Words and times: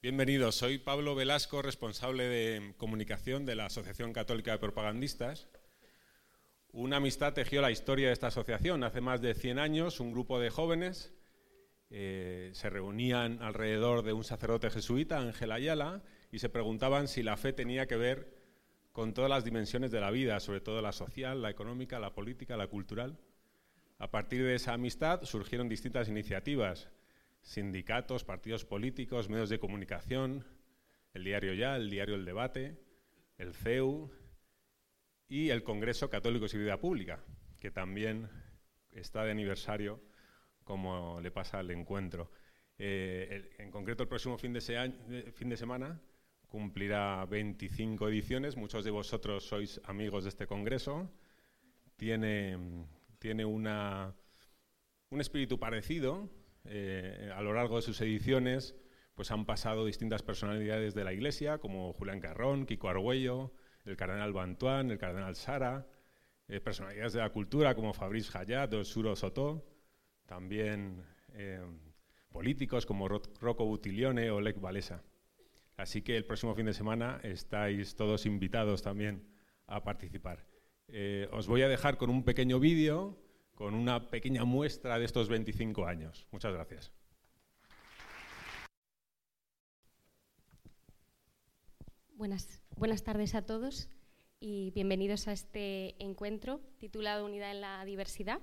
Bienvenidos, 0.00 0.54
soy 0.54 0.78
Pablo 0.78 1.14
Velasco, 1.14 1.60
responsable 1.60 2.24
de 2.24 2.74
comunicación 2.78 3.44
de 3.44 3.56
la 3.56 3.66
Asociación 3.66 4.12
Católica 4.12 4.52
de 4.52 4.58
Propagandistas. 4.58 5.48
Una 6.72 6.96
amistad 6.96 7.34
tejió 7.34 7.60
la 7.60 7.70
historia 7.70 8.06
de 8.06 8.14
esta 8.14 8.28
asociación. 8.28 8.82
Hace 8.84 9.00
más 9.02 9.20
de 9.20 9.34
100 9.34 9.58
años, 9.58 10.00
un 10.00 10.12
grupo 10.12 10.40
de 10.40 10.50
jóvenes 10.50 11.12
eh, 11.90 12.50
se 12.54 12.70
reunían 12.70 13.42
alrededor 13.42 14.02
de 14.02 14.14
un 14.14 14.24
sacerdote 14.24 14.70
jesuita, 14.70 15.18
Ángel 15.18 15.52
Ayala, 15.52 16.02
y 16.32 16.38
se 16.38 16.48
preguntaban 16.48 17.06
si 17.06 17.22
la 17.22 17.36
fe 17.36 17.52
tenía 17.52 17.86
que 17.86 17.96
ver 17.96 18.33
con 18.94 19.12
todas 19.12 19.28
las 19.28 19.44
dimensiones 19.44 19.90
de 19.90 20.00
la 20.00 20.12
vida, 20.12 20.38
sobre 20.38 20.60
todo 20.60 20.80
la 20.80 20.92
social, 20.92 21.42
la 21.42 21.50
económica, 21.50 21.98
la 21.98 22.14
política, 22.14 22.56
la 22.56 22.68
cultural. 22.68 23.18
A 23.98 24.12
partir 24.12 24.44
de 24.44 24.54
esa 24.54 24.72
amistad 24.72 25.24
surgieron 25.24 25.68
distintas 25.68 26.08
iniciativas, 26.08 26.88
sindicatos, 27.42 28.22
partidos 28.22 28.64
políticos, 28.64 29.28
medios 29.28 29.48
de 29.48 29.58
comunicación, 29.58 30.46
el 31.12 31.24
diario 31.24 31.54
Ya, 31.54 31.74
el 31.74 31.90
diario 31.90 32.14
El 32.14 32.24
Debate, 32.24 32.78
el 33.36 33.52
CEU 33.52 34.12
y 35.26 35.50
el 35.50 35.64
Congreso 35.64 36.08
Católico 36.08 36.46
y 36.52 36.56
Vida 36.56 36.78
Pública, 36.78 37.18
que 37.58 37.72
también 37.72 38.30
está 38.92 39.24
de 39.24 39.32
aniversario 39.32 40.00
como 40.62 41.20
le 41.20 41.32
pasa 41.32 41.58
al 41.58 41.70
encuentro. 41.72 42.30
Eh, 42.78 43.56
en 43.58 43.72
concreto, 43.72 44.04
el 44.04 44.08
próximo 44.08 44.38
fin 44.38 44.52
de, 44.52 45.32
fin 45.34 45.48
de 45.48 45.56
semana 45.56 46.00
cumplirá 46.54 47.26
25 47.26 48.08
ediciones. 48.08 48.56
Muchos 48.56 48.84
de 48.84 48.92
vosotros 48.92 49.42
sois 49.42 49.80
amigos 49.86 50.22
de 50.22 50.28
este 50.28 50.46
congreso. 50.46 51.10
Tiene, 51.96 52.86
tiene 53.18 53.44
una, 53.44 54.14
un 55.10 55.20
espíritu 55.20 55.58
parecido. 55.58 56.30
Eh, 56.64 57.32
a 57.34 57.42
lo 57.42 57.54
largo 57.54 57.74
de 57.74 57.82
sus 57.82 58.00
ediciones 58.00 58.76
pues 59.16 59.32
han 59.32 59.46
pasado 59.46 59.84
distintas 59.84 60.22
personalidades 60.22 60.94
de 60.94 61.02
la 61.02 61.12
Iglesia, 61.12 61.58
como 61.58 61.92
Julián 61.92 62.20
Carrón, 62.20 62.66
Kiko 62.66 62.88
Argüello, 62.88 63.52
el 63.84 63.96
cardenal 63.96 64.32
Bantuán, 64.32 64.92
el 64.92 64.98
cardenal 64.98 65.34
Sara, 65.34 65.88
eh, 66.46 66.60
personalidades 66.60 67.14
de 67.14 67.18
la 67.18 67.30
cultura 67.30 67.74
como 67.74 67.92
Fabrice 67.94 68.30
Hayat 68.38 68.72
o 68.74 68.84
Suro 68.84 69.16
Soto 69.16 69.66
también 70.26 71.04
eh, 71.32 71.60
políticos 72.30 72.86
como 72.86 73.08
Rocco 73.08 73.64
Butilione 73.64 74.30
o 74.30 74.40
Lech 74.40 74.60
Valesa. 74.60 75.02
Así 75.76 76.02
que 76.02 76.16
el 76.16 76.24
próximo 76.24 76.54
fin 76.54 76.66
de 76.66 76.74
semana 76.74 77.20
estáis 77.22 77.96
todos 77.96 78.26
invitados 78.26 78.82
también 78.82 79.26
a 79.66 79.82
participar. 79.82 80.46
Eh, 80.88 81.28
os 81.32 81.46
voy 81.46 81.62
a 81.62 81.68
dejar 81.68 81.96
con 81.96 82.10
un 82.10 82.24
pequeño 82.24 82.60
vídeo, 82.60 83.18
con 83.54 83.74
una 83.74 84.10
pequeña 84.10 84.44
muestra 84.44 84.98
de 84.98 85.04
estos 85.04 85.28
25 85.28 85.86
años. 85.86 86.26
Muchas 86.30 86.52
gracias. 86.52 86.92
Buenas, 92.14 92.62
buenas 92.76 93.02
tardes 93.02 93.34
a 93.34 93.42
todos 93.44 93.88
y 94.38 94.70
bienvenidos 94.70 95.26
a 95.26 95.32
este 95.32 95.96
encuentro 96.02 96.60
titulado 96.78 97.24
Unidad 97.24 97.50
en 97.50 97.60
la 97.60 97.84
Diversidad 97.84 98.40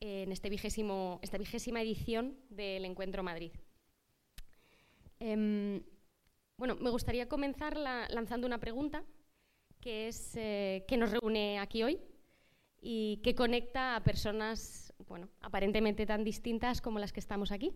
en 0.00 0.32
este 0.32 0.48
vigésimo, 0.48 1.20
esta 1.22 1.38
vigésima 1.38 1.82
edición 1.82 2.34
del 2.48 2.84
Encuentro 2.86 3.22
Madrid. 3.22 3.52
Em, 5.18 5.82
bueno, 6.60 6.76
me 6.78 6.90
gustaría 6.90 7.26
comenzar 7.26 7.74
lanzando 7.78 8.46
una 8.46 8.58
pregunta 8.58 9.02
que 9.80 10.08
es 10.08 10.36
eh, 10.36 10.84
qué 10.86 10.98
nos 10.98 11.10
reúne 11.10 11.58
aquí 11.58 11.82
hoy 11.82 11.98
y 12.82 13.22
qué 13.24 13.34
conecta 13.34 13.96
a 13.96 14.04
personas, 14.04 14.92
bueno, 15.08 15.30
aparentemente 15.40 16.04
tan 16.04 16.22
distintas 16.22 16.82
como 16.82 16.98
las 16.98 17.14
que 17.14 17.20
estamos 17.20 17.50
aquí. 17.50 17.72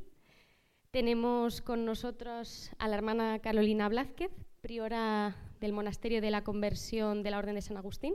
Tenemos 0.90 1.62
con 1.62 1.86
nosotros 1.86 2.72
a 2.78 2.86
la 2.86 2.96
hermana 2.96 3.38
Carolina 3.38 3.88
Blázquez, 3.88 4.30
priora 4.60 5.34
del 5.60 5.72
Monasterio 5.72 6.20
de 6.20 6.30
la 6.30 6.44
Conversión 6.44 7.22
de 7.22 7.30
la 7.30 7.38
Orden 7.38 7.54
de 7.54 7.62
San 7.62 7.78
Agustín 7.78 8.14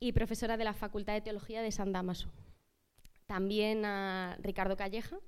y 0.00 0.12
profesora 0.12 0.56
de 0.56 0.64
la 0.64 0.72
Facultad 0.72 1.12
de 1.12 1.20
Teología 1.20 1.60
de 1.60 1.72
San 1.72 1.92
Damaso. 1.92 2.32
También 3.26 3.84
a 3.84 4.38
Ricardo 4.40 4.78
Calleja, 4.78 5.18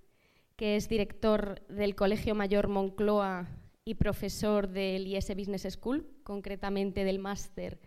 que 0.56 0.76
es 0.76 0.88
director 0.88 1.60
del 1.68 1.94
Colegio 1.94 2.34
Mayor 2.34 2.68
Moncloa 2.68 3.50
y 3.88 3.94
profesor 3.94 4.68
del 4.68 5.06
IS 5.06 5.28
Business 5.36 5.62
School, 5.70 6.04
concretamente 6.24 7.04
del 7.04 7.20
máster 7.20 7.78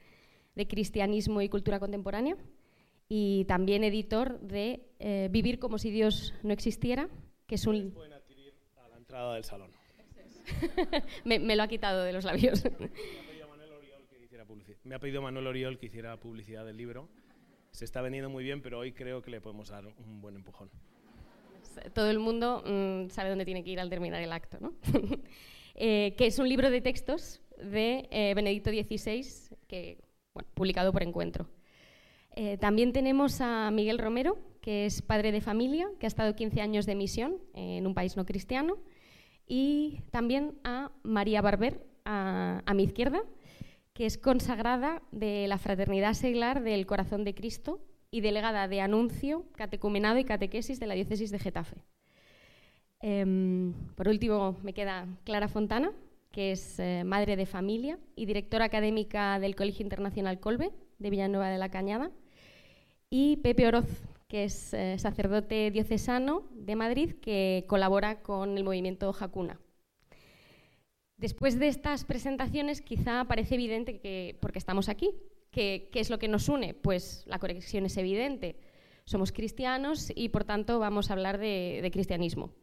de 0.55 0.65
Cristianismo 0.65 1.41
y 1.41 1.49
Cultura 1.49 1.77
Contemporánea, 1.79 2.37
y 3.09 3.43
también 3.45 3.83
editor 3.83 4.39
de 4.39 4.87
eh, 4.99 5.27
Vivir 5.29 5.59
como 5.59 5.77
si 5.77 5.91
Dios 5.91 6.33
no 6.41 6.53
existiera, 6.53 7.09
que 7.45 7.55
es 7.55 7.67
un... 7.67 7.91
Pueden 7.91 8.13
adquirir 8.13 8.53
a 8.77 8.87
la 8.87 8.97
entrada 8.97 9.33
del 9.35 9.43
salón. 9.43 9.71
me, 11.25 11.37
me, 11.37 11.55
lo 11.57 11.63
ha 11.63 11.67
quitado 11.67 12.03
de 12.03 12.13
los 12.13 12.23
labios. 12.23 12.63
Me 14.83 14.95
ha 14.95 14.99
pedido 14.99 15.21
Manuel 15.21 15.47
Oriol 15.47 15.77
que 15.77 15.87
hiciera 15.87 16.17
publicidad 16.17 16.65
del 16.65 16.77
libro 16.77 17.09
se 17.71 17.85
está 17.85 18.01
vendiendo 18.01 18.29
muy 18.29 18.43
bien, 18.43 18.61
pero 18.61 18.79
hoy 18.79 18.91
creo 18.91 19.21
que 19.21 19.31
le 19.31 19.41
podemos 19.41 19.69
dar 19.69 19.85
un 19.85 20.21
buen 20.21 20.35
empujón. 20.35 20.69
Todo 21.93 22.09
el 22.09 22.19
mundo 22.19 22.63
mm, 22.65 23.09
sabe 23.09 23.29
dónde 23.29 23.45
tiene 23.45 23.63
que 23.63 23.69
ir 23.69 23.79
al 23.79 23.89
terminar 23.89 24.21
el 24.21 24.33
acto, 24.33 24.57
¿no? 24.59 24.73
Eh, 25.75 26.15
que 26.17 26.27
es 26.27 26.39
un 26.39 26.49
libro 26.49 26.69
de 26.69 26.81
textos 26.81 27.41
de 27.57 28.07
eh, 28.11 28.33
Benedicto 28.35 28.69
XVI, 28.69 29.25
que, 29.67 29.97
publicado 30.53 30.91
por 30.91 31.03
Encuentro. 31.03 31.49
Eh, 32.35 32.57
también 32.57 32.93
tenemos 32.93 33.41
a 33.41 33.71
Miguel 33.71 33.97
Romero, 33.97 34.37
que 34.61 34.85
es 34.85 35.01
padre 35.01 35.31
de 35.31 35.41
familia, 35.41 35.89
que 35.99 36.05
ha 36.05 36.07
estado 36.07 36.35
15 36.35 36.61
años 36.61 36.85
de 36.85 36.95
misión 36.95 37.37
en 37.53 37.87
un 37.87 37.93
país 37.93 38.15
no 38.17 38.25
cristiano, 38.25 38.77
y 39.47 40.01
también 40.11 40.59
a 40.63 40.91
María 41.03 41.41
Barber, 41.41 41.85
a 42.05 42.73
mi 42.73 42.83
izquierda, 42.83 43.21
que 43.93 44.05
es 44.05 44.17
consagrada 44.17 45.01
de 45.11 45.47
la 45.47 45.57
Fraternidad 45.57 46.13
Seglar 46.13 46.63
del 46.63 46.85
Corazón 46.85 47.23
de 47.23 47.35
Cristo 47.35 47.81
y 48.11 48.21
delegada 48.21 48.67
de 48.67 48.81
anuncio, 48.81 49.45
catecumenado 49.55 50.17
y 50.17 50.23
catequesis 50.23 50.79
de 50.79 50.87
la 50.87 50.95
diócesis 50.95 51.31
de 51.31 51.39
Getafe. 51.39 51.83
Em, 53.01 53.73
por 53.95 54.07
último, 54.07 54.57
me 54.63 54.73
queda 54.73 55.07
Clara 55.23 55.47
Fontana, 55.47 55.91
que 56.31 56.51
es 56.51 56.79
eh, 56.79 57.03
madre 57.05 57.35
de 57.35 57.45
familia 57.45 57.97
y 58.15 58.25
directora 58.25 58.65
académica 58.65 59.39
del 59.39 59.55
Colegio 59.55 59.83
Internacional 59.83 60.39
Colbe 60.39 60.71
de 60.99 61.09
Villanueva 61.09 61.49
de 61.49 61.57
la 61.57 61.69
Cañada, 61.69 62.11
y 63.09 63.37
Pepe 63.37 63.67
Oroz, 63.67 63.87
que 64.27 64.43
es 64.43 64.73
eh, 64.73 64.97
sacerdote 64.99 65.71
diocesano 65.71 66.43
de 66.51 66.75
Madrid 66.75 67.15
que 67.21 67.65
colabora 67.67 68.21
con 68.21 68.57
el 68.57 68.63
movimiento 68.63 69.11
Jacuna. 69.13 69.59
Después 71.17 71.57
de 71.57 71.67
estas 71.67 72.05
presentaciones, 72.05 72.81
quizá 72.81 73.25
parece 73.25 73.55
evidente 73.55 73.99
que, 73.99 74.37
porque 74.39 74.59
estamos 74.59 74.87
aquí, 74.87 75.15
¿qué 75.51 75.89
es 75.93 76.09
lo 76.09 76.19
que 76.19 76.27
nos 76.27 76.47
une? 76.47 76.73
Pues 76.73 77.23
la 77.25 77.39
conexión 77.39 77.85
es 77.85 77.97
evidente. 77.97 78.55
Somos 79.09 79.31
cristianos 79.31 80.11
y, 80.13 80.29
por 80.29 80.43
tanto, 80.43 80.77
vamos 80.77 81.09
a 81.09 81.13
hablar 81.13 81.39
de, 81.39 81.89
cristianismo. 81.91 82.53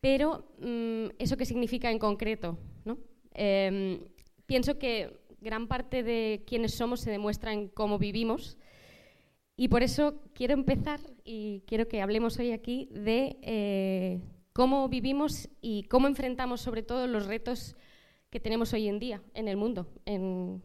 Pero, 0.00 0.44
mm, 0.60 1.16
¿eso 1.18 1.36
qué 1.36 1.44
significa 1.44 1.90
en 1.90 1.98
concreto? 1.98 2.58
Em, 3.34 4.00
pienso 4.46 4.78
que 4.78 5.20
gran 5.40 5.68
parte 5.68 6.02
de 6.02 6.42
quienes 6.46 6.74
somos 6.74 7.00
se 7.00 7.10
demuestra 7.10 7.52
en 7.52 7.68
cómo 7.68 7.98
vivimos. 7.98 8.58
Y 9.56 9.68
por 9.68 9.82
eso 9.82 10.22
quiero 10.34 10.54
empezar 10.54 11.00
y 11.24 11.62
quiero 11.66 11.88
que 11.88 12.00
hablemos 12.00 12.38
hoy 12.38 12.52
aquí 12.52 12.88
de 12.92 13.36
eh, 13.42 14.20
cómo 14.52 14.88
vivimos 14.88 15.48
y 15.60 15.84
cómo 15.84 16.06
enfrentamos 16.06 16.60
sobre 16.60 16.82
todo 16.82 17.06
los 17.06 17.26
retos 17.26 17.76
que 18.30 18.40
tenemos 18.40 18.72
hoy 18.72 18.88
en 18.88 18.98
día 18.98 19.22
en 19.34 19.48
el 19.48 19.56
mundo, 19.56 19.88
cuando 20.04 20.60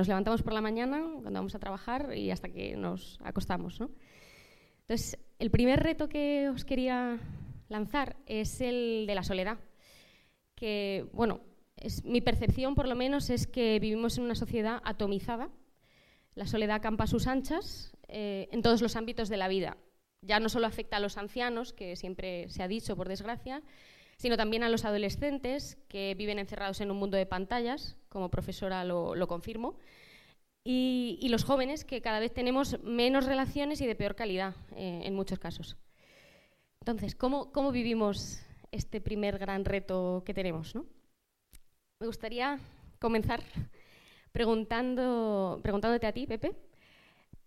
nos 0.00 0.06
levantamos 0.06 0.42
por 0.42 0.52
la 0.52 0.60
mañana, 0.60 1.02
cuando 1.02 1.32
vamos 1.32 1.54
a 1.54 1.58
trabajar 1.58 2.16
y 2.16 2.30
hasta 2.30 2.48
que 2.48 2.76
nos 2.76 3.18
acostamos. 3.24 3.80
Entonces, 4.82 5.18
el 5.38 5.50
primer 5.50 5.82
reto 5.82 6.08
que 6.08 6.48
os 6.48 6.64
quería 6.64 7.18
lanzar 7.72 8.16
es 8.26 8.60
el 8.60 9.04
de 9.06 9.14
la 9.14 9.24
soledad, 9.24 9.58
que, 10.54 11.06
bueno, 11.12 11.40
es, 11.76 12.04
mi 12.04 12.20
percepción 12.20 12.74
por 12.74 12.86
lo 12.86 12.94
menos 12.94 13.30
es 13.30 13.46
que 13.46 13.80
vivimos 13.80 14.18
en 14.18 14.24
una 14.24 14.36
sociedad 14.36 14.80
atomizada, 14.84 15.50
la 16.34 16.46
soledad 16.46 16.80
campa 16.80 17.04
a 17.04 17.08
sus 17.08 17.26
anchas 17.26 17.92
eh, 18.08 18.48
en 18.52 18.62
todos 18.62 18.80
los 18.80 18.94
ámbitos 18.96 19.28
de 19.28 19.36
la 19.36 19.48
vida, 19.48 19.76
ya 20.22 20.38
no 20.38 20.48
solo 20.48 20.66
afecta 20.66 20.98
a 20.98 21.00
los 21.00 21.18
ancianos, 21.18 21.72
que 21.72 21.96
siempre 21.96 22.48
se 22.48 22.62
ha 22.62 22.68
dicho, 22.68 22.96
por 22.96 23.08
desgracia, 23.08 23.62
sino 24.16 24.36
también 24.36 24.62
a 24.62 24.68
los 24.68 24.84
adolescentes 24.84 25.78
que 25.88 26.14
viven 26.16 26.38
encerrados 26.38 26.80
en 26.80 26.90
un 26.90 26.98
mundo 26.98 27.16
de 27.16 27.26
pantallas, 27.26 27.96
como 28.08 28.30
profesora 28.30 28.84
lo, 28.84 29.26
confirmo, 29.26 29.76
y, 30.62 31.26
los 31.28 31.42
jóvenes 31.42 31.84
que 31.84 32.00
cada 32.00 32.20
vez 32.20 32.32
tenemos 32.32 32.80
menos 32.84 33.26
relaciones 33.26 33.80
y 33.80 33.86
de 33.86 33.96
peor 33.96 34.14
calidad 34.14 34.54
eh, 34.76 35.02
en 35.04 35.14
muchos 35.14 35.40
casos. 35.40 35.76
Entonces, 36.82 37.14
¿cómo, 37.14 37.70
vivimos 37.70 38.42
este 38.72 39.00
primer 39.00 39.38
gran 39.38 39.64
reto 39.64 40.24
que 40.26 40.34
tenemos? 40.34 40.74
Me 40.74 42.08
gustaría 42.08 42.58
comenzar 42.98 43.40
preguntando, 44.32 45.60
preguntándote 45.62 46.08
a 46.08 46.12
ti, 46.12 46.26
Pepe, 46.26 46.56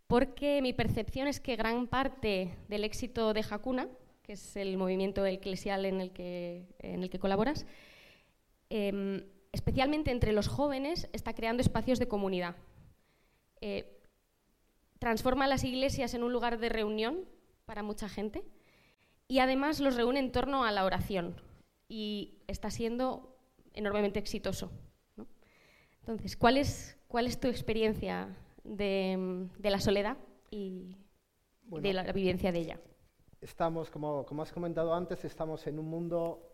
porque 0.08 0.62
mi 0.62 0.72
percepción 0.72 1.28
es 1.28 1.42
que 1.42 1.58
gran 1.58 1.88
parte 1.88 2.56
del 2.70 2.86
éxito 2.86 3.34
de 3.34 3.44
Hakuna, 3.50 3.90
que 4.24 4.34
es 4.34 4.56
el 4.56 4.78
movimiento 4.78 5.26
eclesial 5.26 5.84
en 5.84 6.00
el 6.00 6.14
que, 6.14 6.66
en 6.80 7.04
el 7.04 7.10
que 7.10 7.20
colaboras, 7.20 7.66
em, 8.70 9.22
especialmente 9.52 10.12
entre 10.12 10.32
los 10.32 10.48
jóvenes, 10.48 11.10
está 11.12 11.34
creando 11.34 11.60
espacios 11.60 12.00
de 12.00 12.08
comunidad. 12.08 12.56
Eh, 13.60 14.00
transforma 14.98 15.46
las 15.46 15.66
iglesias 15.66 16.14
en 16.14 16.24
un 16.24 16.32
lugar 16.32 16.58
de 16.58 16.70
reunión 16.70 17.26
para 17.66 17.84
mucha 17.84 18.08
gente 18.08 18.42
y 19.28 19.40
además 19.40 19.80
los 19.80 19.96
reúne 19.96 20.20
en 20.20 20.32
torno 20.32 20.66
a 20.66 20.72
la 20.72 20.86
oración 20.86 21.36
y 21.88 22.40
está 22.48 22.70
siendo 22.70 23.36
enormemente 23.74 24.20
exitoso. 24.20 24.72
Entonces, 26.00 26.38
¿cuál 26.38 26.58
es, 26.58 26.98
¿cuál 27.08 27.26
es 27.26 27.40
tu 27.40 27.48
experiencia 27.48 28.36
de, 28.64 29.50
la 29.60 29.80
soledad 29.80 30.18
y 30.52 30.96
de 31.64 31.94
la, 31.94 32.12
vivencia 32.12 32.52
de 32.52 32.60
ella? 32.60 32.80
Estamos, 33.42 33.90
como, 33.90 34.26
como 34.26 34.44
has 34.44 34.52
comentado 34.52 34.94
antes, 34.94 35.26
estamos 35.26 35.66
en 35.68 35.80
un 35.80 35.90
mundo 35.90 36.52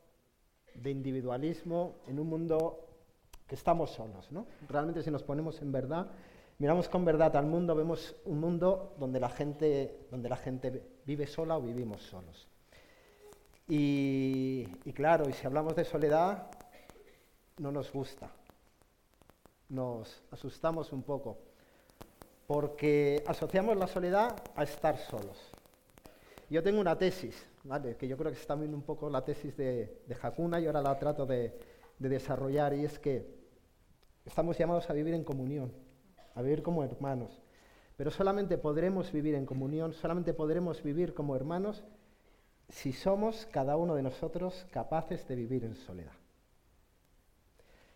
de 0.74 0.90
individualismo, 0.90 1.98
en 2.08 2.20
un 2.20 2.28
mundo 2.28 2.88
que 3.46 3.56
estamos 3.56 3.92
solos. 3.92 4.32
¿no? 4.32 4.48
Realmente 4.70 5.04
si 5.04 5.12
nos 5.12 5.24
ponemos 5.24 5.62
en 5.62 5.74
verdad, 5.74 6.10
miramos 6.58 6.88
con 6.88 7.04
verdad 7.04 7.36
al 7.36 7.46
mundo, 7.46 7.76
vemos 7.76 8.16
un 8.24 8.40
mundo 8.40 8.96
donde 8.98 9.20
la 9.20 9.30
gente, 9.30 10.08
donde 10.10 10.30
la 10.30 10.38
gente 10.38 11.02
vive 11.06 11.28
sola 11.28 11.58
o 11.58 11.62
vivimos 11.62 12.02
solos. 12.04 12.48
Y, 13.74 14.68
y 14.84 14.92
claro, 14.92 15.30
y 15.30 15.34
si 15.34 15.48
hablamos 15.48 15.76
de 15.78 15.86
soledad, 15.86 16.52
no 17.58 17.72
nos 17.72 17.92
gusta 17.94 18.30
nos 19.72 20.22
asustamos 20.32 20.92
un 20.92 21.02
poco, 21.02 21.38
porque 22.46 23.24
asociamos 23.26 23.78
la 23.78 23.88
soledad 23.88 24.36
a 24.56 24.64
estar 24.64 24.98
solos. 24.98 25.38
Yo 26.50 26.62
tengo 26.62 26.82
una 26.82 26.98
tesis, 26.98 27.48
que 27.98 28.08
yo 28.08 28.18
creo 28.18 28.32
que 28.32 28.38
es 28.38 28.46
también 28.46 28.74
un 28.74 28.82
poco 28.82 29.10
la 29.10 29.24
tesis 29.24 29.56
de, 29.56 30.02
de 30.06 30.18
Hakuna 30.22 30.60
y 30.60 30.68
ahora 30.68 30.82
la 30.82 31.00
trato 31.00 31.26
de, 31.26 31.58
de 31.98 32.10
desarrollar, 32.10 32.74
y 32.74 32.84
es 32.84 33.00
que 33.00 33.26
estamos 34.26 34.58
llamados 34.58 34.90
a 34.90 34.94
vivir 34.94 35.14
en 35.14 35.24
comunión, 35.24 35.72
a 36.36 36.42
vivir 36.42 36.62
como 36.62 36.84
hermanos. 36.84 37.42
Pero 37.96 38.12
solamente 38.12 38.58
podremos 38.58 39.10
vivir 39.14 39.36
en 39.36 39.46
comunión, 39.46 39.94
solamente 39.94 40.34
podremos 40.34 40.84
vivir 40.84 41.14
como 41.14 41.38
hermanos 41.38 41.86
si 42.72 42.94
somos 42.94 43.46
cada 43.52 43.76
uno 43.76 43.96
de 43.96 44.02
nosotros 44.02 44.66
capaces 44.72 45.28
de 45.28 45.36
vivir 45.36 45.66
en 45.66 45.76
soledad. 45.76 46.14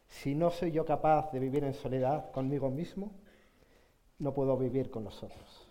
Si 0.07 0.35
no 0.35 0.51
soy 0.51 0.71
yo 0.71 0.85
capaz 0.85 1.31
de 1.31 1.39
vivir 1.39 1.63
en 1.63 1.73
soledad 1.73 2.31
conmigo 2.31 2.69
mismo, 2.69 3.13
no 4.19 4.33
puedo 4.33 4.57
vivir 4.57 4.91
con 4.91 5.03
los 5.05 5.23
otros. 5.23 5.67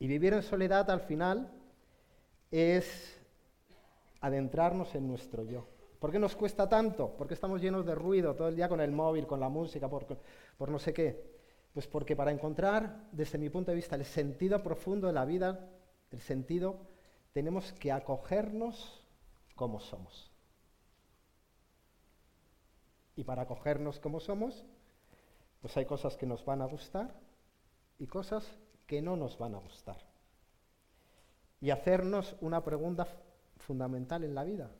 Y 0.00 0.08
vivir 0.08 0.34
en 0.34 0.42
soledad 0.42 0.90
al 0.90 1.00
final 1.00 1.50
es 2.50 3.16
adentrarnos 4.20 4.94
en 4.94 5.06
nuestro 5.06 5.44
yo. 5.44 5.66
¿Por 6.00 6.10
qué 6.10 6.18
nos 6.18 6.36
cuesta 6.36 6.68
tanto? 6.68 7.16
¿Por 7.16 7.26
qué 7.26 7.34
estamos 7.34 7.60
llenos 7.60 7.86
de 7.86 7.94
ruido 7.94 8.34
todo 8.34 8.48
el 8.48 8.56
día 8.56 8.68
con 8.68 8.80
el 8.80 8.90
móvil, 8.90 9.26
con 9.26 9.40
la 9.40 9.48
música, 9.48 9.88
por, 9.88 10.06
por 10.56 10.68
no 10.68 10.78
sé 10.78 10.92
qué? 10.92 11.38
Pues 11.72 11.86
porque 11.86 12.16
para 12.16 12.32
encontrar, 12.32 13.08
desde 13.12 13.38
mi 13.38 13.50
punto 13.50 13.70
de 13.70 13.76
vista, 13.76 13.96
el 13.96 14.04
sentido 14.04 14.62
profundo 14.62 15.06
de 15.06 15.12
la 15.12 15.24
vida, 15.24 15.68
el 16.10 16.20
sentido, 16.20 16.97
tenemos 17.38 17.72
que 17.74 17.92
acogernos 17.92 19.00
como 19.54 19.78
somos 19.78 20.28
y 23.14 23.22
para 23.22 23.42
acogernos 23.42 24.00
como 24.00 24.18
somos, 24.18 24.66
pues 25.60 25.76
hay 25.76 25.86
cosas 25.86 26.16
que 26.16 26.26
nos 26.26 26.44
van 26.44 26.62
a 26.62 26.64
gustar 26.64 27.14
y 27.96 28.08
cosas 28.08 28.44
que 28.88 29.00
no 29.00 29.14
nos 29.14 29.38
van 29.38 29.54
a 29.54 29.58
gustar. 29.58 29.98
Y 31.60 31.70
hacernos 31.70 32.34
una 32.40 32.64
pregunta 32.64 33.06
fundamental 33.58 34.24
en 34.24 34.34
la 34.34 34.42
vida, 34.42 34.72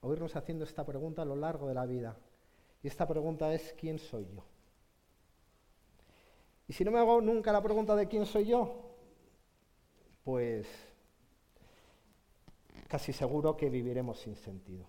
oírnos 0.00 0.36
haciendo 0.36 0.62
esta 0.62 0.86
pregunta 0.86 1.22
a 1.22 1.24
lo 1.24 1.34
largo 1.34 1.66
de 1.66 1.74
la 1.74 1.86
vida. 1.86 2.16
Y 2.84 2.86
esta 2.86 3.04
pregunta 3.08 3.52
es, 3.52 3.74
¿quién 3.76 3.98
soy 3.98 4.28
yo? 4.32 4.44
Y 6.68 6.72
si 6.72 6.84
no 6.84 6.92
me 6.92 7.00
hago 7.00 7.20
nunca 7.20 7.50
la 7.50 7.64
pregunta 7.64 7.96
de 7.96 8.06
quién 8.06 8.26
soy 8.26 8.46
yo, 8.46 8.94
pues 10.22 10.93
casi 12.94 13.12
seguro 13.12 13.56
que 13.56 13.68
viviremos 13.68 14.20
sin 14.20 14.36
sentido. 14.36 14.86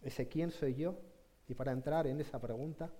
Ese 0.00 0.26
quién 0.26 0.50
soy 0.50 0.74
yo 0.74 0.96
y 1.46 1.52
para 1.52 1.70
entrar 1.70 2.06
en 2.06 2.18
esa 2.18 2.40
pregunta, 2.40 2.90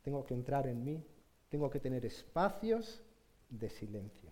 tengo 0.00 0.24
que 0.24 0.32
entrar 0.32 0.66
en 0.68 0.82
mí, 0.82 1.04
tengo 1.50 1.68
que 1.68 1.78
tener 1.78 2.06
espacios 2.06 3.02
de 3.50 3.68
silencio. 3.68 4.30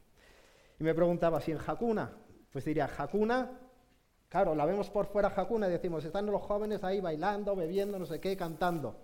Y 0.78 0.84
me 0.84 0.94
preguntaba 0.94 1.38
si 1.42 1.52
en 1.52 1.58
Hakuna, 1.58 2.16
pues 2.50 2.64
diría, 2.64 2.88
Hakuna, 2.96 3.60
claro, 4.30 4.54
la 4.54 4.64
vemos 4.64 4.88
por 4.88 5.04
fuera 5.04 5.28
Hakuna 5.36 5.68
y 5.68 5.72
decimos, 5.72 6.02
están 6.02 6.24
los 6.24 6.40
jóvenes 6.40 6.82
ahí 6.82 7.02
bailando, 7.02 7.54
bebiendo, 7.54 7.98
no 7.98 8.06
sé 8.06 8.20
qué, 8.22 8.38
cantando. 8.38 8.96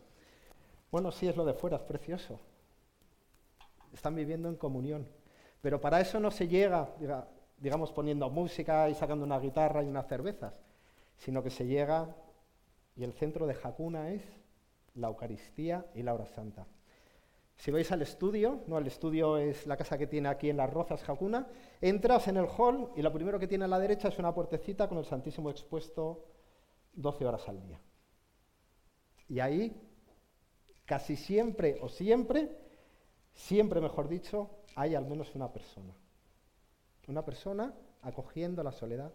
Bueno, 0.90 1.12
sí 1.12 1.28
es 1.28 1.36
lo 1.36 1.44
de 1.44 1.52
fuera, 1.52 1.76
es 1.76 1.82
precioso. 1.82 2.40
Están 3.92 4.14
viviendo 4.14 4.48
en 4.48 4.56
comunión. 4.56 5.06
Pero 5.60 5.78
para 5.78 6.00
eso 6.00 6.18
no 6.18 6.30
se 6.30 6.48
llega, 6.48 6.88
digamos, 7.58 7.92
poniendo 7.92 8.28
música 8.30 8.88
y 8.88 8.94
sacando 8.94 9.24
una 9.24 9.38
guitarra 9.38 9.82
y 9.82 9.88
unas 9.88 10.06
cervezas, 10.06 10.54
sino 11.16 11.42
que 11.42 11.50
se 11.50 11.66
llega, 11.66 12.14
y 12.96 13.04
el 13.04 13.12
centro 13.12 13.46
de 13.46 13.56
Hakuna 13.62 14.10
es 14.10 14.22
la 14.94 15.08
Eucaristía 15.08 15.86
y 15.94 16.02
la 16.02 16.14
hora 16.14 16.26
santa. 16.26 16.66
Si 17.56 17.70
vais 17.70 17.90
al 17.90 18.02
estudio, 18.02 18.62
no, 18.66 18.76
el 18.78 18.86
estudio 18.86 19.38
es 19.38 19.66
la 19.66 19.76
casa 19.76 19.96
que 19.96 20.06
tiene 20.06 20.28
aquí 20.28 20.50
en 20.50 20.58
Las 20.58 20.70
Rozas, 20.70 21.02
Jacuna, 21.02 21.46
entras 21.80 22.28
en 22.28 22.36
el 22.36 22.46
hall 22.46 22.90
y 22.96 23.02
lo 23.02 23.12
primero 23.12 23.38
que 23.38 23.46
tiene 23.46 23.64
a 23.64 23.68
la 23.68 23.78
derecha 23.78 24.08
es 24.08 24.18
una 24.18 24.34
puertecita 24.34 24.88
con 24.88 24.98
el 24.98 25.06
Santísimo 25.06 25.50
expuesto 25.50 26.26
12 26.92 27.24
horas 27.24 27.48
al 27.48 27.62
día. 27.62 27.80
Y 29.28 29.40
ahí, 29.40 29.74
casi 30.84 31.16
siempre 31.16 31.78
o 31.80 31.88
siempre, 31.88 32.50
siempre 33.32 33.80
mejor 33.80 34.08
dicho, 34.08 34.50
hay 34.74 34.94
al 34.94 35.06
menos 35.06 35.34
una 35.34 35.50
persona. 35.50 35.94
Una 37.06 37.24
persona 37.24 37.74
acogiendo 38.02 38.62
la 38.62 38.72
soledad, 38.72 39.12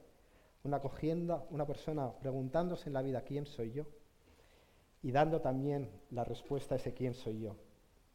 una, 0.63 0.77
acogiendo, 0.77 1.47
una 1.49 1.65
persona 1.65 2.11
preguntándose 2.11 2.89
en 2.89 2.93
la 2.93 3.01
vida, 3.01 3.21
¿quién 3.21 3.45
soy 3.45 3.71
yo? 3.71 3.85
y 5.03 5.11
dando 5.11 5.41
también 5.41 5.89
la 6.11 6.23
respuesta 6.23 6.75
a 6.75 6.77
ese 6.77 6.93
quién 6.93 7.13
soy 7.13 7.39
yo, 7.39 7.55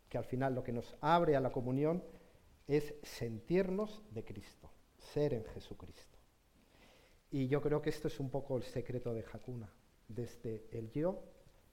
que 0.08 0.18
al 0.18 0.24
final 0.24 0.54
lo 0.54 0.62
que 0.62 0.72
nos 0.72 0.94
abre 1.00 1.36
a 1.36 1.40
la 1.40 1.50
comunión 1.50 2.02
es 2.68 2.94
sentirnos 3.02 4.02
de 4.10 4.24
Cristo, 4.24 4.70
ser 4.96 5.34
en 5.34 5.44
Jesucristo. 5.46 6.18
Y 7.30 7.48
yo 7.48 7.60
creo 7.60 7.82
que 7.82 7.90
esto 7.90 8.08
es 8.08 8.20
un 8.20 8.30
poco 8.30 8.56
el 8.56 8.62
secreto 8.62 9.12
de 9.12 9.24
Hakuna, 9.32 9.68
desde 10.08 10.66
el 10.70 10.90
yo, 10.92 11.22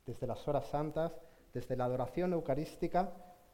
desde 0.06 0.28
las 0.28 0.48
horas 0.48 0.68
santas, 0.68 1.14
desde 1.54 1.78
la 1.78 1.86
adoración 1.86 2.34
eucarística, 2.34 3.14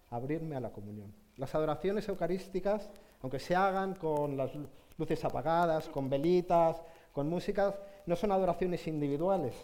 abrirme 0.10 0.56
a 0.56 0.62
la 0.62 0.72
comunión. 0.72 1.14
Las 1.36 1.54
adoraciones 1.56 2.08
eucarísticas, 2.08 2.90
aunque 3.22 3.40
se 3.40 3.56
hagan 3.56 3.96
con 3.96 4.38
las 4.38 4.52
luces 4.98 5.24
apagadas, 5.26 5.90
con 5.90 6.10
velitas, 6.10 6.82
con 7.12 7.30
músicas, 7.30 7.76
no 8.06 8.16
son 8.16 8.32
adoraciones 8.32 8.88
individuales, 8.88 9.56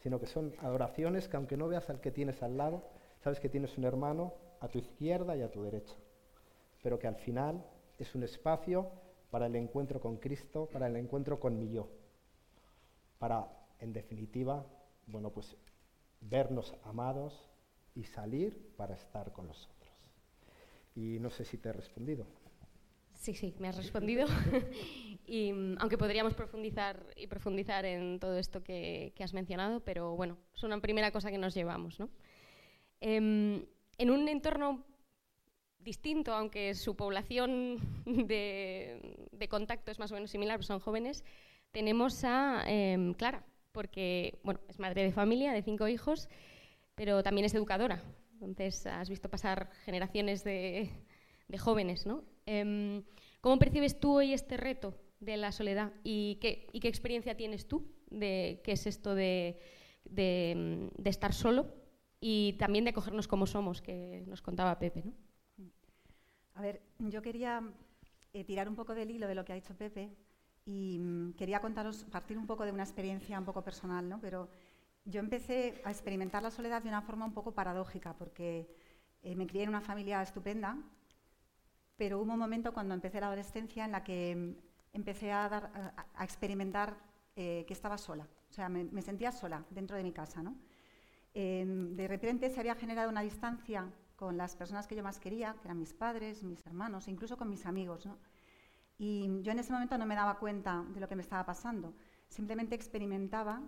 sino 0.00 0.18
que 0.18 0.26
son 0.26 0.54
adoraciones 0.60 1.28
que 1.28 1.36
aunque 1.36 1.56
no 1.56 1.68
veas 1.68 1.88
al 1.90 2.00
que 2.00 2.10
tienes 2.10 2.42
al 2.42 2.56
lado, 2.56 2.82
sabes 3.22 3.40
que 3.40 3.48
tienes 3.48 3.76
un 3.76 3.84
hermano 3.84 4.34
a 4.60 4.68
tu 4.68 4.78
izquierda 4.78 5.36
y 5.36 5.42
a 5.42 5.50
tu 5.50 5.62
derecha, 5.62 5.94
pero 6.82 6.98
que 6.98 7.06
al 7.06 7.16
final 7.16 7.64
es 7.98 8.14
un 8.14 8.22
espacio 8.22 8.90
para 9.30 9.46
el 9.46 9.56
encuentro 9.56 10.00
con 10.00 10.16
Cristo, 10.16 10.68
para 10.72 10.86
el 10.86 10.96
encuentro 10.96 11.38
con 11.38 11.58
mi 11.58 11.70
yo, 11.70 11.88
para, 13.18 13.46
en 13.78 13.92
definitiva, 13.92 14.64
bueno, 15.06 15.30
pues 15.30 15.56
vernos 16.20 16.74
amados 16.84 17.48
y 17.94 18.04
salir 18.04 18.74
para 18.76 18.94
estar 18.94 19.32
con 19.32 19.46
los 19.46 19.66
otros. 19.66 19.79
Y 20.94 21.18
no 21.18 21.30
sé 21.30 21.44
si 21.44 21.58
te 21.58 21.68
he 21.68 21.72
respondido. 21.72 22.26
Sí, 23.14 23.34
sí, 23.34 23.54
me 23.58 23.68
has 23.68 23.76
respondido. 23.76 24.26
y 25.26 25.50
aunque 25.78 25.98
podríamos 25.98 26.34
profundizar 26.34 27.04
y 27.16 27.26
profundizar 27.26 27.84
en 27.84 28.18
todo 28.18 28.38
esto 28.38 28.62
que, 28.64 29.12
has 29.20 29.34
mencionado, 29.34 29.80
pero 29.80 30.16
bueno, 30.16 30.38
es 30.54 30.62
una 30.62 30.80
primera 30.80 31.10
cosa 31.10 31.30
que 31.30 31.36
nos 31.36 31.54
llevamos. 31.54 32.00
¿no? 32.00 32.08
Em, 33.00 33.66
en 33.98 34.10
un 34.10 34.26
entorno 34.26 34.86
distinto, 35.78 36.32
aunque 36.32 36.74
su 36.74 36.96
población 36.96 37.78
de, 38.06 39.48
contacto 39.50 39.90
es 39.90 39.98
más 39.98 40.10
o 40.12 40.14
menos 40.14 40.30
similar, 40.30 40.56
pues 40.56 40.66
son 40.66 40.80
jóvenes, 40.80 41.24
tenemos 41.72 42.24
a 42.24 42.64
em, 42.66 43.12
Clara, 43.14 43.44
porque 43.72 44.38
bueno, 44.42 44.60
es 44.68 44.78
madre 44.78 45.02
de 45.02 45.12
familia, 45.12 45.52
de 45.52 45.62
cinco 45.62 45.88
hijos, 45.88 46.28
pero 46.94 47.22
también 47.22 47.44
es 47.44 47.54
educadora. 47.54 48.02
Entonces 48.40 48.86
has 48.86 49.08
visto 49.08 49.28
pasar 49.28 49.70
generaciones 49.84 50.44
de, 50.44 50.90
de 51.48 51.58
jóvenes, 51.58 52.06
¿no? 52.06 52.24
Em, 52.46 53.02
¿Cómo 53.40 53.58
percibes 53.58 53.98
tú 53.98 54.16
hoy 54.18 54.32
este 54.32 54.56
reto 54.56 54.94
de 55.20 55.36
la 55.36 55.52
soledad 55.52 55.92
y 56.04 56.36
qué, 56.36 56.66
qué 56.80 56.88
experiencia 56.88 57.36
tienes 57.36 57.66
tú 57.68 57.86
de 58.10 58.60
qué 58.64 58.72
es 58.72 58.86
esto 58.86 59.14
de, 59.14 59.60
estar 61.04 61.32
solo 61.32 61.72
y 62.20 62.54
también 62.54 62.84
de 62.84 62.92
cogernos 62.92 63.28
como 63.28 63.46
somos, 63.46 63.80
que 63.80 64.24
nos 64.26 64.42
contaba 64.42 64.78
Pepe? 64.78 65.04
¿no? 65.04 65.12
A 66.54 66.62
ver, 66.62 66.82
yo 66.98 67.22
quería 67.22 67.62
eh, 68.32 68.44
tirar 68.44 68.68
un 68.68 68.74
poco 68.74 68.94
del 68.94 69.10
hilo 69.10 69.26
de 69.26 69.34
lo 69.34 69.44
que 69.44 69.52
ha 69.52 69.54
dicho 69.54 69.74
Pepe 69.74 70.10
y 70.66 70.98
mm, 70.98 71.32
quería 71.32 71.60
contaros, 71.60 72.04
partir 72.10 72.36
un 72.36 72.46
poco 72.46 72.64
de 72.64 72.72
una 72.72 72.82
experiencia 72.82 73.38
un 73.38 73.44
poco 73.44 73.62
personal, 73.62 74.08
¿no? 74.08 74.20
Pero 74.20 74.48
yo 75.10 75.20
empecé 75.20 75.80
a 75.84 75.90
experimentar 75.90 76.42
la 76.42 76.50
soledad 76.50 76.82
de 76.82 76.88
una 76.88 77.02
forma 77.02 77.26
un 77.26 77.32
poco 77.32 77.52
paradójica, 77.52 78.14
porque 78.14 78.74
eh, 79.22 79.34
me 79.34 79.46
crié 79.46 79.64
en 79.64 79.68
una 79.68 79.80
familia 79.80 80.22
estupenda, 80.22 80.78
pero 81.96 82.20
hubo 82.20 82.32
un 82.32 82.38
momento 82.38 82.72
cuando 82.72 82.94
empecé 82.94 83.20
la 83.20 83.26
adolescencia 83.26 83.84
en 83.84 83.92
la 83.92 84.02
que 84.02 84.34
mm, 84.36 84.96
empecé 84.96 85.32
a, 85.32 85.48
dar, 85.48 85.94
a, 86.14 86.24
experimentar 86.24 86.96
eh, 87.36 87.64
que 87.66 87.74
estaba 87.74 87.98
sola, 87.98 88.26
o 88.48 88.52
sea, 88.52 88.68
me, 88.68 88.84
me, 88.84 89.02
sentía 89.02 89.32
sola 89.32 89.64
dentro 89.70 89.96
de 89.96 90.02
mi 90.02 90.12
casa, 90.12 90.42
¿no? 90.42 90.56
de 91.32 92.08
repente 92.08 92.50
se 92.50 92.58
había 92.58 92.74
generado 92.74 93.08
una 93.08 93.20
distancia 93.20 93.88
con 94.16 94.36
las 94.36 94.56
personas 94.56 94.86
que 94.86 94.96
yo 94.96 95.02
más 95.02 95.18
quería, 95.18 95.54
que 95.62 95.68
eran 95.68 95.78
mis 95.78 95.94
padres, 95.94 96.42
mis 96.42 96.66
hermanos, 96.66 97.08
incluso 97.08 97.36
con 97.36 97.48
mis 97.48 97.64
amigos. 97.66 98.04
¿no? 98.04 98.18
Y 98.98 99.40
yo 99.40 99.52
en 99.52 99.58
ese 99.58 99.72
momento 99.72 99.96
no 99.96 100.04
me 100.04 100.14
daba 100.14 100.38
cuenta 100.38 100.84
de 100.92 101.00
lo 101.00 101.08
que 101.08 101.16
me 101.16 101.22
estaba 101.22 101.46
pasando. 101.46 101.94
Simplemente 102.28 102.74
experimentaba 102.74 103.62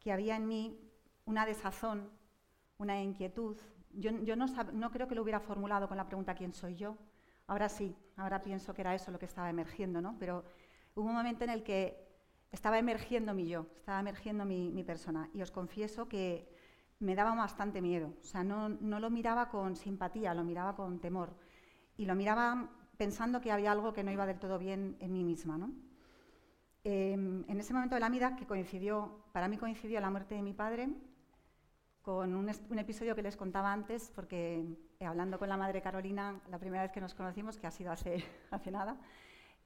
que 0.00 0.12
había 0.12 0.36
en 0.36 0.46
mí 0.46 0.78
una 1.24 1.46
desazón, 1.46 2.10
una 2.78 3.02
inquietud. 3.02 3.56
Yo, 3.90 4.12
no, 4.12 4.46
no, 4.72 4.90
creo 4.90 5.08
que 5.08 5.14
lo 5.14 5.22
hubiera 5.22 5.40
formulado 5.40 5.88
con 5.88 5.96
la 5.96 6.06
pregunta 6.06 6.34
¿quién 6.34 6.52
soy 6.52 6.76
yo? 6.76 6.96
Ahora 7.46 7.68
sí, 7.68 7.96
ahora 8.16 8.42
pienso 8.42 8.74
que 8.74 8.82
era 8.82 8.94
eso 8.94 9.10
lo 9.10 9.18
que 9.18 9.24
estaba 9.24 9.48
emergiendo, 9.48 10.00
¿no? 10.00 10.16
Pero 10.18 10.44
hubo 10.94 11.08
un 11.08 11.14
momento 11.14 11.44
en 11.44 11.50
el 11.50 11.62
que 11.62 12.06
estaba 12.52 12.78
emergiendo 12.78 13.34
mi 13.34 13.48
yo, 13.48 13.66
estaba 13.76 14.00
emergiendo 14.00 14.44
mi, 14.44 14.70
mi 14.70 14.84
persona. 14.84 15.30
Y 15.32 15.42
os 15.42 15.50
confieso 15.50 16.08
que 16.08 16.48
me 17.00 17.14
daba 17.14 17.34
bastante 17.34 17.80
miedo. 17.80 18.12
O 18.20 18.24
sea, 18.24 18.44
no, 18.44 18.68
no, 18.68 19.00
lo 19.00 19.10
miraba 19.10 19.48
con 19.48 19.76
simpatía, 19.76 20.34
lo 20.34 20.44
miraba 20.44 20.74
con 20.74 21.00
temor. 21.00 21.36
Y 21.96 22.06
lo 22.06 22.14
miraba 22.14 22.70
pensando 22.96 23.40
que 23.40 23.52
había 23.52 23.72
algo 23.72 23.92
que 23.92 24.02
no 24.02 24.10
iba 24.10 24.26
del 24.26 24.38
todo 24.38 24.58
bien 24.58 24.96
en 25.00 25.12
mí 25.12 25.24
misma. 25.24 25.58
¿no? 25.58 25.72
Em, 26.90 27.44
en 27.46 27.60
ese 27.60 27.74
momento 27.74 27.96
de 27.96 28.00
la 28.00 28.08
vida, 28.08 28.34
que 28.34 28.46
coincidió, 28.46 29.22
para 29.32 29.46
mí 29.46 29.58
coincidió 29.58 30.00
la 30.00 30.08
muerte 30.08 30.34
de 30.36 30.40
mi 30.40 30.54
padre, 30.54 30.88
con 32.00 32.34
un, 32.34 32.50
un 32.70 32.78
episodio 32.78 33.14
que 33.14 33.20
les 33.20 33.36
contaba 33.36 33.70
antes, 33.70 34.10
porque 34.14 34.64
eh, 34.98 35.04
hablando 35.04 35.38
con 35.38 35.50
la 35.50 35.58
madre 35.58 35.82
Carolina, 35.82 36.40
la 36.50 36.58
primera 36.58 36.84
vez 36.84 36.90
que 36.90 37.02
nos 37.02 37.12
conocimos, 37.12 37.58
que 37.58 37.66
ha 37.66 37.70
sido 37.70 37.92
hace, 37.92 38.24
hace 38.50 38.70
nada, 38.70 38.96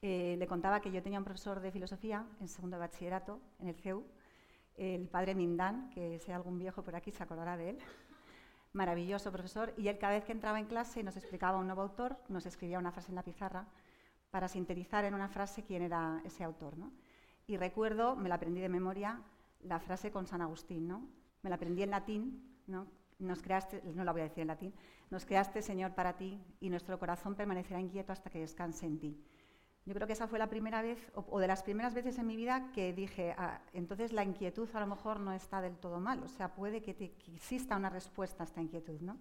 eh, 0.01 0.35
le 0.37 0.47
contaba 0.47 0.81
que 0.81 0.91
yo 0.91 1.01
tenía 1.01 1.17
un 1.17 1.23
profesor 1.23 1.61
de 1.61 1.71
filosofía 1.71 2.25
en 2.41 2.49
segundo 2.49 2.75
de 2.75 2.81
bachillerato 2.81 3.39
en 3.59 3.69
el 3.69 3.75
CEU, 3.75 4.03
el 4.75 5.07
padre 5.07 5.33
Mindán, 5.33 5.91
que 5.91 6.19
sea 6.19 6.35
algún 6.35 6.59
viejo 6.59 6.83
por 6.83 6.93
aquí 6.93 7.11
se 7.11 7.23
acordará 7.23 7.55
de 7.55 7.69
él. 7.69 7.79
Maravilloso 8.73 9.31
profesor. 9.31 9.73
Y 9.77 9.87
él 9.87 9.97
cada 9.97 10.15
vez 10.15 10.25
que 10.25 10.33
entraba 10.33 10.59
en 10.59 10.65
clase 10.65 11.03
nos 11.03 11.15
explicaba 11.15 11.57
un 11.57 11.67
nuevo 11.67 11.83
autor, 11.83 12.17
nos 12.27 12.45
escribía 12.45 12.79
una 12.79 12.91
frase 12.91 13.11
en 13.11 13.15
la 13.15 13.23
pizarra 13.23 13.65
para 14.29 14.49
sintetizar 14.49 15.05
en 15.05 15.13
una 15.13 15.29
frase 15.29 15.63
quién 15.63 15.83
era 15.83 16.19
ese 16.25 16.43
autor. 16.43 16.77
¿no? 16.77 16.91
Y 17.47 17.57
recuerdo, 17.57 18.15
me 18.15 18.29
la 18.29 18.35
aprendí 18.35 18.61
de 18.61 18.69
memoria, 18.69 19.21
la 19.61 19.79
frase 19.79 20.11
con 20.11 20.27
San 20.27 20.41
Agustín. 20.41 20.87
¿no? 20.87 21.07
Me 21.41 21.49
la 21.49 21.57
aprendí 21.57 21.83
en 21.83 21.89
latín, 21.91 22.57
¿no? 22.67 22.87
Nos 23.19 23.41
creaste, 23.41 23.81
no 23.93 24.03
la 24.03 24.11
voy 24.11 24.21
a 24.21 24.25
decir 24.25 24.41
en 24.41 24.47
latín, 24.47 24.73
nos 25.09 25.25
creaste, 25.25 25.61
Señor, 25.61 25.93
para 25.93 26.17
ti, 26.17 26.41
y 26.59 26.69
nuestro 26.69 26.97
corazón 26.99 27.35
permanecerá 27.35 27.79
inquieto 27.79 28.11
hasta 28.11 28.29
que 28.29 28.39
descanse 28.39 28.85
en 28.85 28.99
ti. 28.99 29.23
Yo 29.85 29.93
creo 29.93 30.07
que 30.07 30.13
esa 30.13 30.27
fue 30.27 30.39
la 30.39 30.49
primera 30.49 30.81
vez, 30.81 31.11
o, 31.13 31.39
de 31.39 31.47
las 31.47 31.61
primeras 31.61 31.93
veces 31.93 32.17
en 32.17 32.25
mi 32.25 32.37
vida 32.37 32.71
que 32.73 32.93
dije, 32.93 33.35
ah, 33.37 33.61
entonces 33.73 34.13
la 34.13 34.23
inquietud 34.23 34.69
a 34.73 34.79
lo 34.79 34.87
mejor 34.87 35.19
no 35.19 35.33
está 35.33 35.61
del 35.61 35.77
todo 35.77 35.99
mal, 35.99 36.23
o 36.23 36.29
sea, 36.29 36.53
puede 36.55 36.81
que, 36.81 36.91
exista 37.33 37.75
una 37.75 37.89
respuesta 37.89 38.43
a 38.43 38.45
esta 38.45 38.61
inquietud, 38.61 39.01
¿no? 39.01 39.17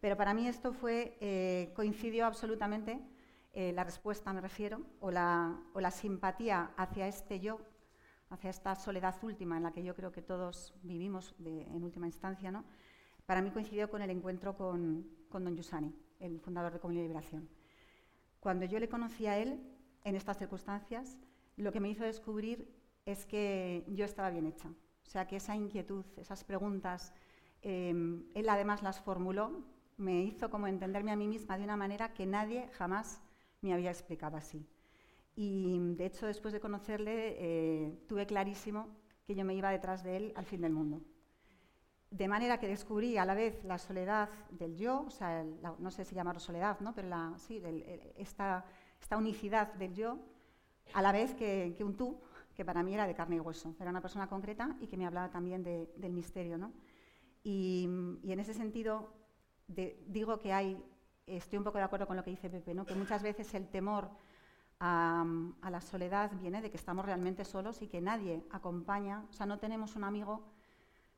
Pero 0.00 0.16
para 0.16 0.34
mí 0.34 0.48
esto 0.48 0.72
fue, 0.72 1.16
eh, 1.20 1.72
coincidió 1.74 2.26
absolutamente, 2.26 3.00
eh, 3.54 3.72
la 3.72 3.84
respuesta 3.84 4.32
me 4.32 4.40
refiero, 4.40 4.82
o 5.00 5.10
la, 5.10 5.60
o 5.72 5.80
la 5.80 5.90
simpatía 5.90 6.72
hacia 6.76 7.06
este 7.06 7.38
yo, 7.38 7.60
hacia 8.30 8.50
esta 8.50 8.74
soledad 8.74 9.14
última 9.22 9.56
en 9.56 9.62
la 9.62 9.72
que 9.72 9.84
yo 9.84 9.94
creo 9.94 10.10
que 10.10 10.22
todos 10.22 10.74
vivimos 10.82 11.34
en 11.38 11.84
última 11.84 12.06
instancia, 12.06 12.50
¿no? 12.50 12.64
Para 13.26 13.40
mí 13.40 13.50
coincidió 13.50 13.88
con 13.88 14.02
el 14.02 14.10
encuentro 14.10 14.56
con, 14.56 15.06
con 15.28 15.44
don 15.44 15.56
Yusani, 15.56 15.94
el 16.18 16.40
fundador 16.40 16.72
de 16.72 16.80
Comunidad 16.80 17.04
de 17.04 17.08
Liberación. 17.08 17.48
Cuando 18.40 18.66
yo 18.66 18.78
le 18.80 18.88
conocí 18.88 19.26
a 19.26 19.38
él, 19.38 19.60
en 20.02 20.16
estas 20.16 20.36
circunstancias, 20.36 21.16
lo 21.56 21.72
que 21.72 21.80
me 21.80 21.88
hizo 21.88 22.04
descubrir 22.04 22.68
es 23.06 23.24
que 23.24 23.84
yo 23.88 24.04
estaba 24.04 24.30
bien 24.30 24.46
hecha. 24.46 24.68
O 24.68 25.06
sea, 25.06 25.26
que 25.26 25.36
esa 25.36 25.54
inquietud, 25.54 26.04
esas 26.16 26.44
preguntas, 26.44 27.14
em, 27.62 28.24
él 28.34 28.48
además 28.48 28.82
las 28.82 29.00
formuló, 29.00 29.64
me 29.96 30.22
hizo 30.22 30.50
como 30.50 30.66
entenderme 30.66 31.12
a 31.12 31.16
mí 31.16 31.28
misma 31.28 31.56
de 31.56 31.64
una 31.64 31.76
manera 31.76 32.12
que 32.12 32.26
nadie 32.26 32.68
jamás 32.72 33.22
me 33.64 33.74
había 33.74 33.90
explicado 33.90 34.36
así. 34.36 34.66
Y 35.36 35.78
de 35.96 36.06
hecho, 36.06 36.26
después 36.26 36.52
de 36.54 36.60
conocerle, 36.60 37.36
eh, 37.38 37.98
tuve 38.06 38.26
clarísimo 38.26 38.88
que 39.26 39.34
yo 39.34 39.44
me 39.44 39.54
iba 39.54 39.70
detrás 39.70 40.04
de 40.04 40.16
él 40.16 40.32
al 40.36 40.46
fin 40.46 40.60
del 40.60 40.72
mundo. 40.72 41.02
De 42.10 42.28
manera 42.28 42.58
que 42.60 42.68
descubrí 42.68 43.18
a 43.18 43.24
la 43.24 43.34
vez 43.34 43.64
la 43.64 43.78
soledad 43.78 44.28
del 44.50 44.76
yo, 44.76 45.04
o 45.06 45.10
sea, 45.10 45.44
no 45.78 45.90
sé 45.90 46.04
si 46.04 46.14
llamarlo 46.14 46.38
soledad, 46.38 46.78
¿no? 46.78 46.94
pero 46.94 47.08
la, 47.08 47.34
sí, 47.38 47.60
esta 48.16 48.64
esta 49.04 49.18
unicidad 49.18 49.74
del 49.74 49.94
yo, 49.94 50.18
a 50.94 51.02
la 51.02 51.12
vez 51.12 51.34
que, 51.34 51.76
un 51.80 51.94
tú, 51.94 52.18
que 52.54 52.64
para 52.64 52.82
mí 52.82 52.94
era 52.94 53.06
de 53.06 53.14
carne 53.14 53.36
y 53.36 53.40
hueso. 53.40 53.76
Era 53.78 53.90
una 53.90 54.00
persona 54.00 54.26
concreta 54.28 54.76
y 54.80 54.86
que 54.86 54.96
me 54.96 55.06
hablaba 55.06 55.30
también 55.30 55.62
del 55.62 56.12
misterio. 56.12 56.56
¿no? 56.56 56.72
Y, 57.42 57.84
en 57.84 58.40
ese 58.40 58.54
sentido, 58.54 59.12
digo 60.06 60.38
que 60.38 60.54
hay, 60.54 60.82
estoy 61.26 61.58
un 61.58 61.64
poco 61.64 61.78
de 61.78 61.84
acuerdo 61.84 62.06
con 62.06 62.16
lo 62.16 62.24
que 62.24 62.30
dice 62.30 62.50
Pepe, 62.50 62.74
¿no? 62.74 62.84
que 62.84 62.94
muchas 62.94 63.22
veces 63.22 63.52
el 63.54 63.68
temor 63.68 64.10
a, 64.80 65.24
la 65.70 65.80
soledad 65.80 66.30
viene 66.38 66.60
de 66.60 66.70
que 66.70 66.76
estamos 66.76 67.04
realmente 67.04 67.44
solos 67.44 67.80
y 67.82 67.88
que 67.88 68.00
nadie 68.00 68.44
acompaña, 68.50 69.24
o 69.30 69.32
sea, 69.32 69.46
no 69.46 69.58
tenemos 69.58 69.96
un 69.96 70.04
amigo 70.04 70.44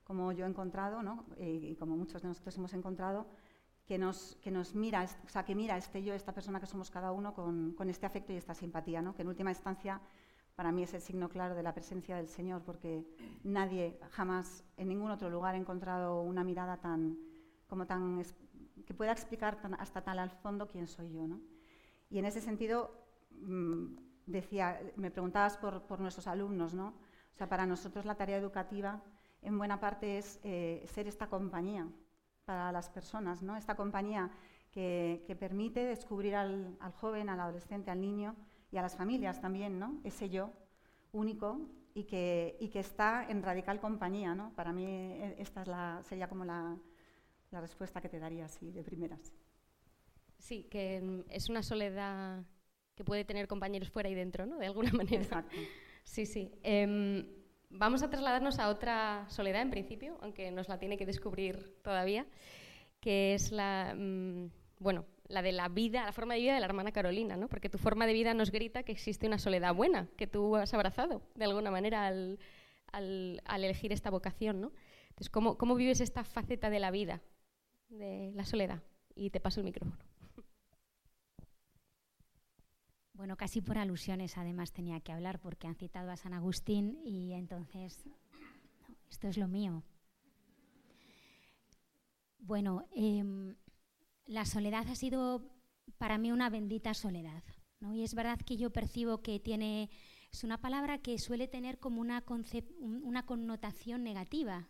como 0.05 0.31
yo 0.33 0.45
he 0.45 0.49
encontrado, 0.49 1.03
¿no? 1.03 1.25
y 1.39 1.75
como 1.77 1.97
muchos 1.97 2.23
de 2.23 2.29
nosotros 2.29 2.57
hemos 2.57 2.73
encontrado, 2.75 3.27
que 3.87 3.99
nos, 3.99 4.37
que 4.43 4.51
nos 4.51 4.75
mira, 4.75 5.07
o 5.25 5.29
sea, 5.29 5.45
que 5.45 5.55
mira 5.55 5.77
este 5.77 6.03
yo, 6.03 6.15
esta 6.15 6.33
persona 6.33 6.61
que 6.61 6.67
somos 6.67 6.91
cada 6.91 7.13
uno 7.13 7.35
con, 7.35 7.73
con 7.73 7.89
este 7.89 8.07
afecto 8.07 8.33
y 8.33 8.37
esta 8.37 8.55
simpatía, 8.55 9.03
¿no? 9.03 9.15
que 9.15 9.23
en 9.23 9.29
última 9.29 9.51
instancia 9.51 10.01
para 10.57 10.73
mí 10.73 10.83
es 10.83 10.95
el 10.95 11.03
signo 11.03 11.29
claro 11.29 11.55
de 11.55 11.63
la 11.63 11.75
presencia 11.75 12.17
del 12.17 12.29
Señor, 12.29 12.63
porque 12.63 13.07
nadie 13.45 14.01
jamás 14.11 14.65
en 14.79 14.89
ningún 14.89 15.11
otro 15.11 15.29
lugar 15.29 15.55
ha 15.55 15.59
encontrado 15.59 16.23
una 16.23 16.43
mirada 16.45 16.79
tan, 16.79 17.19
como 17.69 17.87
tan, 17.87 18.25
que 18.85 18.95
pueda 18.95 19.13
explicar 19.13 19.59
hasta 19.79 20.03
tal 20.03 20.19
al 20.19 20.31
fondo 20.31 20.69
quién 20.69 20.87
soy 20.87 21.13
yo. 21.13 21.27
¿no? 21.27 21.41
Y 22.11 22.19
en 22.19 22.27
ese 22.27 22.41
sentido, 22.41 22.91
mm, 23.31 23.97
decía, 24.27 24.81
me 24.97 25.11
preguntabas 25.11 25.57
por, 25.57 26.01
nuestros 26.01 26.27
alumnos, 26.27 26.75
¿no? 26.75 26.89
O 26.89 27.37
sea, 27.37 27.49
para 27.49 27.67
nosotros 27.67 28.05
la 28.05 28.15
tarea 28.15 28.37
educativa 28.37 29.03
en 29.43 29.59
buena 29.59 29.79
parte 29.79 30.19
es 30.19 30.41
eh, 30.43 30.85
ser 30.87 31.07
esta 31.07 31.29
compañía, 31.29 31.87
para 32.45 32.71
las 32.73 32.89
personas, 32.89 33.43
¿no? 33.43 33.57
Esta 33.57 33.75
compañía 33.75 34.31
que, 34.71 35.37
permite 35.39 35.85
descubrir 35.85 36.35
al, 36.37 36.79
joven, 37.01 37.29
al 37.29 37.41
adolescente, 37.41 37.91
al 37.91 38.01
niño 38.01 38.37
y 38.71 38.77
a 38.79 38.83
las 38.83 38.97
familias 38.97 39.41
también, 39.41 39.79
¿no? 39.79 40.01
Ese 40.05 40.31
yo 40.31 40.53
único 41.13 41.61
y 41.95 42.05
que, 42.05 42.57
y 42.61 42.69
que 42.69 42.81
está 42.81 43.27
en 43.29 43.43
radical 43.43 43.81
compañía, 43.81 44.35
¿no? 44.35 44.53
Para 44.55 44.73
mí 44.73 44.85
e, 44.87 45.37
esta 45.39 45.63
es 45.63 45.69
la, 45.69 46.01
sería 46.05 46.29
como 46.29 46.45
la, 46.45 46.77
la 47.51 47.61
respuesta 47.61 48.01
que 48.01 48.09
te 48.09 48.19
daría 48.19 48.47
así 48.47 48.73
de 48.73 48.83
primeras. 48.83 49.33
Sí, 50.39 50.65
que 50.65 51.01
mm, 51.01 51.31
es 51.31 51.49
una 51.49 51.63
soledad 51.63 52.45
que 52.95 53.05
puede 53.05 53.25
tener 53.25 53.47
compañeros 53.47 53.91
fuera 53.91 54.09
y 54.09 54.15
dentro, 54.15 54.47
¿no? 54.47 54.59
De 54.59 54.67
alguna 54.67 54.93
manera. 54.93 55.23
Exacto. 55.23 55.57
Sí, 56.05 56.25
sí. 56.25 56.53
Em, 56.63 57.27
Vamos 57.71 58.03
a 58.03 58.11
trasladarnos 58.11 58.59
a 58.59 58.69
otra 58.69 59.27
soledad 59.29 59.61
en 59.61 59.71
principio, 59.71 60.19
aunque 60.23 60.51
nos 60.51 60.69
la 60.69 60.79
tiene 60.79 60.97
que 60.97 61.05
descubrir 61.05 61.77
todavía, 61.83 62.27
que 63.01 63.35
es 63.35 63.51
la, 63.51 63.95
mm, 63.97 64.51
bueno, 64.79 65.05
la 65.29 65.43
de 65.43 65.53
la 65.53 65.69
vida, 65.69 66.05
la 66.05 66.13
forma 66.13 66.35
de 66.35 66.41
vida 66.41 66.55
de 66.55 66.61
la 66.61 66.67
hermana 66.67 66.93
Carolina, 66.93 67.37
¿no? 67.37 67.49
Porque 67.49 67.69
tu 67.69 67.79
forma 67.79 68.07
de 68.07 68.13
vida 68.13 68.35
nos 68.35 68.53
grita 68.53 68.85
que 68.85 68.93
existe 68.93 69.27
una 69.27 69.39
soledad 69.39 69.75
buena, 69.75 70.09
que 70.17 70.27
tú 70.29 70.55
has 70.57 70.73
abrazado 70.75 71.23
de 71.35 71.45
alguna 71.45 71.71
manera 71.71 72.07
al, 72.07 72.39
al, 72.93 73.41
elegir 73.65 73.93
esta 73.93 74.11
vocación, 74.11 74.61
¿no? 74.61 74.73
Entonces, 75.09 75.31
¿cómo, 75.31 75.59
¿cómo 75.59 75.75
vives 75.75 76.01
esta 76.01 76.23
faceta 76.23 76.71
de 76.71 76.79
la 76.79 76.93
vida, 76.93 77.21
de 77.89 78.33
la 78.35 78.45
soledad? 78.45 78.83
Y 79.15 79.31
te 79.31 79.41
paso 79.41 79.61
el 79.61 79.67
micrófono. 79.67 79.97
Bueno, 83.13 83.37
casi 83.37 83.63
por 83.63 83.79
alusiones 83.79 84.37
además 84.37 84.73
tenía 84.73 85.01
que 85.01 85.13
hablar 85.13 85.41
porque 85.41 85.67
han 85.67 85.75
citado 85.75 86.11
a 86.11 86.19
San 86.19 86.35
Agustín 86.35 87.01
y 87.03 87.33
entonces 87.33 88.05
esto 89.09 89.29
es 89.29 89.39
lo 89.39 89.49
mío. 89.49 89.83
Bueno, 92.39 92.85
em, 92.95 93.57
la 94.27 94.45
soledad 94.45 94.87
ha 94.89 94.95
sido 94.95 95.51
para 95.99 96.19
mí 96.19 96.31
una 96.31 96.51
bendita 96.51 96.93
soledad. 96.95 97.43
¿no? 97.81 97.95
Y 97.95 98.05
es 98.05 98.15
verdad 98.15 98.39
que 98.39 98.57
yo 98.57 98.71
percibo 98.71 99.23
que 99.23 99.41
tiene, 99.41 99.89
es 100.31 100.45
una 100.45 100.61
palabra 100.61 100.99
que 100.99 101.19
suele 101.19 101.49
tener 101.49 101.79
como 101.79 102.01
una, 102.01 102.23
una 102.79 103.25
connotación 103.25 104.05
negativa. 104.05 104.69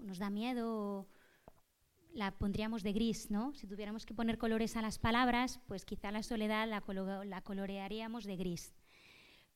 Nos 0.00 0.18
da 0.18 0.30
miedo 0.30 1.08
la 2.14 2.30
pondríamos 2.32 2.82
de 2.82 2.92
gris, 2.92 3.30
¿no? 3.30 3.54
Si 3.54 3.66
tuviéramos 3.66 4.06
que 4.06 4.14
poner 4.14 4.38
colores 4.38 4.76
a 4.76 4.82
las 4.82 4.98
palabras, 4.98 5.60
pues 5.66 5.84
quizá 5.84 6.10
la 6.10 6.22
soledad 6.22 6.68
la, 6.68 7.40
colorearíamos 7.42 8.24
de 8.24 8.36
gris. 8.36 8.74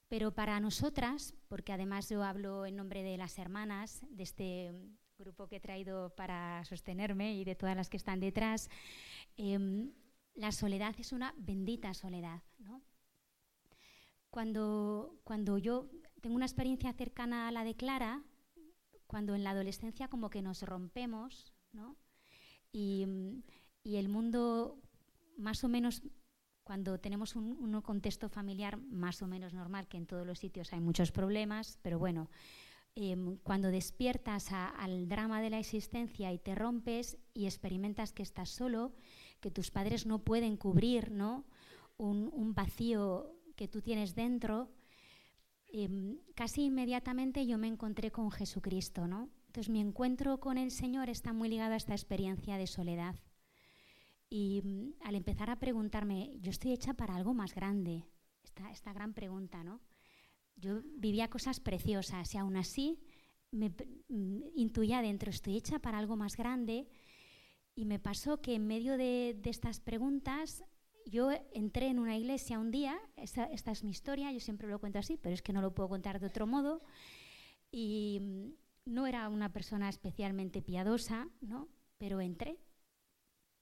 Pero 0.08 0.32
para 0.32 0.60
nosotras, 0.60 1.34
porque 1.48 1.72
además 1.72 2.08
yo 2.08 2.22
hablo 2.22 2.64
en 2.64 2.76
nombre 2.76 3.02
de 3.02 3.16
las 3.16 3.38
hermanas, 3.38 4.02
de 4.10 4.22
este 4.22 4.72
grupo 5.18 5.48
que 5.48 5.56
he 5.56 5.60
traído 5.60 6.14
para 6.14 6.64
sostenerme 6.64 7.34
y 7.34 7.44
de 7.44 7.54
todas 7.54 7.76
las 7.76 7.88
que 7.88 7.96
están 7.96 8.20
detrás, 8.20 8.70
em, 9.36 9.92
la 10.34 10.52
soledad 10.52 10.94
es 10.98 11.12
una 11.12 11.34
bendita 11.36 11.94
soledad. 11.94 12.42
¿no? 12.58 12.82
Cuando, 14.30 15.18
cuando 15.25 15.58
yo 15.58 15.90
tengo 16.20 16.36
una 16.36 16.46
experiencia 16.46 16.92
cercana 16.92 17.48
a 17.48 17.52
la 17.52 17.64
de 17.64 17.75
Clara, 17.75 18.22
cuando 19.06 19.34
en 19.34 19.44
la 19.44 19.50
adolescencia 19.50 20.08
como 20.08 20.30
que 20.30 20.42
nos 20.42 20.62
rompemos, 20.62 21.54
¿no? 21.72 21.96
Y, 22.73 23.06
y 23.82 23.96
el 23.96 24.08
mundo 24.08 24.80
más 25.37 25.64
o 25.64 25.68
menos 25.68 26.02
cuando 26.66 26.99
tenemos 26.99 27.37
un, 27.37 27.80
contexto 27.80 28.28
familiar 28.28 28.76
más 28.76 29.23
o 29.23 29.28
menos 29.28 29.54
normal, 29.54 29.87
que 29.87 29.99
en 29.99 30.06
todos 30.06 30.26
los 30.26 30.40
sitios 30.40 30.73
hay 30.73 30.80
muchos 30.80 31.12
problemas, 31.12 31.78
pero 31.80 32.00
bueno, 32.00 32.28
em, 32.96 33.37
cuando 33.44 33.70
despiertas 33.70 34.50
al 34.50 35.08
drama 35.08 35.40
de 35.40 35.50
la 35.50 35.61
existencia 35.61 36.32
y 36.32 36.38
te 36.38 36.56
rompes 36.56 37.18
y 37.35 37.44
experimentas 37.44 38.12
que 38.12 38.25
estás 38.25 38.49
solo, 38.49 38.92
que 39.40 39.52
tus 39.52 39.70
padres 39.70 40.06
no 40.06 40.25
pueden 40.25 40.56
cubrir 40.56 41.12
¿no? 41.12 41.44
Un, 41.99 42.52
vacío 42.52 43.32
que 43.54 43.68
tú 43.68 43.80
tienes 43.80 44.16
dentro, 44.16 44.68
em, 45.73 46.18
casi 46.35 46.64
inmediatamente 46.64 47.46
yo 47.46 47.58
me 47.58 47.68
encontré 47.68 48.11
con 48.11 48.32
Jesucristo. 48.32 49.06
¿no? 49.06 49.30
Entonces 49.56 49.72
mi 49.72 49.80
encuentro 49.80 50.38
con 50.38 50.58
el 50.58 50.70
Señor 50.70 51.08
está 51.08 51.32
muy 51.32 51.48
ligado 51.48 51.72
a 51.72 51.78
esta 51.78 51.94
experiencia 51.94 52.58
de 52.58 52.66
soledad. 52.66 53.16
Y 54.28 54.60
mm, 54.62 54.96
al 55.00 55.14
empezar 55.14 55.48
a 55.48 55.58
preguntarme, 55.58 56.36
yo 56.42 56.50
estoy 56.50 56.72
hecha 56.72 56.92
para 56.92 57.16
algo 57.16 57.32
más 57.32 57.54
grande, 57.54 58.04
esta, 58.44 58.70
esta 58.70 58.92
gran 58.92 59.14
pregunta, 59.14 59.64
¿no? 59.64 59.80
Yo 60.56 60.82
vivía 60.98 61.30
cosas 61.30 61.58
preciosas 61.58 62.34
y 62.34 62.36
aún 62.36 62.58
así 62.58 63.00
me 63.50 63.70
mm, 64.10 64.42
intuía 64.56 65.00
dentro, 65.00 65.30
estoy 65.30 65.56
hecha 65.56 65.78
para 65.78 65.96
algo 65.96 66.16
más 66.16 66.36
grande. 66.36 66.86
Y 67.75 67.86
me 67.86 67.98
pasó 67.98 68.42
que 68.42 68.56
en 68.56 68.66
medio 68.66 68.98
de, 68.98 69.38
de 69.40 69.48
estas 69.48 69.80
preguntas 69.80 70.64
yo 71.06 71.30
entré 71.54 71.86
en 71.86 71.98
una 71.98 72.18
iglesia 72.18 72.58
un 72.58 72.70
día, 72.70 73.00
esta, 73.16 73.44
esta, 73.44 73.70
es 73.70 73.84
mi 73.84 73.92
historia, 73.92 74.30
yo 74.32 74.40
siempre 74.40 74.68
lo 74.68 74.80
cuento 74.80 74.98
así, 74.98 75.16
pero 75.16 75.34
es 75.34 75.40
que 75.40 75.54
no 75.54 75.62
lo 75.62 75.72
puedo 75.72 75.88
contar 75.88 76.20
de 76.20 76.26
otro 76.26 76.46
modo, 76.46 76.82
y 77.70 78.18
mm, 78.20 78.65
no 78.86 79.06
era 79.06 79.28
una 79.28 79.52
persona 79.52 79.88
especialmente 79.88 80.62
piadosa, 80.62 81.28
¿no? 81.40 81.68
pero 81.98 82.20
entré 82.20 82.58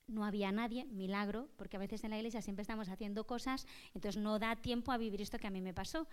no 0.07 0.23
había 0.23 0.51
nadie, 0.51 0.85
milagro, 0.85 1.49
porque 1.55 1.77
a 1.77 1.79
veces 1.79 2.03
en 2.03 2.11
la 2.11 2.17
iglesia 2.17 2.41
siempre 2.41 2.61
estamos 2.61 2.89
haciendo 2.89 3.25
cosas, 3.25 3.65
entonces 3.93 4.21
no 4.21 4.39
da 4.39 4.55
tiempo 4.55 4.91
a 4.91 4.97
vivir 4.97 5.21
esto 5.21 5.39
que 5.39 5.47
a 5.47 5.51
mí 5.51 5.61
me 5.61 5.73
pasó, 5.73 6.07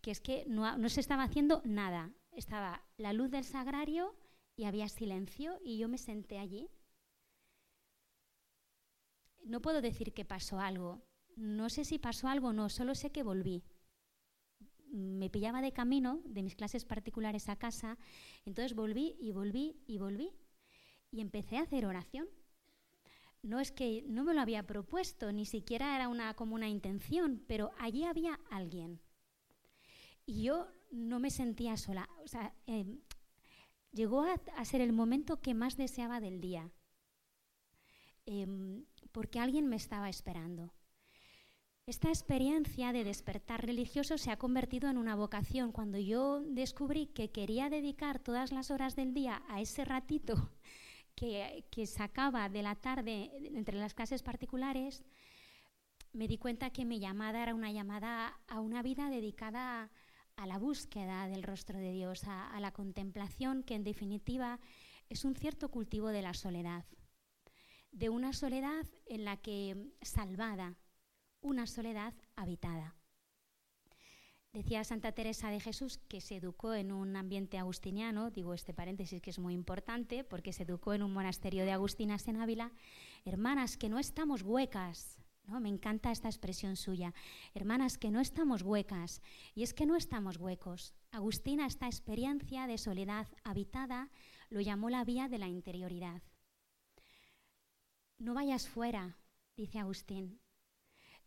que 0.00 0.10
es 0.10 0.20
que 0.20 0.44
no, 0.46 0.76
no 0.76 0.88
se 0.88 1.00
estaba 1.00 1.22
haciendo 1.22 1.62
nada. 1.64 2.12
Estaba 2.32 2.84
la 2.98 3.12
luz 3.12 3.30
del 3.30 3.44
sagrario 3.44 4.14
y 4.56 4.64
había 4.64 4.88
silencio 4.88 5.58
y 5.64 5.78
yo 5.78 5.88
me 5.88 5.98
senté 5.98 6.38
allí. 6.38 6.68
No 9.44 9.62
puedo 9.62 9.80
decir 9.80 10.12
que 10.12 10.24
pasó 10.24 10.60
algo, 10.60 11.02
no 11.36 11.70
sé 11.70 11.84
si 11.84 11.98
pasó 11.98 12.28
algo 12.28 12.48
o 12.48 12.52
no, 12.52 12.68
solo 12.68 12.94
sé 12.94 13.10
que 13.10 13.22
volví. 13.22 13.64
Me 14.90 15.30
pillaba 15.30 15.60
de 15.60 15.72
camino 15.72 16.20
de 16.24 16.42
mis 16.42 16.54
clases 16.54 16.84
particulares 16.84 17.48
a 17.48 17.56
casa, 17.56 17.98
entonces 18.44 18.74
volví 18.74 19.16
y 19.20 19.32
volví 19.32 19.76
y 19.86 19.98
volví 19.98 20.30
y 21.10 21.20
empecé 21.20 21.58
a 21.58 21.62
hacer 21.62 21.86
oración 21.86 22.28
no 23.42 23.60
es 23.60 23.72
que 23.72 24.04
no 24.06 24.24
me 24.24 24.34
lo 24.34 24.40
había 24.40 24.66
propuesto, 24.66 25.32
ni 25.32 25.46
siquiera 25.46 25.94
era 25.94 26.08
una, 26.08 26.34
como 26.34 26.54
una 26.54 26.68
intención, 26.68 27.42
pero 27.46 27.70
allí 27.78 28.04
había 28.04 28.38
alguien. 28.50 29.00
Y 30.26 30.42
yo 30.42 30.68
no 30.90 31.20
me 31.20 31.30
sentía 31.30 31.76
sola. 31.76 32.08
Em, 32.66 33.00
llegó 33.92 34.22
a, 34.22 34.64
ser 34.64 34.80
el 34.80 34.92
momento 34.92 35.40
que 35.40 35.54
más 35.54 35.76
deseaba 35.76 36.20
del 36.20 36.40
día, 36.40 36.70
em, 38.26 38.84
porque 39.12 39.38
alguien 39.38 39.66
me 39.68 39.76
estaba 39.76 40.08
esperando. 40.08 40.74
Esta 41.88 42.10
experiencia 42.10 42.92
de 42.92 43.02
despertar 43.02 43.64
religioso 43.64 44.18
se 44.18 44.30
ha 44.30 44.36
convertido 44.36 44.90
en 44.90 44.98
una 44.98 45.14
vocación. 45.14 45.72
Cuando 45.72 45.96
yo 45.96 46.42
descubrí 46.42 47.06
que 47.06 47.30
quería 47.30 47.70
dedicar 47.70 48.18
todas 48.18 48.52
las 48.52 48.70
horas 48.70 48.94
del 48.94 49.14
día 49.14 49.42
a 49.48 49.62
ese 49.62 49.86
ratito 49.86 50.50
que, 51.14 51.64
sacaba 51.86 52.50
de 52.50 52.62
la 52.62 52.74
tarde 52.74 53.30
entre 53.54 53.78
las 53.78 53.94
clases 53.94 54.22
particulares, 54.22 55.02
me 56.12 56.28
di 56.28 56.36
cuenta 56.36 56.68
que 56.68 56.84
mi 56.84 57.00
llamada 57.00 57.42
era 57.42 57.54
una 57.54 57.72
llamada 57.72 58.38
a 58.48 58.60
una 58.60 58.82
vida 58.82 59.08
dedicada 59.08 59.90
a 60.36 60.46
la 60.46 60.58
búsqueda 60.58 61.26
del 61.26 61.42
rostro 61.42 61.78
de 61.78 61.92
Dios, 61.92 62.24
a, 62.24 62.50
a, 62.50 62.60
la 62.60 62.72
contemplación, 62.72 63.62
que 63.62 63.76
en 63.76 63.84
definitiva 63.84 64.60
es 65.08 65.24
un 65.24 65.34
cierto 65.34 65.70
cultivo 65.70 66.08
de 66.08 66.20
la 66.20 66.34
soledad, 66.34 66.84
de 67.92 68.10
una 68.10 68.34
soledad 68.34 68.84
en 69.06 69.24
la 69.24 69.38
que 69.38 69.94
salvada, 70.02 70.76
una 71.48 71.66
soledad 71.66 72.14
habitada. 72.36 72.94
Decía 74.52 74.82
Santa 74.84 75.12
Teresa 75.12 75.50
de 75.50 75.60
Jesús 75.60 75.98
que 76.08 76.20
se 76.20 76.36
educó 76.36 76.74
en 76.74 76.90
un 76.90 77.16
ambiente 77.16 77.58
agustiniano, 77.58 78.30
digo 78.30 78.54
este 78.54 78.72
paréntesis 78.72 79.20
que 79.20 79.30
es 79.30 79.38
muy 79.38 79.54
importante, 79.54 80.24
porque 80.24 80.52
se 80.52 80.62
educó 80.62 80.94
en 80.94 81.02
un 81.02 81.12
monasterio 81.12 81.64
de 81.64 81.72
Agustinas 81.72 82.28
en 82.28 82.36
Ávila. 82.36 82.72
Hermanas, 83.24 83.76
que 83.76 83.88
no 83.88 83.98
estamos 83.98 84.42
huecas, 84.42 85.18
¿no? 85.44 85.60
Me 85.60 85.68
encanta 85.68 86.12
esta 86.12 86.28
expresión 86.28 86.76
suya. 86.76 87.14
Hermanas, 87.54 87.98
que 87.98 88.10
no 88.10 88.20
estamos 88.20 88.62
huecas. 88.62 89.22
Y 89.54 89.62
es 89.62 89.74
que 89.74 89.86
no 89.86 89.96
estamos 89.96 90.38
huecos. 90.38 90.94
Agustina, 91.10 91.66
esta 91.66 91.86
experiencia 91.86 92.66
de 92.66 92.78
soledad 92.78 93.26
habitada, 93.44 94.10
lo 94.50 94.60
llamó 94.60 94.88
la 94.90 95.04
vía 95.04 95.28
de 95.28 95.38
la 95.38 95.48
interioridad. 95.48 96.22
No 98.18 98.34
vayas 98.34 98.66
fuera, 98.66 99.18
dice 99.56 99.78
Agustín, 99.78 100.40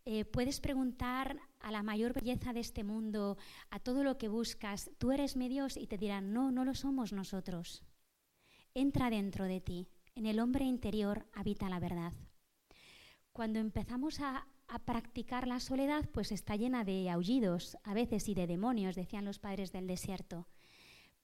eh, 0.04 0.24
puedes 0.24 0.60
preguntar 0.60 1.40
a 1.60 1.70
la 1.70 1.82
mayor 1.82 2.12
belleza 2.12 2.52
de 2.52 2.60
este 2.60 2.82
mundo, 2.82 3.38
a 3.70 3.78
todo 3.78 4.02
lo 4.02 4.18
que 4.18 4.28
buscas, 4.28 4.90
tú 4.98 5.12
eres 5.12 5.36
mi 5.36 5.48
Dios 5.48 5.76
y 5.76 5.86
te 5.86 5.98
dirán, 5.98 6.32
no, 6.32 6.50
no 6.50 6.64
lo 6.64 6.74
somos 6.74 7.12
nosotros. 7.12 7.84
Entra 8.74 9.10
dentro 9.10 9.44
de 9.44 9.60
ti, 9.60 9.88
en 10.14 10.26
el 10.26 10.40
hombre 10.40 10.64
interior 10.64 11.26
habita 11.32 11.68
la 11.68 11.78
verdad. 11.78 12.12
Cuando 13.32 13.60
empezamos 13.60 14.20
a, 14.20 14.46
a 14.66 14.78
practicar 14.80 15.46
la 15.46 15.60
soledad, 15.60 16.08
pues 16.12 16.32
está 16.32 16.56
llena 16.56 16.84
de 16.84 17.08
aullidos, 17.08 17.76
a 17.84 17.94
veces 17.94 18.28
y 18.28 18.34
de 18.34 18.46
demonios, 18.46 18.96
decían 18.96 19.24
los 19.24 19.38
padres 19.38 19.72
del 19.72 19.86
desierto. 19.86 20.48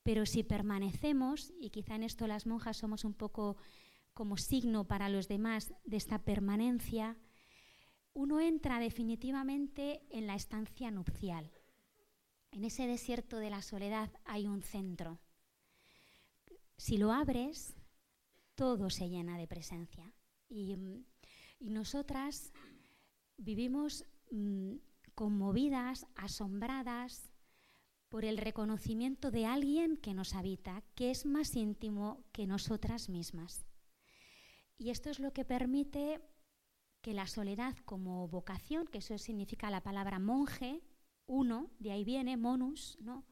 Pero 0.05 0.25
si 0.25 0.45
permanecemos, 0.45 1.53
y 1.59 1.71
quizá 1.71 1.97
en 1.97 2.05
esto 2.05 2.27
las 2.27 2.47
monjas 2.47 2.77
somos 2.77 3.05
un 3.05 3.15
poco 3.15 3.57
como 4.15 4.37
signo 4.37 4.87
para 4.87 5.09
los 5.09 5.29
demás 5.29 5.75
de 5.85 5.97
esta 5.97 6.19
permanencia, 6.19 7.17
uno 8.19 8.41
entra 8.41 8.81
definitivamente 8.81 10.03
en 10.11 10.27
la 10.27 10.35
estancia 10.35 10.91
nupcial. 10.91 11.53
En 12.51 12.65
ese 12.65 12.89
desierto 12.89 13.39
de 13.39 13.49
la 13.49 13.63
soledad 13.63 14.11
hay 14.25 14.49
un 14.49 14.61
centro. 14.61 15.21
Si 16.77 16.99
lo 16.99 17.13
abres, 17.13 17.77
todo 18.57 18.91
se 18.91 19.09
llena 19.09 19.39
de 19.39 19.47
presencia. 19.47 20.13
Y, 20.49 20.75
mm, 20.77 21.05
nosotras 21.61 22.53
vivimos 23.37 24.05
mm, 24.33 24.79
conmovidas, 25.15 26.05
asombradas 26.17 27.31
por 28.09 28.25
el 28.25 28.37
reconocimiento 28.37 29.31
de 29.31 29.47
alguien 29.47 29.97
que 29.97 30.13
nos 30.13 30.35
habita, 30.35 30.83
que 30.97 31.13
es 31.13 31.25
más 31.25 31.55
íntimo 31.55 32.25
que 32.33 32.49
nosotras 32.49 33.09
mismas. 33.09 33.65
Y 34.77 34.91
esto 34.91 35.09
es 35.09 35.21
lo 35.21 35.33
que 35.33 35.45
permite 35.45 36.21
que 37.09 37.15
la 37.15 37.27
soledad 37.27 37.75
como 37.87 38.29
vocación, 38.29 38.87
que 38.87 38.99
eso 38.99 39.17
significa 39.17 39.71
la 39.71 39.83
palabra 39.83 40.19
monje, 40.19 40.83
uno, 41.25 41.71
de 41.79 41.93
ahí 41.93 42.05
viene, 42.05 42.37
monus, 42.37 42.99
¿no? 43.01 43.25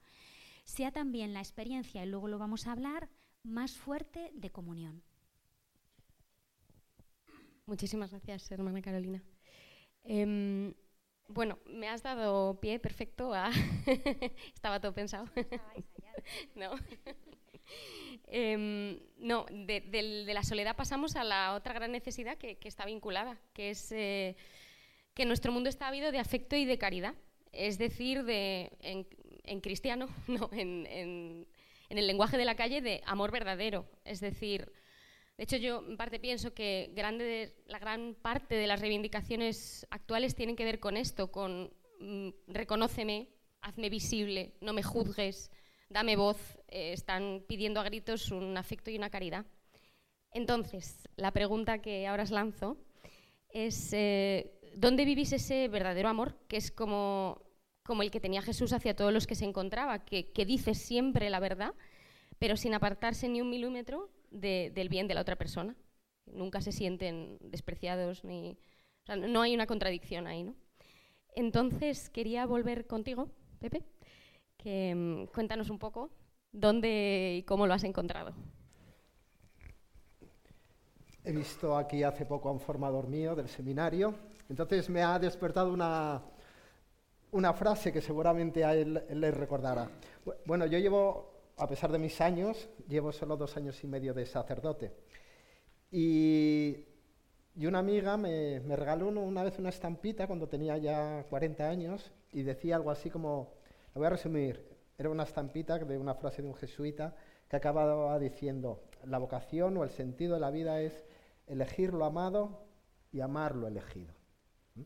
sea 0.64 0.92
también 0.92 1.34
la 1.34 1.40
experiencia, 1.40 2.02
y 2.02 2.08
luego 2.08 2.26
lo 2.26 2.38
vamos 2.38 2.66
a 2.66 2.72
hablar, 2.72 3.10
más 3.42 3.76
fuerte 3.76 4.30
de 4.32 4.48
comunión. 4.48 5.02
Muchísimas 7.66 8.12
gracias, 8.12 8.50
hermana 8.50 8.80
Carolina. 8.80 9.22
Em, 10.04 10.72
bueno, 11.28 11.58
me 11.66 11.90
has 11.90 12.02
dado 12.02 12.58
pie 12.58 12.78
perfecto 12.78 13.34
a... 13.34 13.50
Estaba 14.54 14.80
todo 14.80 14.94
pensado. 14.94 15.26
no. 16.54 16.70
Em, 18.28 18.98
no, 19.18 19.46
de, 19.50 20.24
la 20.26 20.42
soledad 20.42 20.74
pasamos 20.74 21.14
a 21.14 21.22
la 21.22 21.54
otra 21.54 21.74
gran 21.74 21.92
necesidad 21.92 22.36
que, 22.38 22.58
está 22.64 22.84
vinculada, 22.84 23.38
que 23.52 23.70
es 23.70 23.92
eh, 23.92 24.36
que 25.14 25.24
nuestro 25.24 25.52
mundo 25.52 25.68
está 25.68 25.88
habido 25.88 26.10
de 26.10 26.18
afecto 26.18 26.56
y 26.56 26.64
de 26.64 26.76
caridad, 26.76 27.14
es 27.52 27.78
decir, 27.78 28.24
de, 28.24 28.72
en, 28.80 29.60
cristiano, 29.60 30.08
no, 30.26 30.50
en, 30.52 31.46
el 31.88 32.06
lenguaje 32.06 32.36
de 32.36 32.44
la 32.44 32.56
calle, 32.56 32.80
de 32.80 33.00
amor 33.06 33.30
verdadero, 33.30 33.88
es 34.04 34.20
decir, 34.20 34.72
De 35.38 35.44
hecho, 35.44 35.56
yo 35.56 35.84
en 35.86 35.96
parte 35.96 36.18
pienso 36.18 36.52
que 36.52 36.90
grande 36.94 37.54
la 37.66 37.78
gran 37.78 38.14
parte 38.14 38.56
de 38.56 38.66
las 38.66 38.80
reivindicaciones 38.80 39.86
actuales 39.90 40.34
tienen 40.34 40.56
que 40.56 40.64
ver 40.64 40.80
con 40.80 40.96
esto, 40.96 41.30
con 41.30 41.72
mm, 42.00 42.30
reconóceme, 42.48 43.28
hazme 43.60 43.88
visible, 43.88 44.54
no 44.60 44.72
me 44.72 44.82
juzgues, 44.82 45.50
dame 45.88 46.16
voz. 46.16 46.58
Eh, 46.68 46.92
están 46.92 47.44
pidiendo 47.46 47.80
a 47.80 47.84
gritos 47.84 48.30
un 48.30 48.56
afecto 48.56 48.90
y 48.90 48.96
una 48.96 49.10
caridad. 49.10 49.46
Entonces, 50.32 51.08
la 51.16 51.32
pregunta 51.32 51.80
que 51.80 52.06
ahora 52.06 52.24
os 52.24 52.30
lanzo 52.30 52.76
es, 53.48 53.92
eh, 53.92 54.52
¿dónde 54.74 55.04
vivís 55.04 55.32
ese 55.32 55.68
verdadero 55.68 56.08
amor? 56.08 56.36
Que 56.48 56.58
es 56.58 56.70
como, 56.70 57.42
como 57.84 58.02
el 58.02 58.10
que 58.10 58.20
tenía 58.20 58.42
Jesús 58.42 58.72
hacia 58.72 58.94
todos 58.94 59.12
los 59.12 59.26
que 59.26 59.34
se 59.34 59.46
encontraba, 59.46 60.04
que, 60.04 60.44
dice 60.46 60.74
siempre 60.74 61.30
la 61.30 61.40
verdad, 61.40 61.74
pero 62.38 62.56
sin 62.56 62.74
apartarse 62.74 63.28
ni 63.28 63.40
un 63.40 63.48
milímetro 63.48 64.10
del 64.30 64.88
bien 64.88 65.08
de 65.08 65.14
la 65.14 65.22
otra 65.22 65.36
persona. 65.36 65.74
Nunca 66.26 66.60
se 66.60 66.72
sienten 66.72 67.38
despreciados 67.40 68.24
ni... 68.24 68.58
no 69.06 69.40
hay 69.40 69.54
una 69.54 69.66
contradicción 69.66 70.26
ahí, 70.26 70.42
¿no? 70.42 70.54
Entonces, 71.34 72.10
quería 72.10 72.44
volver 72.46 72.86
contigo, 72.86 73.30
Pepe, 73.58 73.84
que 74.56 74.94
mm, 74.94 75.26
cuéntanos 75.26 75.70
un 75.70 75.78
poco 75.78 76.10
dónde 76.52 77.36
y 77.38 77.42
cómo 77.42 77.66
lo 77.66 77.74
has 77.74 77.84
encontrado. 77.84 78.34
He 81.24 81.32
visto 81.32 81.76
aquí 81.76 82.02
hace 82.02 82.24
poco 82.24 82.48
a 82.48 82.52
un 82.52 82.60
formador 82.60 83.08
mío 83.08 83.34
del 83.34 83.48
seminario, 83.48 84.14
entonces 84.48 84.88
me 84.88 85.02
ha 85.02 85.18
despertado 85.18 85.72
una, 85.72 86.22
una 87.32 87.52
frase 87.52 87.92
que 87.92 88.00
seguramente 88.00 88.64
a 88.64 88.74
él 88.74 89.02
le 89.10 89.30
recordará. 89.30 89.90
Bueno, 90.44 90.66
yo 90.66 90.78
llevo 90.78 91.36
a 91.56 91.66
pesar 91.66 91.90
de 91.90 91.98
mis 91.98 92.20
años, 92.20 92.68
llevo 92.88 93.12
solo 93.12 93.36
dos 93.36 93.56
años 93.56 93.82
y 93.82 93.86
medio 93.86 94.12
de 94.12 94.26
sacerdote. 94.26 94.92
Y, 95.90 96.84
una 97.56 97.78
amiga 97.78 98.16
me, 98.18 98.60
regaló 98.60 99.08
una 99.08 99.42
vez 99.42 99.58
una 99.58 99.70
estampita 99.70 100.26
cuando 100.26 100.46
tenía 100.46 100.76
ya 100.76 101.24
40 101.30 101.68
años 101.68 102.12
y 102.32 102.42
decía 102.42 102.76
algo 102.76 102.90
así 102.90 103.08
como, 103.08 103.54
voy 103.98 104.06
a 104.06 104.10
resumir, 104.10 104.64
era 104.98 105.10
una 105.10 105.24
estampita 105.24 105.78
de 105.78 105.98
una 105.98 106.14
frase 106.14 106.42
de 106.42 106.48
un 106.48 106.54
jesuita 106.54 107.14
que 107.48 107.56
acababa 107.56 108.18
diciendo, 108.18 108.82
la 109.04 109.18
vocación 109.18 109.76
o 109.76 109.84
el 109.84 109.90
sentido 109.90 110.34
de 110.34 110.40
la 110.40 110.50
vida 110.50 110.80
es 110.80 111.04
elegir 111.46 111.92
lo 111.92 112.04
amado 112.04 112.66
y 113.12 113.20
amar 113.20 113.54
lo 113.54 113.68
elegido. 113.68 114.12
¿Mm? 114.74 114.82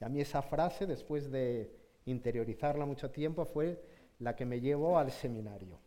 Y 0.00 0.04
a 0.04 0.08
mí 0.08 0.20
esa 0.20 0.42
frase, 0.42 0.86
después 0.86 1.30
de 1.30 1.76
interiorizarla 2.06 2.86
mucho 2.86 3.10
tiempo, 3.10 3.44
fue 3.44 3.84
la 4.18 4.34
que 4.36 4.46
me 4.46 4.60
llevó 4.60 4.98
al 4.98 5.10
seminario. 5.10 5.78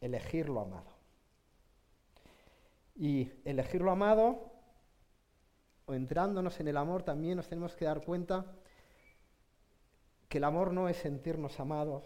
Elegir 0.00 0.48
lo 0.48 0.60
amado. 0.60 0.90
Y 2.94 3.30
elegir 3.44 3.80
lo 3.80 3.90
amado, 3.90 4.52
o 5.86 5.94
entrándonos 5.94 6.58
en 6.60 6.68
el 6.68 6.76
amor, 6.76 7.02
también 7.02 7.36
nos 7.36 7.48
tenemos 7.48 7.74
que 7.74 7.84
dar 7.84 8.04
cuenta 8.04 8.46
que 10.32 10.38
el 10.38 10.44
amor 10.44 10.72
no 10.72 10.88
es 10.88 10.96
sentirnos 10.96 11.60
amados, 11.60 12.04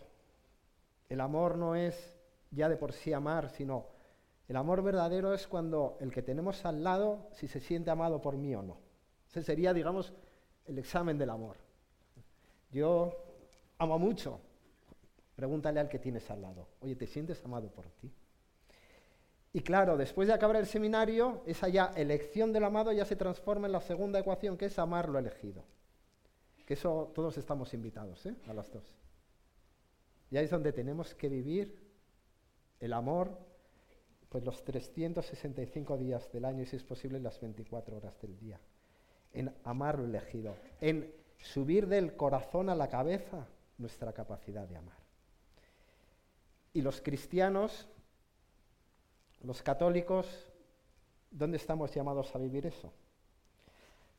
el 1.08 1.20
amor 1.20 1.56
no 1.56 1.76
es 1.76 2.18
ya 2.50 2.68
de 2.68 2.76
por 2.76 2.92
sí 2.92 3.12
amar, 3.12 3.50
sino 3.50 3.86
el 4.48 4.56
amor 4.56 4.82
verdadero 4.82 5.32
es 5.32 5.46
cuando 5.46 5.96
el 6.00 6.10
que 6.10 6.22
tenemos 6.22 6.66
al 6.66 6.82
lado, 6.82 7.28
si 7.30 7.46
se 7.46 7.60
siente 7.60 7.88
amado 7.92 8.20
por 8.20 8.36
mí 8.36 8.52
o 8.56 8.62
no. 8.62 8.78
Ese 9.28 9.44
sería, 9.44 9.72
digamos, 9.72 10.12
el 10.64 10.76
examen 10.76 11.16
del 11.18 11.30
amor. 11.30 11.58
Yo 12.72 13.16
amo 13.78 13.96
mucho, 13.96 14.40
Pregúntale 15.36 15.78
al 15.78 15.88
que 15.88 16.00
tienes 16.00 16.28
al 16.28 16.42
lado, 16.42 16.66
oye, 16.80 16.96
¿te 16.96 17.06
sientes 17.06 17.44
amado 17.44 17.68
por 17.68 17.84
ti? 17.90 18.10
Y 19.52 19.60
claro, 19.60 19.96
después 19.96 20.26
de 20.26 20.34
acabar 20.34 20.56
el 20.56 20.66
seminario, 20.66 21.42
esa 21.46 21.68
ya 21.68 21.92
elección 21.94 22.52
del 22.52 22.64
amado 22.64 22.90
ya 22.90 23.04
se 23.04 23.14
transforma 23.14 23.68
en 23.68 23.72
la 23.72 23.82
segunda 23.82 24.18
ecuación, 24.18 24.56
que 24.56 24.64
es 24.64 24.78
amar 24.80 25.08
lo 25.10 25.20
elegido. 25.20 25.62
Que 26.66 26.74
eso 26.74 27.12
todos 27.14 27.38
estamos 27.38 27.72
invitados, 27.72 28.26
¿eh? 28.26 28.36
A 28.48 28.52
las 28.52 28.70
dos. 28.70 28.84
Y 30.30 30.36
ahí 30.36 30.44
es 30.44 30.50
donde 30.50 30.72
tenemos 30.72 31.14
que 31.14 31.28
vivir 31.28 31.86
el 32.80 32.92
amor, 32.92 33.38
pues 34.28 34.44
los 34.44 34.64
365 34.64 35.96
días 35.96 36.30
del 36.32 36.44
año 36.44 36.62
y 36.62 36.66
si 36.66 36.76
es 36.76 36.82
posible 36.82 37.20
las 37.20 37.40
24 37.40 37.96
horas 37.96 38.20
del 38.20 38.36
día. 38.36 38.60
En 39.32 39.54
amar 39.64 39.98
lo 39.98 40.04
elegido, 40.04 40.56
en 40.80 41.14
subir 41.38 41.86
del 41.86 42.16
corazón 42.16 42.68
a 42.68 42.74
la 42.74 42.88
cabeza 42.88 43.46
nuestra 43.78 44.12
capacidad 44.12 44.66
de 44.66 44.76
amar. 44.76 44.96
Y 46.72 46.82
los 46.82 47.00
cristianos, 47.00 47.88
los 49.42 49.62
católicos, 49.62 50.52
¿dónde 51.30 51.56
estamos 51.56 51.94
llamados 51.94 52.34
a 52.34 52.38
vivir 52.38 52.66
eso? 52.66 52.92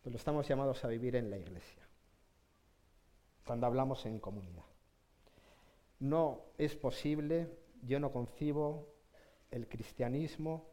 Pues 0.01 0.13
lo 0.13 0.17
estamos 0.17 0.47
llamados 0.47 0.83
a 0.83 0.87
vivir 0.87 1.15
en 1.15 1.29
la 1.29 1.37
iglesia, 1.37 1.86
cuando 3.47 3.65
hablamos 3.65 4.05
en 4.05 4.19
comunidad. 4.19 4.65
No 5.99 6.41
es 6.57 6.75
posible, 6.75 7.49
yo 7.81 7.99
no 7.99 8.11
concibo 8.11 8.93
el 9.49 9.67
cristianismo 9.67 10.69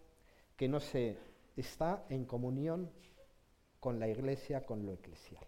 que 0.57 0.69
no 0.69 0.81
se 0.81 1.17
está 1.57 2.05
en 2.09 2.25
comunión 2.25 2.91
con 3.79 4.01
la 4.01 4.09
iglesia, 4.09 4.67
con 4.67 4.85
lo 4.85 4.93
eclesial, 4.93 5.47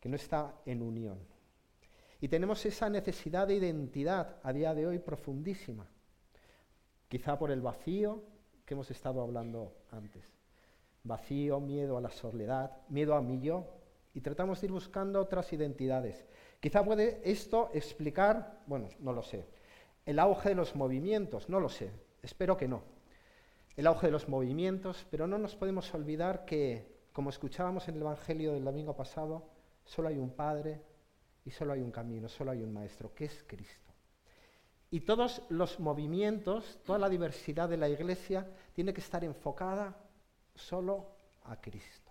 que 0.00 0.08
no 0.08 0.16
está 0.16 0.60
en 0.66 0.82
unión. 0.82 1.18
Y 2.20 2.28
tenemos 2.28 2.66
esa 2.66 2.90
necesidad 2.90 3.46
de 3.46 3.54
identidad 3.54 4.40
a 4.42 4.52
día 4.52 4.74
de 4.74 4.86
hoy 4.86 4.98
profundísima, 4.98 5.88
quizá 7.08 7.38
por 7.38 7.50
el 7.52 7.60
vacío 7.60 8.24
que 8.64 8.74
hemos 8.74 8.90
estado 8.90 9.22
hablando 9.22 9.76
antes. 9.90 10.24
Vacío, 11.04 11.60
miedo 11.60 11.96
a 11.96 12.00
la 12.00 12.10
soledad, 12.10 12.76
miedo 12.88 13.14
a 13.14 13.22
mí 13.22 13.40
yo, 13.40 13.81
y 14.14 14.20
tratamos 14.20 14.60
de 14.60 14.66
ir 14.66 14.72
buscando 14.72 15.20
otras 15.20 15.52
identidades. 15.52 16.24
Quizá 16.60 16.84
puede 16.84 17.20
esto 17.24 17.70
explicar, 17.72 18.62
bueno, 18.66 18.88
no 19.00 19.12
lo 19.12 19.22
sé, 19.22 19.46
el 20.06 20.18
auge 20.18 20.50
de 20.50 20.54
los 20.54 20.74
movimientos, 20.74 21.48
no 21.48 21.60
lo 21.60 21.68
sé, 21.68 21.90
espero 22.22 22.56
que 22.56 22.68
no. 22.68 22.82
El 23.76 23.86
auge 23.86 24.08
de 24.08 24.12
los 24.12 24.28
movimientos, 24.28 25.06
pero 25.10 25.26
no 25.26 25.38
nos 25.38 25.56
podemos 25.56 25.92
olvidar 25.94 26.44
que, 26.44 27.00
como 27.12 27.30
escuchábamos 27.30 27.88
en 27.88 27.94
el 27.96 28.02
Evangelio 28.02 28.52
del 28.52 28.64
domingo 28.64 28.94
pasado, 28.94 29.48
solo 29.84 30.08
hay 30.08 30.18
un 30.18 30.30
Padre, 30.30 30.82
y 31.44 31.50
solo 31.50 31.72
hay 31.72 31.80
un 31.80 31.90
camino, 31.90 32.28
solo 32.28 32.52
hay 32.52 32.62
un 32.62 32.72
maestro, 32.72 33.14
que 33.14 33.24
es 33.24 33.44
Cristo. 33.46 33.90
Y 34.90 35.00
todos 35.00 35.42
los 35.48 35.80
movimientos, 35.80 36.78
toda 36.84 36.98
la 36.98 37.08
diversidad 37.08 37.68
de 37.68 37.78
la 37.78 37.88
iglesia 37.88 38.46
tiene 38.74 38.92
que 38.92 39.00
estar 39.00 39.24
enfocada 39.24 39.96
solo 40.54 41.06
a 41.44 41.60
Cristo. 41.60 42.01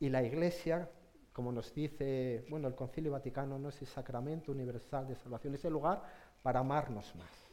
Y 0.00 0.08
la 0.08 0.22
iglesia, 0.22 0.88
como 1.32 1.52
nos 1.52 1.74
dice, 1.74 2.46
bueno, 2.48 2.68
el 2.68 2.74
Concilio 2.74 3.12
Vaticano 3.12 3.58
no 3.58 3.68
es 3.68 3.80
el 3.80 3.88
sacramento 3.88 4.52
universal 4.52 5.06
de 5.08 5.16
salvación, 5.16 5.54
es 5.54 5.64
el 5.64 5.72
lugar 5.72 6.02
para 6.42 6.60
amarnos 6.60 7.14
más. 7.16 7.48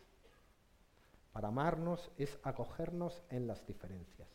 Para 1.32 1.50
amarnos 1.50 2.12
es 2.18 2.40
acogernos 2.44 3.24
en 3.30 3.48
las 3.48 3.66
diferencias. 3.66 4.30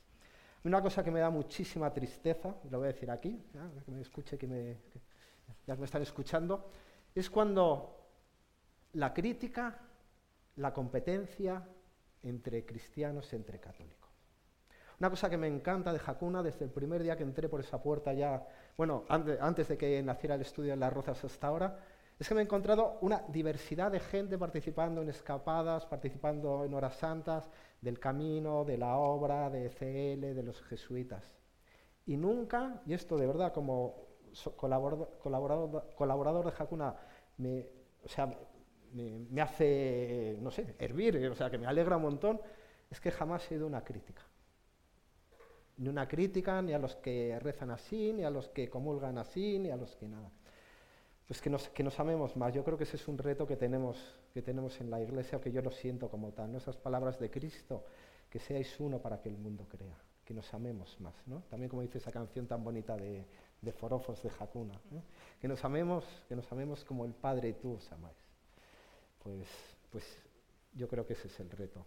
Una 0.64 0.82
cosa 0.82 1.02
que 1.02 1.10
me 1.10 1.20
da 1.20 1.30
muchísima 1.30 1.90
tristeza, 1.90 2.54
lo 2.70 2.78
voy 2.78 2.88
a 2.88 2.92
decir 2.92 3.10
aquí, 3.10 3.42
que 3.84 3.90
me 3.90 4.02
escuche, 4.02 4.36
que 4.36 4.46
me, 4.46 4.76
ya 5.66 5.76
me 5.76 5.86
están 5.86 6.02
escuchando, 6.02 6.70
es 7.14 7.30
cuando 7.30 7.96
la 8.92 9.14
crítica, 9.14 9.80
la 10.56 10.72
competencia 10.74 11.66
entre 12.22 12.66
cristianos, 12.66 13.32
entre 13.32 13.58
católicos. 13.58 14.09
Una 15.00 15.08
cosa 15.08 15.30
que 15.30 15.38
me 15.38 15.46
encanta 15.46 15.94
de 15.94 15.98
Jacuna 15.98 16.42
desde 16.42 16.66
el 16.66 16.70
primer 16.70 17.02
día 17.02 17.16
que 17.16 17.22
entré 17.22 17.48
por 17.48 17.60
esa 17.60 17.82
puerta 17.82 18.12
ya, 18.12 18.46
bueno, 18.76 19.06
antes, 19.08 19.66
de 19.68 19.78
que 19.78 20.02
naciera 20.02 20.34
el 20.34 20.42
estudio 20.42 20.74
en 20.74 20.80
Las 20.80 20.92
Rozas 20.92 21.24
hasta 21.24 21.46
ahora, 21.46 21.78
es 22.18 22.28
que 22.28 22.34
me 22.34 22.42
he 22.42 22.44
encontrado 22.44 22.98
una 23.00 23.24
diversidad 23.28 23.90
de 23.90 24.00
gente 24.00 24.36
participando 24.36 25.00
en 25.00 25.08
escapadas, 25.08 25.86
participando 25.86 26.66
en 26.66 26.74
horas 26.74 26.96
santas, 26.96 27.48
del 27.80 27.98
camino, 27.98 28.66
de 28.66 28.76
la 28.76 28.98
obra, 28.98 29.48
de 29.48 29.70
CL, 29.70 30.34
de 30.34 30.42
los 30.42 30.60
jesuitas. 30.64 31.32
Y 32.04 32.18
nunca, 32.18 32.82
y 32.84 32.92
esto 32.92 33.16
de 33.16 33.26
verdad 33.26 33.54
como 33.54 34.06
colaborador, 34.54 36.44
de 36.44 36.52
Hakuna 36.58 36.94
me, 37.38 37.70
hace, 39.40 40.36
no 40.42 40.50
sé, 40.50 40.74
hervir, 40.78 41.26
o 41.26 41.34
sea, 41.34 41.48
que 41.48 41.56
me 41.56 41.66
alegra 41.66 41.96
un 41.96 42.02
montón, 42.02 42.38
es 42.90 43.00
que 43.00 43.10
jamás 43.10 43.46
he 43.46 43.48
sido 43.48 43.66
una 43.66 43.82
crítica. 43.82 44.29
Ni 45.80 45.88
una 45.88 46.06
crítica 46.06 46.60
ni 46.60 46.74
a 46.74 46.78
los 46.78 46.94
que 46.96 47.38
rezan 47.40 47.70
así, 47.70 48.12
ni 48.12 48.22
a 48.22 48.28
los 48.28 48.48
que 48.50 48.68
comulgan 48.68 49.16
así, 49.16 49.58
ni 49.58 49.70
a 49.70 49.76
los 49.76 49.96
que 49.96 50.06
nada. 50.06 50.30
Pues 51.26 51.40
que 51.40 51.48
nos, 51.48 51.70
que 51.70 51.82
nos 51.82 51.98
amemos 51.98 52.36
más. 52.36 52.52
Yo 52.52 52.62
creo 52.62 52.76
que 52.76 52.84
ese 52.84 52.96
es 52.96 53.08
un 53.08 53.16
reto 53.16 53.46
que 53.46 53.56
tenemos, 53.56 53.96
que 54.34 54.42
tenemos 54.42 54.78
en 54.82 54.90
la 54.90 55.00
iglesia, 55.00 55.40
que 55.40 55.50
yo 55.50 55.62
lo 55.62 55.70
siento 55.70 56.10
como 56.10 56.32
tal. 56.32 56.54
Esas 56.54 56.76
palabras 56.76 57.18
de 57.18 57.30
Cristo, 57.30 57.86
que 58.28 58.38
seáis 58.38 58.78
uno 58.78 59.00
para 59.00 59.22
que 59.22 59.30
el 59.30 59.38
mundo 59.38 59.66
crea, 59.70 59.96
que 60.22 60.34
nos 60.34 60.52
amemos 60.52 61.00
más. 61.00 61.14
¿no? 61.26 61.44
También 61.48 61.70
como 61.70 61.80
dice 61.80 61.96
esa 61.96 62.12
canción 62.12 62.46
tan 62.46 62.62
bonita 62.62 62.94
de, 62.96 63.24
de 63.62 63.72
forofos 63.72 64.22
de 64.22 64.28
Jacuna. 64.28 64.78
Que 65.40 65.48
nos 65.48 65.64
amemos, 65.64 66.04
que 66.28 66.36
nos 66.36 66.52
amemos 66.52 66.84
como 66.84 67.06
el 67.06 67.14
Padre 67.14 67.48
y 67.48 67.52
tú 67.54 67.72
os 67.76 67.90
amáis. 67.90 68.18
Pues, 69.22 69.48
pues 69.90 70.04
yo 70.74 70.88
creo 70.88 71.06
que 71.06 71.14
ese 71.14 71.28
es 71.28 71.40
el 71.40 71.50
reto. 71.50 71.86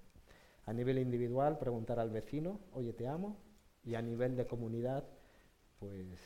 A 0.66 0.74
nivel 0.74 0.98
individual, 0.98 1.60
preguntar 1.60 2.00
al 2.00 2.10
vecino, 2.10 2.60
oye, 2.74 2.94
te 2.94 3.08
amo. 3.08 3.38
Y 3.84 3.96
a 3.96 4.02
nivel 4.02 4.36
de 4.36 4.46
comunidad, 4.46 5.04
pues, 5.80 6.20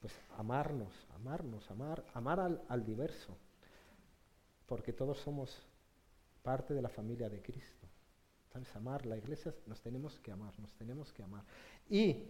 pues 0.00 0.12
amarnos, 0.36 0.92
amarnos, 1.14 1.70
amar, 1.70 2.04
amar 2.14 2.40
al, 2.40 2.62
al 2.68 2.84
diverso. 2.84 3.36
Porque 4.66 4.92
todos 4.92 5.18
somos 5.18 5.66
parte 6.42 6.74
de 6.74 6.82
la 6.82 6.88
familia 6.88 7.28
de 7.28 7.40
Cristo. 7.42 7.86
¿Sabes? 8.52 8.74
Amar 8.74 9.06
la 9.06 9.16
iglesia, 9.16 9.54
nos 9.66 9.80
tenemos 9.80 10.18
que 10.18 10.32
amar, 10.32 10.58
nos 10.58 10.72
tenemos 10.74 11.12
que 11.12 11.22
amar. 11.22 11.44
Y 11.88 12.24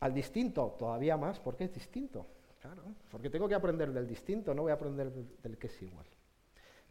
al 0.00 0.12
distinto, 0.12 0.76
todavía 0.78 1.16
más, 1.16 1.40
porque 1.40 1.64
es 1.64 1.72
distinto. 1.72 2.26
Claro, 2.60 2.82
porque 3.10 3.30
tengo 3.30 3.48
que 3.48 3.54
aprender 3.54 3.92
del 3.92 4.06
distinto, 4.06 4.52
no 4.52 4.62
voy 4.62 4.72
a 4.72 4.74
aprender 4.74 5.12
del, 5.12 5.38
del 5.40 5.58
que 5.58 5.68
es 5.68 5.82
igual. 5.82 6.06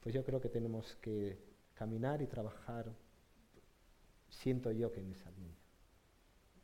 Pues 0.02 0.16
yo 0.16 0.24
creo 0.24 0.40
que 0.40 0.50
tenemos 0.50 0.96
que 0.96 1.38
caminar 1.74 2.22
y 2.22 2.28
trabajar, 2.28 2.92
siento 4.30 4.72
yo 4.72 4.92
que 4.92 5.02
en 5.02 5.12
esa 5.12 5.30
línea. 5.32 5.67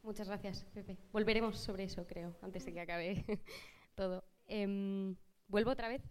Muchas 0.04 0.28
gracias, 0.28 0.66
Pepe. 0.74 0.98
Volveremos 1.14 1.58
sobre 1.58 1.86
eso, 1.86 2.06
creo, 2.06 2.36
antes 2.42 2.66
de 2.66 2.74
que 2.74 2.82
acabe 2.82 3.26
todo. 3.96 4.24
Em, 4.48 5.16
vuelvo 5.48 5.72
otra 5.72 5.88
vez 5.88 6.02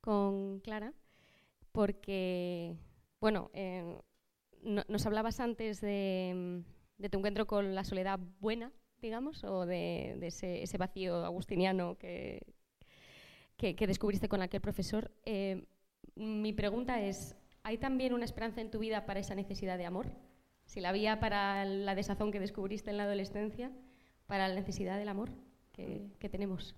con 0.00 0.60
Clara, 0.60 0.92
porque, 1.72 2.76
bueno, 3.20 3.50
eh, 3.52 3.98
no- 4.62 4.84
nos 4.88 5.06
hablabas 5.06 5.40
antes 5.40 5.80
de, 5.80 6.62
tu 7.10 7.18
encuentro 7.18 7.46
con 7.46 7.74
la 7.74 7.84
soledad 7.84 8.20
buena, 8.40 8.72
digamos, 9.02 9.42
o 9.44 9.66
de, 9.66 10.18
ese, 10.24 10.62
ese 10.62 10.78
vacío 10.78 11.24
agustiniano 11.24 11.98
que 11.98 12.42
descubriste 13.86 14.28
con 14.28 14.42
aquel 14.42 14.60
profesor. 14.60 15.10
Eh, 15.24 15.66
mi 16.14 16.52
pregunta 16.52 17.00
es, 17.02 17.36
¿hay 17.64 17.78
también 17.78 18.14
una 18.14 18.24
esperanza 18.24 18.60
en 18.60 18.70
tu 18.70 18.78
vida 18.78 19.04
para 19.06 19.20
esa 19.20 19.34
necesidad 19.34 19.78
de 19.78 19.86
amor? 19.86 20.06
Si 20.66 20.80
la 20.80 20.90
había 20.90 21.18
para 21.20 21.64
la 21.64 21.94
desazón 21.94 22.30
que 22.30 22.40
descubriste 22.40 22.90
en 22.90 22.98
la 22.98 23.04
adolescencia, 23.04 23.72
para 24.26 24.48
la 24.48 24.54
necesidad 24.54 24.98
del 24.98 25.08
amor 25.08 25.30
que, 25.72 26.12
que 26.18 26.28
tenemos. 26.28 26.76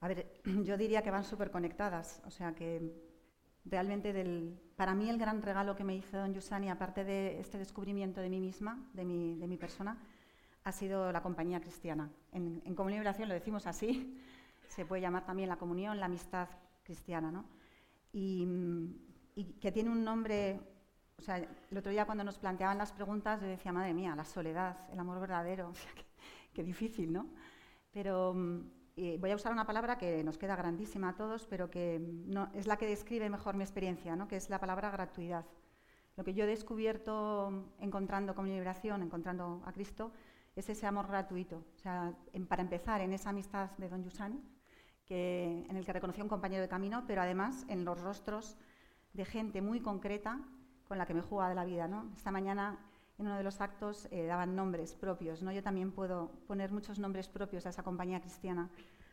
A 0.00 0.08
ver, 0.08 0.32
yo 0.64 0.76
diría 0.76 1.02
que 1.02 1.10
van 1.10 1.24
súper 1.24 1.50
conectadas. 1.50 2.20
O 2.26 2.30
sea 2.30 2.54
que 2.54 2.92
realmente 3.64 4.12
del, 4.12 4.58
para 4.76 4.94
mí 4.94 5.08
el 5.08 5.18
gran 5.18 5.42
regalo 5.42 5.76
que 5.76 5.84
me 5.84 5.94
hizo 5.94 6.16
Don 6.16 6.34
Yusani, 6.34 6.70
aparte 6.70 7.04
de 7.04 7.38
este 7.40 7.58
descubrimiento 7.58 8.20
de 8.20 8.28
mí 8.28 8.40
misma, 8.40 8.88
de 8.92 9.04
mi, 9.04 9.36
de 9.36 9.46
mi 9.46 9.56
persona, 9.56 9.98
ha 10.64 10.72
sido 10.72 11.12
la 11.12 11.22
compañía 11.22 11.60
cristiana. 11.60 12.10
En, 12.32 12.62
en 12.64 12.74
Comunión 12.74 12.98
y 12.98 13.06
Oración 13.06 13.28
lo 13.28 13.34
decimos 13.34 13.66
así, 13.66 14.18
se 14.68 14.84
puede 14.84 15.02
llamar 15.02 15.24
también 15.24 15.48
la 15.48 15.56
comunión, 15.56 16.00
la 16.00 16.06
amistad 16.06 16.48
cristiana, 16.82 17.30
¿no? 17.30 17.44
Y, 18.12 18.44
mm, 18.46 18.94
y 19.34 19.44
que 19.54 19.72
tiene 19.72 19.90
un 19.90 20.04
nombre, 20.04 20.60
o 21.22 21.24
sea, 21.24 21.36
el 21.36 21.78
otro 21.78 21.92
día 21.92 22.04
cuando 22.04 22.24
nos 22.24 22.36
planteaban 22.36 22.76
las 22.78 22.90
preguntas 22.90 23.40
yo 23.40 23.46
decía, 23.46 23.72
madre 23.72 23.94
mía, 23.94 24.16
la 24.16 24.24
soledad, 24.24 24.76
el 24.92 24.98
amor 24.98 25.20
verdadero, 25.20 25.72
qué, 26.52 26.64
difícil, 26.64 27.12
¿no? 27.12 27.28
Pero 27.92 28.34
mm, 28.34 28.60
y 28.96 29.18
voy 29.18 29.30
a 29.30 29.36
usar 29.36 29.52
una 29.52 29.64
palabra 29.64 29.96
que 29.98 30.24
nos 30.24 30.36
queda 30.36 30.56
grandísima 30.56 31.10
a 31.10 31.14
todos, 31.14 31.46
pero 31.46 31.70
que 31.70 32.00
no, 32.00 32.50
es 32.54 32.66
la 32.66 32.76
que 32.76 32.86
describe 32.86 33.30
mejor 33.30 33.54
mi 33.54 33.62
experiencia, 33.62 34.16
¿no? 34.16 34.26
que 34.26 34.34
es 34.34 34.50
la 34.50 34.58
palabra 34.58 34.90
gratuidad. 34.90 35.46
Lo 36.16 36.24
que 36.24 36.34
yo 36.34 36.42
he 36.42 36.48
descubierto 36.48 37.70
encontrando 37.78 38.34
con 38.34 38.44
mi 38.44 38.50
liberación, 38.50 39.00
encontrando 39.00 39.62
a 39.64 39.72
Cristo, 39.72 40.10
es 40.56 40.68
ese 40.68 40.86
amor 40.86 41.06
gratuito. 41.06 41.64
O 41.76 41.78
sea, 41.78 42.12
para 42.48 42.62
empezar, 42.62 43.00
en 43.00 43.12
esa 43.12 43.30
amistad 43.30 43.70
de 43.78 43.88
Don 43.88 44.02
Yusani, 44.02 44.42
que, 45.06 45.64
en 45.70 45.76
el 45.76 45.86
que 45.86 45.92
reconocí 45.92 46.20
a 46.20 46.24
un 46.24 46.28
compañero 46.28 46.62
de 46.62 46.68
camino, 46.68 47.04
pero 47.06 47.22
además 47.22 47.64
en 47.68 47.84
los 47.84 48.00
rostros 48.00 48.58
de 49.12 49.24
gente 49.24 49.62
muy 49.62 49.80
concreta 49.80 50.40
con 50.92 50.98
la 50.98 51.06
que 51.06 51.14
me 51.14 51.20
he 51.20 51.22
jugado 51.22 51.54
la 51.54 51.64
vida. 51.64 51.88
¿no? 51.88 52.12
Esta 52.14 52.30
mañana 52.30 52.78
en 53.18 53.26
uno 53.26 53.38
de 53.38 53.42
los 53.42 53.62
actos 53.62 54.08
eh, 54.10 54.26
daban 54.26 54.54
nombres 54.54 54.92
propios. 54.92 55.42
¿no? 55.42 55.50
Yo 55.50 55.62
también 55.62 55.90
puedo 55.90 56.32
poner 56.46 56.70
muchos 56.70 56.98
nombres 56.98 57.30
propios 57.30 57.64
a 57.64 57.70
esa 57.70 57.82
compañía 57.82 58.20
cristiana 58.20 58.68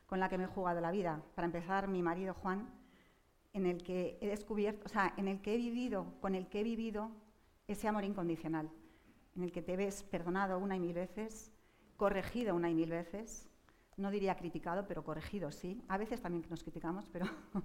con 0.05 0.19
la 0.19 0.27
que 0.27 0.37
me 0.37 0.43
he 0.43 0.47
jugado 0.47 0.81
la 0.81 0.91
vida. 0.91 1.23
Para 1.35 1.45
empezar, 1.45 1.87
mi 1.87 2.01
marido 2.01 2.33
Juan, 2.33 2.69
en 3.53 3.65
el 3.65 3.81
que 3.81 4.17
he 4.19 4.27
descubierto, 4.27 4.87
o 4.87 4.89
sea, 4.89 5.13
en 5.15 5.29
el 5.29 5.39
que 5.39 5.53
he 5.53 5.57
vivido, 5.57 6.05
con 6.19 6.35
el 6.35 6.49
que 6.49 6.59
he 6.59 6.63
vivido 6.63 7.11
ese 7.65 7.87
amor 7.87 8.03
incondicional, 8.03 8.69
en 9.37 9.43
el 9.43 9.53
que 9.53 9.61
te 9.61 9.77
ves 9.77 10.03
perdonado 10.03 10.59
una 10.59 10.75
y 10.75 10.81
mil 10.81 10.91
veces, 10.91 11.53
corregido 11.95 12.55
una 12.55 12.69
y 12.69 12.75
mil 12.75 12.89
veces, 12.89 13.49
no 13.95 14.11
diría 14.11 14.35
criticado, 14.35 14.85
pero 14.85 15.05
corregido 15.05 15.49
sí. 15.53 15.81
A 15.87 15.97
veces 15.97 16.21
también 16.21 16.43
nos 16.49 16.61
criticamos, 16.61 17.07
pero, 17.07 17.25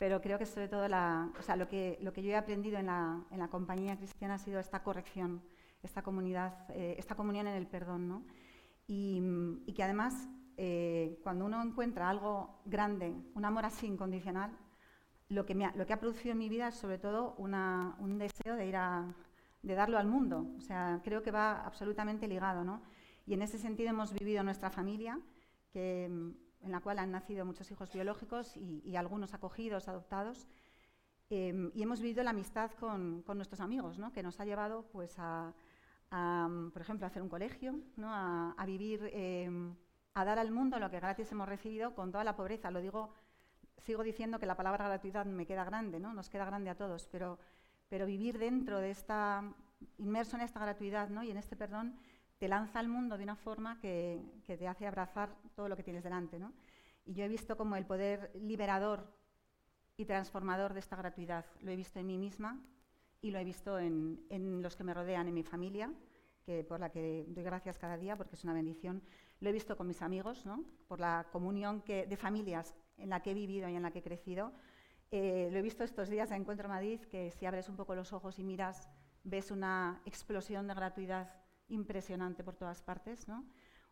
pero 0.00 0.22
creo 0.22 0.38
que 0.38 0.46
sobre 0.46 0.66
todo 0.66 0.88
la, 0.88 1.30
o 1.38 1.42
sea, 1.42 1.56
lo, 1.56 1.68
que, 1.68 1.98
lo 2.00 2.10
que 2.14 2.22
yo 2.22 2.30
he 2.30 2.36
aprendido 2.36 2.78
en 2.78 2.86
la, 2.86 3.22
en 3.30 3.38
la 3.38 3.48
compañía 3.48 3.98
cristiana 3.98 4.34
ha 4.36 4.38
sido 4.38 4.58
esta 4.58 4.82
corrección, 4.82 5.42
esta 5.82 6.00
comunidad, 6.00 6.54
eh, 6.70 6.94
esta 6.98 7.14
comunión 7.14 7.46
en 7.46 7.54
el 7.54 7.66
perdón, 7.66 8.08
¿no? 8.08 8.24
Y, 8.86 9.20
y 9.66 9.74
que 9.74 9.82
además, 9.82 10.26
eh, 10.56 11.20
cuando 11.22 11.44
uno 11.44 11.62
encuentra 11.62 12.08
algo 12.08 12.62
grande, 12.64 13.14
un 13.34 13.44
amor 13.44 13.66
así 13.66 13.86
incondicional, 13.86 14.50
lo 15.28 15.44
que, 15.44 15.54
me 15.54 15.66
ha, 15.66 15.72
lo 15.76 15.84
que 15.84 15.92
ha 15.92 16.00
producido 16.00 16.32
en 16.32 16.38
mi 16.38 16.48
vida 16.48 16.68
es 16.68 16.76
sobre 16.76 16.96
todo 16.98 17.34
una- 17.36 17.94
un 17.98 18.16
deseo 18.16 18.56
de 18.56 18.66
ir 18.66 18.76
a, 18.76 19.04
de 19.62 19.74
darlo 19.74 19.98
al 19.98 20.06
mundo. 20.06 20.46
O 20.56 20.62
sea, 20.62 21.02
creo 21.04 21.22
que 21.22 21.30
va 21.30 21.60
absolutamente 21.66 22.26
ligado, 22.26 22.64
¿no? 22.64 22.80
Y 23.26 23.34
en 23.34 23.42
ese 23.42 23.58
sentido 23.58 23.90
hemos 23.90 24.14
vivido 24.14 24.42
nuestra 24.42 24.70
familia, 24.70 25.20
que, 25.72 26.10
en 26.62 26.72
la 26.72 26.80
cual 26.80 26.98
han 26.98 27.10
nacido 27.10 27.44
muchos 27.44 27.70
hijos 27.70 27.92
biológicos 27.92 28.56
y, 28.56 28.82
y 28.84 28.96
algunos 28.96 29.34
acogidos, 29.34 29.88
adoptados. 29.88 30.46
Eh, 31.30 31.70
y 31.74 31.82
hemos 31.82 32.00
vivido 32.00 32.22
la 32.24 32.30
amistad 32.30 32.72
con, 32.72 33.22
con 33.22 33.38
nuestros 33.38 33.60
amigos, 33.60 33.98
¿no? 33.98 34.12
que 34.12 34.22
nos 34.22 34.40
ha 34.40 34.44
llevado, 34.44 34.82
pues, 34.92 35.14
a, 35.18 35.54
a, 36.10 36.48
por 36.72 36.82
ejemplo, 36.82 37.06
a 37.06 37.08
hacer 37.08 37.22
un 37.22 37.28
colegio, 37.28 37.78
¿no? 37.96 38.12
a, 38.12 38.52
a 38.52 38.66
vivir, 38.66 39.08
eh, 39.12 39.48
a 40.14 40.24
dar 40.24 40.38
al 40.38 40.50
mundo 40.50 40.78
lo 40.78 40.90
que 40.90 40.96
gratis 40.96 41.30
hemos 41.30 41.48
recibido 41.48 41.94
con 41.94 42.10
toda 42.10 42.24
la 42.24 42.34
pobreza. 42.34 42.70
Lo 42.70 42.80
digo, 42.80 43.14
sigo 43.78 44.02
diciendo 44.02 44.40
que 44.40 44.46
la 44.46 44.56
palabra 44.56 44.86
gratuidad 44.86 45.24
me 45.24 45.46
queda 45.46 45.64
grande, 45.64 46.00
¿no? 46.00 46.12
nos 46.12 46.28
queda 46.28 46.44
grande 46.44 46.70
a 46.70 46.76
todos, 46.76 47.06
pero, 47.06 47.38
pero 47.88 48.06
vivir 48.06 48.38
dentro 48.38 48.80
de 48.80 48.90
esta, 48.90 49.44
inmerso 49.98 50.36
en 50.36 50.42
esta 50.42 50.60
gratuidad 50.60 51.10
¿no? 51.10 51.22
y 51.22 51.30
en 51.30 51.36
este 51.36 51.54
perdón, 51.56 51.96
te 52.40 52.48
lanza 52.48 52.78
al 52.80 52.88
mundo 52.88 53.18
de 53.18 53.24
una 53.24 53.36
forma 53.36 53.78
que, 53.80 54.18
te 54.46 54.66
hace 54.66 54.86
abrazar 54.86 55.36
todo 55.54 55.68
lo 55.68 55.76
que 55.76 55.82
tienes 55.82 56.02
delante. 56.02 56.38
¿no? 56.38 56.54
Y 57.04 57.12
yo 57.12 57.22
he 57.22 57.28
visto 57.28 57.54
como 57.54 57.76
el 57.76 57.84
poder 57.84 58.32
liberador 58.34 59.12
y 59.98 60.06
transformador 60.06 60.72
de 60.72 60.80
esta 60.80 60.96
gratuidad. 60.96 61.44
Lo 61.60 61.70
he 61.70 61.76
visto 61.76 61.98
en 62.00 62.06
mí 62.06 62.16
misma 62.16 62.58
y 63.20 63.30
lo 63.30 63.38
he 63.38 63.44
visto 63.44 63.78
en, 63.78 64.62
los 64.62 64.74
que 64.74 64.84
me 64.84 64.94
rodean, 64.94 65.28
en 65.28 65.34
mi 65.34 65.42
familia, 65.42 65.92
que 66.42 66.64
por 66.64 66.80
la 66.80 66.88
que 66.88 67.26
doy 67.28 67.44
gracias 67.44 67.76
cada 67.76 67.98
día 67.98 68.16
porque 68.16 68.36
es 68.36 68.44
una 68.44 68.54
bendición. 68.54 69.02
Lo 69.40 69.50
he 69.50 69.52
visto 69.52 69.76
con 69.76 69.86
mis 69.86 70.00
amigos, 70.00 70.46
¿no? 70.46 70.64
por 70.88 70.98
la 70.98 71.26
comunión 71.30 71.84
de 71.86 72.16
familias 72.16 72.74
en 72.96 73.10
la 73.10 73.20
que 73.20 73.32
he 73.32 73.34
vivido 73.34 73.68
y 73.68 73.76
en 73.76 73.82
la 73.82 73.90
que 73.90 73.98
he 73.98 74.02
crecido. 74.02 74.50
Eh, 75.10 75.50
lo 75.52 75.58
he 75.58 75.62
visto 75.62 75.84
estos 75.84 76.08
días 76.08 76.30
en 76.30 76.38
Encuentro 76.38 76.70
Madrid, 76.70 77.02
que 77.02 77.32
si 77.32 77.44
abres 77.44 77.68
un 77.68 77.76
poco 77.76 77.94
los 77.94 78.14
ojos 78.14 78.38
y 78.38 78.44
miras, 78.44 78.88
ves 79.24 79.50
una 79.50 80.00
explosión 80.06 80.66
de 80.66 80.72
gratuidad 80.72 81.39
impresionante 81.70 82.44
por 82.44 82.56
todas 82.56 82.82
partes. 82.82 83.28
¿no? 83.28 83.44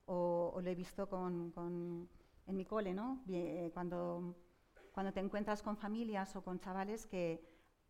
O, 0.07 0.53
o 0.55 0.61
lo 0.61 0.71
he 0.71 0.75
visto 0.75 1.09
con, 1.09 1.51
con- 1.53 2.09
en 2.47 2.57
mi 2.57 2.65
cole, 2.65 2.95
¿no? 2.95 3.23
Eh, 3.29 3.71
cuando 3.75 4.35
cuando 4.93 5.13
te 5.13 5.21
encuentras 5.21 5.63
con 5.63 5.77
familias 5.77 6.35
o 6.37 6.43
con 6.43 6.59
chavales 6.59 7.07
que, 7.07 7.41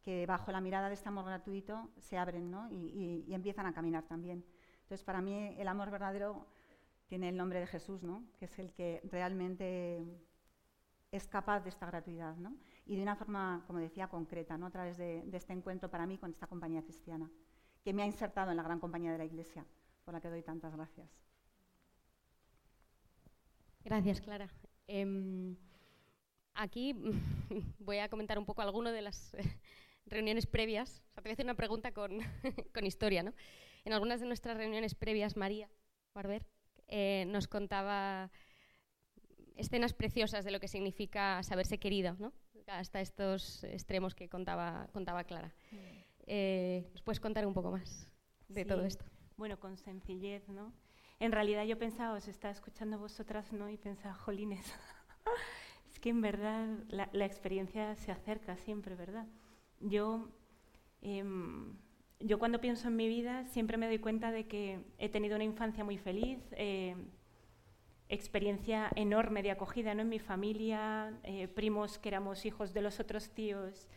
que 0.03 0.27
bajo 0.27 0.53
la 0.53 0.61
mirada 0.61 0.89
de 0.89 0.95
este 0.95 1.09
amor 1.09 1.25
gratuito 1.25 1.91
se 1.99 2.19
abren 2.19 2.51
¿no? 2.51 2.69
y, 2.71 2.75
y- 2.75 3.25
y 3.29 3.35
empiezan 3.35 3.65
a 3.67 3.73
caminar 3.73 4.05
también. 4.07 4.45
Entonces, 4.83 5.05
para 5.05 5.23
mí 5.23 5.55
el 5.59 5.69
amor 5.69 5.91
verdadero 5.91 6.47
tiene 7.07 7.31
el 7.31 7.37
nombre 7.37 7.61
de 7.61 7.67
Jesús, 7.67 8.03
¿no? 8.03 8.25
que 8.39 8.45
es 8.47 8.59
el 8.59 8.73
que 8.75 9.01
realmente 9.11 10.05
es 11.11 11.27
capaz 11.27 11.61
de 11.61 11.71
esta 11.71 11.87
gratuidad 11.87 12.37
¿no? 12.37 12.55
y 12.87 12.97
de 12.97 13.03
una 13.03 13.17
forma, 13.17 13.65
como 13.67 13.79
decía, 13.79 14.09
concreta, 14.09 14.59
¿no? 14.59 14.67
a 14.67 14.71
través 14.71 14.99
de, 14.99 15.23
de 15.25 15.37
este 15.37 15.53
encuentro 15.53 15.91
para 15.91 16.07
mí 16.07 16.19
con 16.19 16.31
esta 16.31 16.47
compañía 16.47 16.83
cristiana, 16.83 17.31
que 17.83 17.93
me 17.95 18.03
ha 18.03 18.07
insertado 18.07 18.51
en 18.51 18.57
la 18.59 18.63
gran 18.63 18.81
compañía 18.81 19.13
de 19.13 19.19
la 19.19 19.25
Iglesia, 19.25 19.65
por 20.09 20.15
la 20.15 20.23
que 20.23 20.31
doy 20.31 20.43
tantas 20.43 20.75
gracias. 20.75 21.07
Gracias, 23.85 24.23
Clara. 24.23 24.49
Em, 24.87 25.55
aquí 26.55 26.95
voy 27.79 27.99
a 27.99 28.09
comentar 28.09 28.39
un 28.39 28.47
poco 28.47 28.63
alguno 28.63 28.91
de 28.91 29.03
las 29.03 29.35
eh, 29.35 29.61
reuniones 30.07 30.47
previas. 30.47 31.03
O 31.11 31.13
sea, 31.13 31.23
te 31.23 31.29
voy 31.29 31.33
a 31.33 31.35
hacer 31.35 31.45
una 31.45 31.57
pregunta 31.57 31.93
con, 31.93 32.21
con 32.75 32.87
historia. 32.87 33.23
¿no? 33.23 33.35
En 33.85 33.93
algunas 33.93 34.21
de 34.21 34.27
nuestras 34.27 34.57
reuniones 34.57 34.95
previas, 34.95 35.37
María 35.37 35.69
Barber 36.15 36.47
eh, 36.87 37.27
nos 37.29 37.47
contaba 37.47 38.31
escenas 39.57 39.93
preciosas 39.93 40.43
de 40.43 40.53
lo 40.53 40.59
que 40.59 40.69
significa 40.69 41.43
saberse 41.43 41.77
querido, 41.77 42.17
¿no? 42.19 42.33
hasta 42.67 43.03
estos 43.03 43.63
extremos 43.65 44.15
que 44.15 44.31
contaba, 44.31 44.89
contaba 44.95 45.25
Clara. 45.25 45.55
Eh, 46.27 46.89
¿Nos 46.93 47.03
puedes 47.03 47.21
contar 47.21 47.47
un 47.47 47.53
poco 47.53 47.71
más 47.73 48.11
de 48.49 48.63
Sí. 48.63 48.69
todo 48.69 48.87
esto? 48.87 49.05
Bueno, 49.39 49.61
con 49.61 49.77
sencillez, 49.77 50.49
¿no? 50.49 50.73
En 51.21 51.31
realidad 51.31 51.65
yo 51.65 51.79
pensaba, 51.79 52.15
os 52.15 52.27
estaba 52.27 52.51
escuchando 52.51 52.99
vosotras, 52.99 53.53
¿no? 53.53 53.71
Y 53.71 53.77
pensaba, 53.77 54.13
jolines, 54.13 54.67
es 55.89 56.01
que 56.01 56.11
en 56.11 56.21
verdad 56.21 56.67
la, 56.89 57.25
experiencia 57.25 57.95
se 57.95 58.11
acerca 58.11 58.57
siempre, 58.57 58.97
¿verdad? 58.97 59.29
Yo, 59.79 60.29
em, 61.03 61.77
yo 62.19 62.41
cuando 62.41 62.61
pienso 62.61 62.89
en 62.89 62.97
mi 62.97 63.07
vida 63.07 63.45
siempre 63.45 63.77
me 63.77 63.87
doy 63.87 64.01
cuenta 64.01 64.33
de 64.33 64.49
que 64.49 64.85
he 64.99 65.09
tenido 65.09 65.37
una 65.37 65.45
infancia 65.45 65.85
muy 65.85 65.99
feliz, 65.99 66.41
eh, 66.57 66.97
experiencia 68.09 68.91
enorme 68.97 69.45
de 69.45 69.53
acogida 69.53 69.95
¿no? 69.95 70.03
en 70.03 70.09
mi 70.09 70.19
familia, 70.19 71.17
eh, 71.23 71.47
primos 71.47 72.01
que 72.01 72.09
éramos 72.09 72.45
hijos 72.45 72.75
de 72.75 72.83
los 72.83 72.99
otros 72.99 73.31
tíos. 73.31 73.89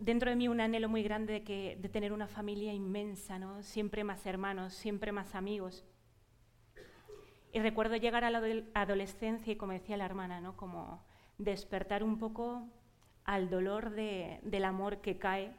Dentro 0.00 0.30
de 0.30 0.36
mí 0.36 0.48
un 0.48 0.62
anhelo 0.62 0.88
muy 0.88 1.02
grande 1.02 1.34
de, 1.34 1.42
que, 1.42 1.76
de 1.78 1.90
tener 1.90 2.14
una 2.14 2.26
familia 2.26 2.72
inmensa, 2.72 3.38
¿no? 3.38 3.62
siempre 3.62 4.02
más 4.02 4.24
hermanos, 4.24 4.72
siempre 4.72 5.12
más 5.12 5.34
amigos. 5.34 5.84
Y 7.52 7.60
recuerdo 7.60 7.96
llegar 7.96 8.24
a 8.24 8.30
la 8.30 8.42
adolescencia 8.72 9.52
y, 9.52 9.56
como 9.56 9.72
decía 9.72 9.98
la 9.98 10.06
hermana, 10.06 10.40
¿no? 10.40 10.56
como 10.56 11.04
despertar 11.36 12.02
un 12.02 12.18
poco 12.18 12.66
al 13.24 13.50
dolor 13.50 13.90
de, 13.90 14.40
del 14.42 14.64
amor 14.64 15.02
que 15.02 15.18
cae, 15.18 15.52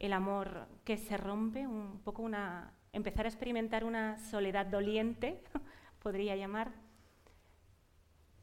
el 0.00 0.12
amor 0.12 0.68
que 0.84 0.98
se 0.98 1.16
rompe, 1.16 1.66
un 1.66 2.02
poco 2.04 2.20
una, 2.20 2.74
empezar 2.92 3.24
a 3.24 3.30
experimentar 3.30 3.84
una 3.84 4.18
soledad 4.18 4.66
doliente, 4.66 5.42
podría 6.02 6.36
llamar, 6.36 6.72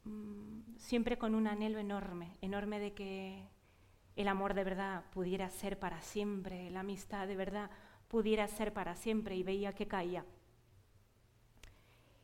mm, 0.02 0.74
siempre 0.76 1.18
con 1.18 1.36
un 1.36 1.46
anhelo 1.46 1.78
enorme, 1.78 2.36
enorme 2.40 2.80
de 2.80 2.94
que 2.94 3.53
el 4.16 4.28
amor 4.28 4.54
de 4.54 4.64
verdad 4.64 5.04
pudiera 5.12 5.50
ser 5.50 5.78
para 5.78 6.00
siempre, 6.02 6.70
la 6.70 6.80
amistad 6.80 7.26
de 7.26 7.36
verdad 7.36 7.70
pudiera 8.08 8.46
ser 8.46 8.72
para 8.72 8.94
siempre 8.94 9.36
y 9.36 9.42
veía 9.42 9.74
que 9.74 9.88
caía. 9.88 10.24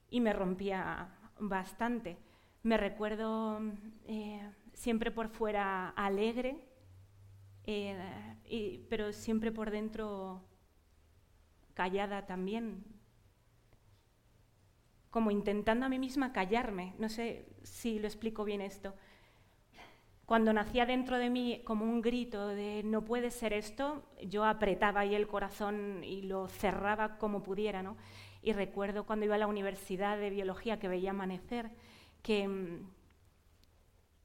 Y 0.09 0.21
me 0.21 0.33
rompía 0.33 1.09
bastante. 1.39 2.19
Me 2.63 2.77
recuerdo 2.77 3.61
eh, 4.07 4.51
siempre 4.73 5.11
por 5.11 5.29
fuera 5.29 5.91
alegre, 5.91 6.65
eh, 7.65 8.87
pero 8.89 9.13
siempre 9.13 9.51
por 9.51 9.71
dentro 9.71 10.45
callada 11.75 12.27
también, 12.27 12.85
como 15.11 15.31
intentando 15.31 15.87
a 15.87 15.89
mí 15.89 15.99
misma 15.99 16.33
callarme. 16.33 16.95
No 16.99 17.09
sé 17.09 17.47
si 17.63 17.99
lo 17.99 18.07
explico 18.07 18.45
bien 18.45 18.61
esto. 18.61 18.95
Cuando 20.31 20.53
nacía 20.53 20.87
dentro 20.87 21.19
de 21.19 21.29
mí 21.29 21.61
como 21.65 21.85
un 21.85 22.01
grito 22.01 22.47
de 22.47 22.83
no 22.85 23.05
puede 23.05 23.33
ser 23.33 23.53
esto, 23.53 24.05
yo 24.29 24.45
apretaba 24.45 25.01
ahí 25.01 25.17
el 25.17 25.27
corazón 25.27 26.05
y 26.05 26.23
lo 26.23 26.47
cerraba 26.47 27.19
como 27.19 27.43
pudiera. 27.43 27.83
¿no? 27.83 27.97
Y 28.41 28.53
recuerdo 28.53 29.03
cuando 29.03 29.27
iba 29.27 29.35
a 29.35 29.39
la 29.39 29.49
universidad 29.49 30.19
de 30.19 30.31
biología 30.31 30.79
que 30.79 30.87
veía 30.87 31.11
amanecer, 31.11 31.73
que, 32.23 32.49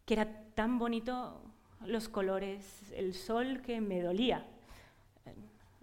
que 0.06 0.14
era 0.14 0.44
tan 0.54 0.78
bonito 0.78 1.42
los 1.84 2.08
colores, 2.08 2.92
el 2.96 3.16
sol 3.16 3.64
que 3.64 3.82
me 3.82 4.04
dolía. 4.04 4.46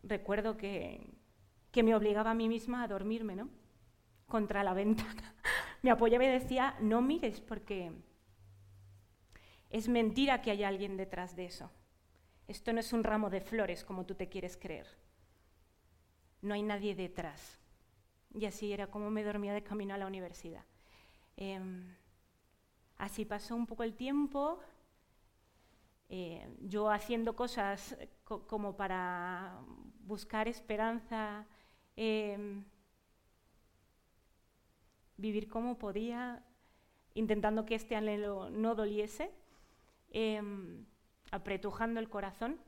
Recuerdo 0.05 0.57
que, 0.57 1.05
que 1.73 1.83
me 1.83 1.97
obligaba 1.97 2.31
a 2.31 2.35
mí 2.35 2.49
misma 2.49 2.85
a 2.85 2.87
dormirme, 2.87 3.35
¿no? 3.35 3.49
Contra 4.29 4.63
la 4.63 4.73
ventana. 4.73 5.35
me 5.83 5.91
apoyaba 5.91 6.23
y 6.23 6.29
decía, 6.29 6.77
no 6.79 7.03
mires 7.03 7.41
porque 7.41 7.91
es 9.73 9.89
mentira 9.89 10.41
que 10.41 10.53
haya 10.53 10.69
alguien 10.69 10.97
detrás 10.97 11.35
de 11.35 11.47
eso. 11.47 11.69
Esto 12.47 12.73
no 12.73 12.79
es 12.79 12.93
un 12.93 13.03
ramo 13.03 13.29
de 13.29 13.41
flores 13.41 13.85
como 13.85 14.07
tú 14.07 14.15
te 14.15 14.29
quieres 14.29 14.57
creer. 14.57 14.87
No 16.41 16.55
hay 16.55 16.63
nadie 16.63 16.95
detrás. 16.95 17.59
Y 18.35 18.47
así 18.47 18.73
era 18.73 18.87
como 18.87 19.11
me 19.11 19.25
dormía 19.25 19.53
de 19.53 19.65
camino 19.65 19.95
a 19.95 19.99
la 19.99 20.07
universidad. 20.07 20.65
Em, 21.37 21.95
así 22.99 23.25
pasó 23.25 23.57
un 23.57 23.67
poco 23.67 23.83
el 23.83 23.95
tiempo, 23.95 24.61
eh, 26.09 26.47
yo 26.61 26.91
haciendo 26.91 27.35
cosas 27.35 27.97
como 28.25 28.77
para 28.77 29.59
buscar 30.05 30.47
esperanza 30.47 31.47
Em, 31.97 32.65
vivir 35.17 35.49
como 35.49 35.79
podía, 35.79 36.43
intentando 37.15 37.67
que 37.67 37.75
este 37.75 37.95
anhelo 37.97 38.51
no 38.51 38.75
doliese, 38.75 39.31
em, 40.13 40.87
apretujando 41.31 42.01
el 42.01 42.09
corazón. 42.09 42.61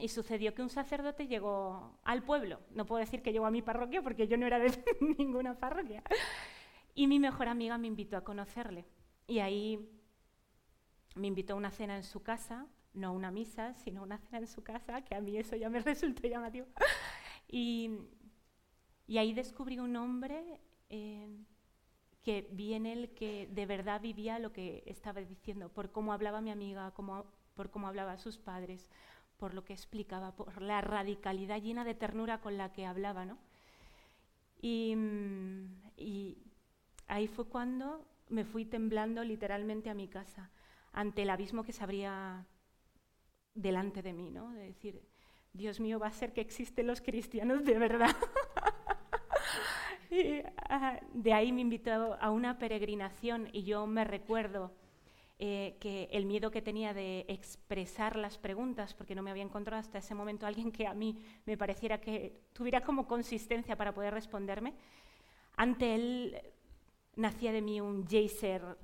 Y 0.00 0.08
sucedió 0.08 0.54
que 0.54 0.62
un 0.62 0.70
sacerdote 0.70 1.26
llegó 1.26 1.98
al 2.04 2.22
pueblo. 2.22 2.60
No 2.70 2.86
puedo 2.86 3.00
decir 3.00 3.20
que 3.20 3.32
llegó 3.32 3.46
a 3.46 3.50
mi 3.50 3.62
parroquia 3.62 4.00
porque 4.00 4.28
yo 4.28 4.36
no 4.36 4.46
era 4.46 4.58
de 4.60 4.70
ninguna 5.18 5.58
parroquia. 5.58 6.02
Y 6.94 7.06
mi 7.06 7.18
mejor 7.18 7.48
amiga 7.48 7.78
me 7.78 7.88
invitó 7.88 8.16
a 8.16 8.24
conocerle. 8.24 8.86
Y 9.26 9.40
ahí 9.40 9.88
me 11.16 11.26
invitó 11.26 11.54
a 11.54 11.56
una 11.56 11.70
cena 11.70 11.96
en 11.96 12.04
su 12.04 12.22
casa, 12.22 12.66
no 12.94 13.12
una 13.12 13.30
misa, 13.30 13.74
sino 13.74 14.02
una 14.02 14.18
cena 14.18 14.38
en 14.38 14.46
su 14.46 14.62
casa, 14.62 15.02
que 15.04 15.14
a 15.14 15.20
mí 15.20 15.36
eso 15.36 15.56
ya 15.56 15.68
me 15.68 15.80
resultó 15.80 16.26
llamativo. 16.28 16.66
Y, 17.48 17.90
y 19.06 19.18
ahí 19.18 19.32
descubrí 19.32 19.78
un 19.78 19.96
hombre 19.96 20.60
eh, 20.90 21.28
que 22.28 22.46
viene 22.50 22.92
el 22.92 23.08
que 23.14 23.48
de 23.50 23.64
verdad 23.64 24.02
vivía 24.02 24.38
lo 24.38 24.52
que 24.52 24.82
estaba 24.84 25.22
diciendo, 25.22 25.70
por 25.70 25.90
cómo 25.92 26.12
hablaba 26.12 26.42
mi 26.42 26.50
amiga, 26.50 26.92
por 26.92 27.70
cómo 27.70 27.88
hablaba 27.88 28.18
sus 28.18 28.36
padres, 28.36 28.90
por 29.38 29.54
lo 29.54 29.64
que 29.64 29.72
explicaba, 29.72 30.36
por 30.36 30.60
la 30.60 30.82
radicalidad 30.82 31.62
llena 31.62 31.86
de 31.86 31.94
ternura 31.94 32.42
con 32.42 32.58
la 32.58 32.70
que 32.70 32.84
hablaba. 32.84 33.24
¿no? 33.24 33.38
Y, 34.60 34.94
y 35.96 36.36
ahí 37.06 37.28
fue 37.28 37.46
cuando 37.46 38.06
me 38.28 38.44
fui 38.44 38.66
temblando 38.66 39.24
literalmente 39.24 39.88
a 39.88 39.94
mi 39.94 40.06
casa, 40.06 40.50
ante 40.92 41.22
el 41.22 41.30
abismo 41.30 41.64
que 41.64 41.72
se 41.72 41.82
abría 41.82 42.44
delante 43.54 44.02
de 44.02 44.12
mí, 44.12 44.28
¿no? 44.30 44.52
de 44.52 44.64
decir, 44.64 45.00
Dios 45.54 45.80
mío, 45.80 45.98
va 45.98 46.08
a 46.08 46.12
ser 46.12 46.34
que 46.34 46.42
existen 46.42 46.88
los 46.88 47.00
cristianos 47.00 47.64
de 47.64 47.78
verdad. 47.78 48.14
de 51.12 51.32
ahí 51.32 51.52
me 51.52 51.60
invitó 51.60 52.16
a 52.20 52.30
una 52.30 52.58
peregrinación 52.58 53.48
y 53.52 53.64
yo 53.64 53.86
me 53.86 54.04
recuerdo 54.04 54.72
eh, 55.40 55.76
que 55.78 56.08
el 56.10 56.26
miedo 56.26 56.50
que 56.50 56.62
tenía 56.62 56.92
de 56.92 57.24
expresar 57.28 58.16
las 58.16 58.38
preguntas, 58.38 58.94
porque 58.94 59.14
no 59.14 59.22
me 59.22 59.30
había 59.30 59.44
encontrado 59.44 59.80
hasta 59.80 59.98
ese 59.98 60.14
momento 60.14 60.46
alguien 60.46 60.72
que 60.72 60.86
a 60.86 60.94
mí 60.94 61.16
me 61.46 61.56
pareciera 61.56 62.00
que 62.00 62.40
tuviera 62.52 62.80
como 62.80 63.06
consistencia 63.06 63.76
para 63.76 63.94
poder 63.94 64.14
responderme, 64.14 64.74
ante 65.56 65.94
él 65.94 66.42
nacía 67.14 67.52
de 67.52 67.62
mí 67.62 67.80
un 67.80 68.04
jaser, 68.04 68.64
o 68.64 68.76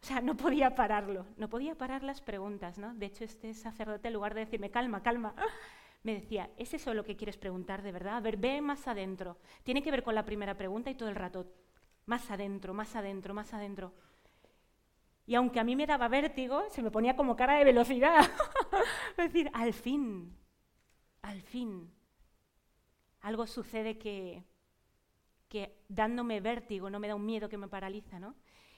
sea, 0.00 0.22
no 0.22 0.34
podía 0.34 0.74
pararlo, 0.74 1.26
no 1.36 1.50
podía 1.50 1.74
parar 1.74 2.02
las 2.02 2.22
preguntas, 2.22 2.78
¿no? 2.78 2.94
De 2.94 3.04
hecho, 3.04 3.24
este 3.24 3.52
sacerdote, 3.52 4.08
en 4.08 4.14
lugar 4.14 4.32
de 4.32 4.40
decirme, 4.40 4.70
calma, 4.70 5.02
calma, 5.02 5.34
me 6.08 6.14
decía, 6.14 6.48
¿es 6.56 6.72
eso 6.72 6.94
lo 6.94 7.04
que 7.04 7.18
quieres 7.18 7.36
preguntar 7.36 7.82
de 7.82 7.92
verdad? 7.92 8.16
A 8.16 8.20
ver, 8.20 8.38
ve 8.38 8.62
más 8.62 8.88
adentro. 8.88 9.36
Tiene 9.62 9.82
que 9.82 9.90
ver 9.90 10.02
con 10.02 10.14
la 10.14 10.24
primera 10.24 10.56
pregunta 10.56 10.88
y 10.88 10.94
todo 10.94 11.10
el 11.10 11.14
rato, 11.14 11.52
más 12.06 12.30
adentro, 12.30 12.72
más 12.72 12.96
adentro, 12.96 13.34
más 13.34 13.52
adentro. 13.52 13.92
Y 15.26 15.34
aunque 15.34 15.60
a 15.60 15.64
mí 15.64 15.76
me 15.76 15.86
daba 15.86 16.08
vértigo, 16.08 16.64
se 16.70 16.80
me 16.80 16.90
ponía 16.90 17.14
como 17.14 17.36
cara 17.36 17.58
de 17.58 17.64
velocidad. 17.64 18.20
es 19.10 19.16
decir, 19.18 19.50
al 19.52 19.74
fin, 19.74 20.34
al 21.20 21.42
fin, 21.42 21.92
algo 23.20 23.46
sucede 23.46 23.98
que, 23.98 24.44
que 25.50 25.76
dándome 25.88 26.40
vértigo 26.40 26.88
no 26.88 27.00
me 27.00 27.08
da 27.08 27.16
un 27.16 27.26
miedo 27.26 27.50
que 27.50 27.58
me 27.58 27.68
paraliza, 27.68 28.18
¿no? 28.18 28.34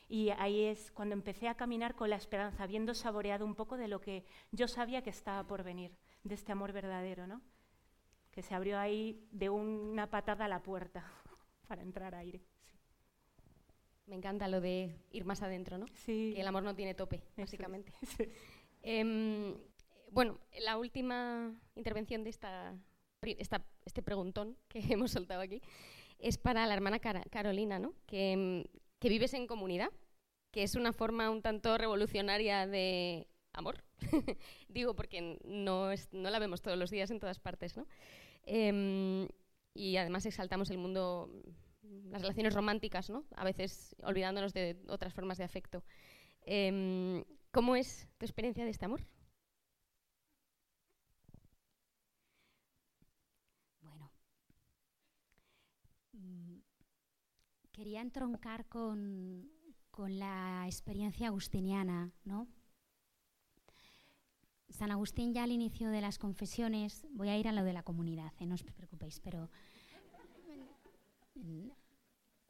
Y 0.09 0.31
ahí 0.31 0.65
es 0.65 0.91
cuando 0.91 1.13
empecé 1.13 1.47
a 1.47 1.55
caminar 1.55 1.95
con 1.95 2.11
la 2.11 2.17
esperanza, 2.17 2.65
habiendo 2.65 2.93
saboreado 2.93 3.47
un 3.47 3.55
poco 3.55 3.77
de 3.77 3.87
lo 3.87 4.01
que 4.01 4.25
yo 4.51 4.67
sabía 4.67 5.03
que 5.03 5.11
estaba 5.11 5.45
por 5.47 5.63
venir 5.63 5.93
de 6.23 6.35
este 6.35 6.53
amor 6.53 6.73
verdadero, 6.73 7.27
¿no? 7.27 7.43
Que 8.31 8.43
se 8.43 8.55
abrió 8.55 8.79
ahí 8.79 9.27
de 9.31 9.51
una 9.51 10.09
patada 10.09 10.45
a 10.45 10.49
la 10.49 10.63
puerta 10.63 11.05
para 11.69 11.83
entrar 11.83 12.15
aire. 12.15 12.43
Me 14.07 14.17
encanta 14.17 14.49
lo 14.49 14.61
de 14.61 14.97
ir 15.13 15.25
más 15.25 15.43
adentro, 15.43 15.79
¿no? 15.79 15.87
Sí. 15.95 16.33
Que 16.35 16.41
el 16.41 16.49
amor 16.49 16.63
no 16.63 16.75
tiene 16.75 16.95
tope, 16.95 17.23
básicamente. 17.37 17.93
Em, 18.83 19.59
bueno, 20.11 20.41
la 20.59 20.79
última 20.79 21.55
intervención 21.75 22.25
de 22.25 22.31
esta, 22.31 22.75
este 23.21 24.03
preguntón 24.03 24.57
que 24.69 24.81
hemos 24.89 25.11
soltado 25.11 25.43
aquí 25.43 25.61
es 26.19 26.39
para 26.39 26.67
la 26.67 26.73
hermana 26.73 26.99
Carolina, 26.99 27.79
¿no? 27.79 27.95
Que, 28.07 28.33
em, 28.33 28.65
que 28.99 29.09
vives 29.11 29.35
en 29.35 29.47
comunidad, 29.47 29.91
que 30.51 30.63
es 30.63 30.75
una 30.75 30.93
forma 30.93 31.31
un 31.31 31.43
tanto 31.43 31.77
revolucionaria 31.79 32.67
de 32.67 33.29
amor. 33.53 33.85
Digo 34.69 34.95
porque 34.95 35.39
no, 35.45 35.91
no, 36.13 36.31
la 36.31 36.39
vemos 36.39 36.63
todos 36.63 36.79
los 36.79 36.91
días 36.91 37.11
en 37.11 37.21
todas 37.21 37.39
partes, 37.41 37.77
¿no? 37.77 37.87
Em, 38.45 39.29
y 39.75 39.97
además 39.97 40.27
exaltamos 40.27 40.71
el 40.71 40.79
mundo, 40.79 41.31
las 42.11 42.23
relaciones 42.23 42.55
románticas, 42.55 43.11
¿no? 43.11 43.25
A 43.37 43.45
veces 43.45 43.97
olvidándonos 44.03 44.53
de 44.55 44.77
otras 44.89 45.15
formas 45.15 45.39
de 45.39 45.45
afecto. 45.45 45.85
Em, 46.43 47.25
¿Cómo 47.53 47.77
es 47.77 48.09
tu 48.19 48.27
experiencia 48.27 48.65
de 48.65 48.71
este 48.71 48.85
amor? 48.87 49.01
Bueno, 53.83 54.11
mm, 56.13 56.61
quería 57.73 58.01
entroncar 58.01 58.67
con, 58.69 59.51
con 59.91 60.19
la 60.19 60.65
experiencia 60.67 61.29
agustiniana, 61.29 62.13
¿no? 62.25 62.47
San 64.71 64.91
Agustín 64.91 65.35
ya 65.35 65.43
al 65.43 65.53
inicio 65.53 65.91
de 65.91 66.01
las 66.01 66.19
confesiones, 66.19 67.07
voy 67.11 67.29
a 67.29 67.37
ir 67.37 67.49
a 67.49 67.53
lo 67.53 67.65
de 67.65 67.73
la 67.73 67.83
comunidad, 67.83 68.33
¿eh? 68.41 68.47
no 68.47 68.55
os 68.55 68.63
preocupéis, 68.63 69.21
pero 69.21 69.51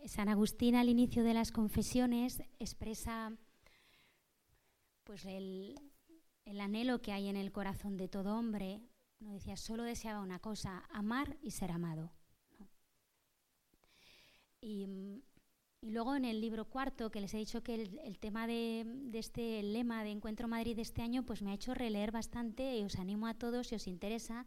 San 0.07 0.29
Agustín 0.29 0.75
al 0.75 0.89
inicio 0.89 1.25
de 1.25 1.35
las 1.35 1.53
confesiones 1.53 2.43
expresa 2.59 3.33
pues 5.05 5.25
el, 5.25 5.75
anhelo 6.61 7.03
que 7.03 7.13
hay 7.13 7.29
en 7.29 7.37
el 7.37 7.53
corazón 7.53 7.97
de 7.97 8.09
todo 8.09 8.37
hombre. 8.37 8.81
No 9.19 9.33
decía, 9.33 9.57
solo 9.57 9.83
deseaba 9.83 10.21
una 10.21 10.39
cosa, 10.39 10.85
amar 10.91 11.37
y 11.43 11.51
ser 11.51 11.73
amado. 11.73 12.13
Y, 14.61 15.23
luego 15.83 16.15
en 16.15 16.25
el 16.25 16.41
libro 16.41 16.67
cuarto, 16.67 17.11
que 17.11 17.21
les 17.21 17.35
he 17.35 17.39
dicho 17.39 17.63
que 17.63 17.75
el, 17.75 18.19
tema 18.19 18.47
de, 18.47 18.85
de, 18.87 19.19
este 19.19 19.63
lema 19.63 20.05
de 20.05 20.11
Encuentro 20.11 20.49
Madrid 20.49 20.77
de 20.77 20.83
este 20.83 21.03
año, 21.03 21.25
pues 21.25 21.43
me 21.43 21.51
ha 21.51 21.55
hecho 21.55 21.75
releer 21.75 22.13
bastante 22.13 22.77
y 22.77 22.85
os 22.85 22.97
animo 22.97 23.27
a 23.27 23.35
todos, 23.35 23.69
si 23.69 23.75
os 23.75 23.87
interesa, 23.87 24.47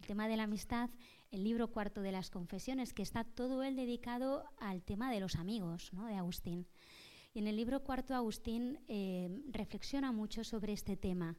el 0.00 0.06
tema 0.06 0.28
de 0.28 0.36
la 0.36 0.44
amistad, 0.44 0.90
el 1.30 1.44
libro 1.44 1.70
cuarto 1.70 2.02
de 2.02 2.12
las 2.12 2.30
confesiones, 2.30 2.92
que 2.92 3.02
está 3.02 3.24
todo 3.24 3.62
él 3.62 3.76
dedicado 3.76 4.44
al 4.58 4.82
tema 4.82 5.10
de 5.10 5.20
los 5.20 5.36
amigos, 5.36 5.92
¿no? 5.92 6.06
de 6.06 6.14
Agustín. 6.14 6.66
Y 7.32 7.40
en 7.40 7.48
el 7.48 7.56
libro 7.56 7.82
cuarto 7.82 8.14
Agustín 8.14 8.78
eh, 8.86 9.42
reflexiona 9.50 10.12
mucho 10.12 10.44
sobre 10.44 10.72
este 10.72 10.96
tema. 10.96 11.36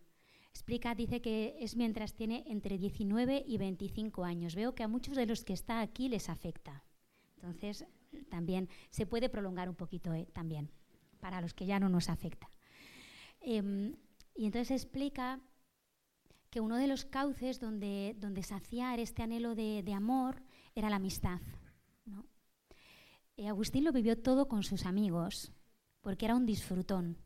Explica, 0.49 0.95
dice 0.95 1.21
que 1.21 1.55
es 1.59 1.75
mientras 1.75 2.13
tiene 2.13 2.43
entre 2.47 2.77
19 2.77 3.43
y 3.45 3.57
25 3.57 4.23
años. 4.23 4.55
Veo 4.55 4.73
que 4.73 4.83
a 4.83 4.87
muchos 4.87 5.15
de 5.15 5.25
los 5.25 5.43
que 5.43 5.53
está 5.53 5.81
aquí 5.81 6.09
les 6.09 6.29
afecta. 6.29 6.83
Entonces, 7.35 7.85
también 8.29 8.69
se 8.89 9.05
puede 9.05 9.29
prolongar 9.29 9.69
un 9.69 9.75
poquito 9.75 10.13
eh, 10.13 10.27
también, 10.33 10.71
para 11.19 11.41
los 11.41 11.53
que 11.53 11.65
ya 11.65 11.79
no 11.79 11.89
nos 11.89 12.09
afecta. 12.09 12.49
Em, 13.41 13.95
y 14.35 14.45
entonces 14.45 14.71
explica 14.71 15.39
que 16.49 16.61
uno 16.61 16.77
de 16.77 16.87
los 16.87 17.05
cauces 17.05 17.59
donde, 17.59 18.15
donde 18.17 18.43
saciar 18.43 18.99
este 18.99 19.23
anhelo 19.23 19.55
de, 19.55 19.93
amor 19.93 20.41
era 20.73 20.89
la 20.89 20.95
amistad. 20.97 21.41
Eh, 23.37 23.49
Agustín 23.49 23.83
lo 23.83 23.91
vivió 23.91 24.17
todo 24.17 24.47
con 24.47 24.63
sus 24.63 24.85
amigos, 24.85 25.51
porque 26.01 26.25
era 26.25 26.35
un 26.35 26.45
disfrutón. 26.45 27.17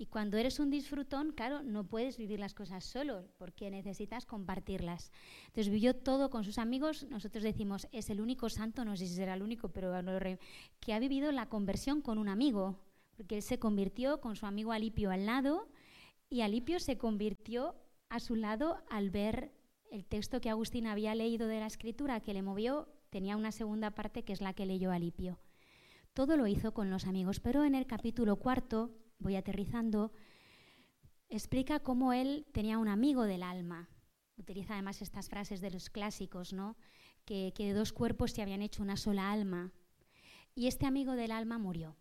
Y 0.00 0.06
cuando 0.06 0.36
eres 0.36 0.60
un 0.60 0.70
disfrutón, 0.70 1.32
claro, 1.32 1.64
no 1.64 1.82
puedes 1.82 2.18
vivir 2.18 2.38
las 2.38 2.54
cosas 2.54 2.84
solo, 2.84 3.26
porque 3.36 3.68
necesitas 3.68 4.26
compartirlas. 4.26 5.10
Entonces 5.46 5.70
vivió 5.70 5.96
todo 5.96 6.30
con 6.30 6.44
sus 6.44 6.58
amigos. 6.58 7.04
Nosotros 7.10 7.42
decimos, 7.42 7.88
es 7.90 8.08
el 8.08 8.20
único 8.20 8.48
santo, 8.48 8.84
no 8.84 8.96
sé 8.96 9.08
si 9.08 9.14
será 9.16 9.34
el 9.34 9.42
único, 9.42 9.70
pero 9.70 9.92
que 10.78 10.92
ha 10.94 11.00
vivido 11.00 11.32
la 11.32 11.48
conversión 11.48 12.00
con 12.00 12.18
un 12.18 12.28
amigo, 12.28 12.78
porque 13.16 13.34
él 13.36 13.42
se 13.42 13.58
convirtió 13.58 14.20
con 14.20 14.36
su 14.36 14.46
amigo 14.46 14.70
Alipio 14.70 15.10
al 15.10 15.26
lado, 15.26 15.68
y 16.30 16.42
Alipio 16.42 16.78
se 16.78 16.96
convirtió 16.96 17.74
a 18.08 18.20
su 18.20 18.36
lado 18.36 18.78
al 18.90 19.10
ver 19.10 19.52
el 19.90 20.04
texto 20.04 20.40
que 20.40 20.50
Agustín 20.50 20.86
había 20.86 21.16
leído 21.16 21.48
de 21.48 21.58
la 21.58 21.66
escritura 21.66 22.20
que 22.20 22.34
le 22.34 22.42
movió, 22.42 22.88
tenía 23.10 23.36
una 23.36 23.50
segunda 23.50 23.90
parte 23.90 24.22
que 24.22 24.32
es 24.32 24.40
la 24.40 24.52
que 24.54 24.64
leyó 24.64 24.92
Alipio. 24.92 25.40
Todo 26.14 26.36
lo 26.36 26.46
hizo 26.46 26.72
con 26.72 26.88
los 26.88 27.06
amigos, 27.06 27.40
pero 27.40 27.64
en 27.64 27.74
el 27.74 27.86
capítulo 27.86 28.36
cuarto, 28.36 28.94
voy 29.18 29.36
aterrizando, 29.36 30.12
explica 31.28 31.80
cómo 31.80 32.12
él 32.12 32.46
tenía 32.52 32.78
un 32.78 32.88
amigo 32.88 33.24
del 33.24 33.42
alma. 33.42 33.88
Utiliza 34.36 34.74
además 34.74 35.02
estas 35.02 35.28
frases 35.28 35.60
de 35.60 35.70
los 35.70 35.90
clásicos, 35.90 36.52
¿no? 36.52 36.76
que, 37.28 37.52
de 37.56 37.74
dos 37.74 37.92
cuerpos 37.92 38.32
se 38.32 38.40
habían 38.40 38.62
hecho 38.62 38.82
una 38.82 38.96
sola 38.96 39.30
alma. 39.30 39.72
Y 40.54 40.66
este 40.66 40.86
amigo 40.86 41.12
del 41.12 41.30
alma 41.30 41.58
murió. 41.58 41.96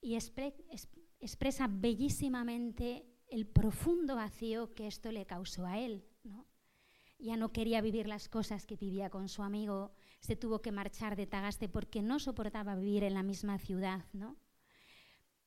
Y 0.00 0.16
expresa 1.20 1.68
bellísimamente 1.68 3.06
el 3.28 3.46
profundo 3.46 4.16
vacío 4.16 4.72
que 4.74 4.86
esto 4.86 5.12
le 5.12 5.26
causó 5.26 5.66
a 5.66 5.78
él. 5.78 6.06
Ya 7.18 7.36
no 7.36 7.52
quería 7.52 7.80
vivir 7.80 8.08
las 8.08 8.28
cosas 8.28 8.66
que 8.66 8.76
vivía 8.76 9.10
con 9.10 9.28
su 9.28 9.42
amigo, 9.42 9.92
se 10.26 10.36
tuvo 10.36 10.60
que 10.60 10.72
marchar 10.72 11.16
de 11.16 11.26
Tagaste 11.26 11.68
porque 11.68 12.02
no 12.02 12.18
soportaba 12.18 12.74
vivir 12.74 13.04
en 13.04 13.14
la 13.14 13.22
misma 13.22 13.58
ciudad. 13.58 14.04
¿no? 14.12 14.36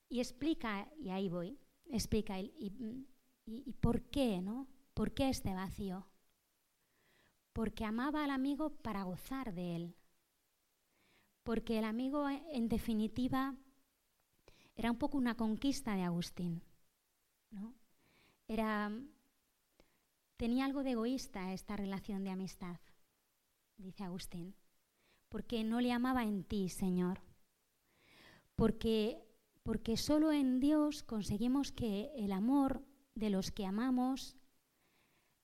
Y 0.07 0.19
explica, 0.19 0.89
y 0.97 1.09
ahí 1.09 1.29
voy, 1.29 1.59
explica, 1.91 2.39
y, 2.39 2.73
y 3.45 3.73
por 3.73 4.01
qué, 4.03 4.41
¿no? 4.41 4.67
¿Por 4.93 5.13
qué 5.13 5.29
este 5.29 5.53
vacío? 5.53 6.07
Porque 7.53 7.85
amaba 7.85 8.23
al 8.23 8.31
amigo 8.31 8.69
para 8.81 9.03
gozar 9.03 9.53
de 9.53 9.75
él. 9.75 9.95
Porque 11.43 11.79
el 11.79 11.85
amigo, 11.85 12.29
en 12.29 12.69
definitiva, 12.69 13.55
era 14.75 14.91
un 14.91 14.97
poco 14.97 15.17
una 15.17 15.35
conquista 15.35 15.95
de 15.95 16.03
Agustín. 16.03 16.61
Era, 18.47 18.91
tenía 20.37 20.65
algo 20.65 20.83
de 20.83 20.91
egoísta 20.91 21.53
esta 21.53 21.75
relación 21.75 22.23
de 22.23 22.29
amistad, 22.29 22.79
dice 23.77 24.03
Agustín, 24.03 24.55
porque 25.29 25.63
no 25.63 25.79
le 25.79 25.91
amaba 25.91 26.23
en 26.23 26.43
ti, 26.43 26.69
Señor, 26.69 27.21
porque, 28.55 29.23
porque 29.63 29.95
solo 29.95 30.31
en 30.31 30.59
Dios 30.59 31.03
conseguimos 31.03 31.71
que 31.71 32.11
el 32.15 32.31
amor 32.31 32.83
de 33.15 33.29
los 33.29 33.51
que 33.51 33.65
amamos 33.65 34.35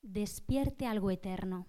despierte 0.01 0.85
algo 0.85 1.11
eterno. 1.11 1.67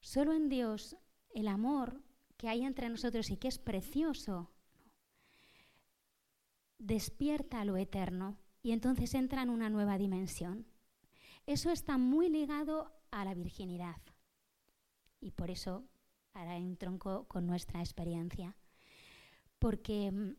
Solo 0.00 0.32
en 0.32 0.48
Dios 0.48 0.96
el 1.30 1.48
amor 1.48 2.02
que 2.36 2.48
hay 2.48 2.62
entre 2.62 2.88
nosotros 2.88 3.30
y 3.30 3.36
que 3.36 3.48
es 3.48 3.58
precioso 3.58 4.50
despierta 6.78 7.64
lo 7.64 7.76
eterno 7.76 8.38
y 8.62 8.72
entonces 8.72 9.14
entra 9.14 9.42
en 9.42 9.50
una 9.50 9.70
nueva 9.70 9.98
dimensión. 9.98 10.66
Eso 11.46 11.70
está 11.70 11.98
muy 11.98 12.28
ligado 12.28 12.92
a 13.10 13.24
la 13.24 13.34
virginidad 13.34 14.00
y 15.20 15.30
por 15.30 15.50
eso 15.50 15.88
hará 16.40 16.56
un 16.56 16.76
tronco 16.76 17.26
con 17.28 17.46
nuestra 17.46 17.80
experiencia. 17.80 18.56
Porque 19.58 20.10
mm, 20.10 20.36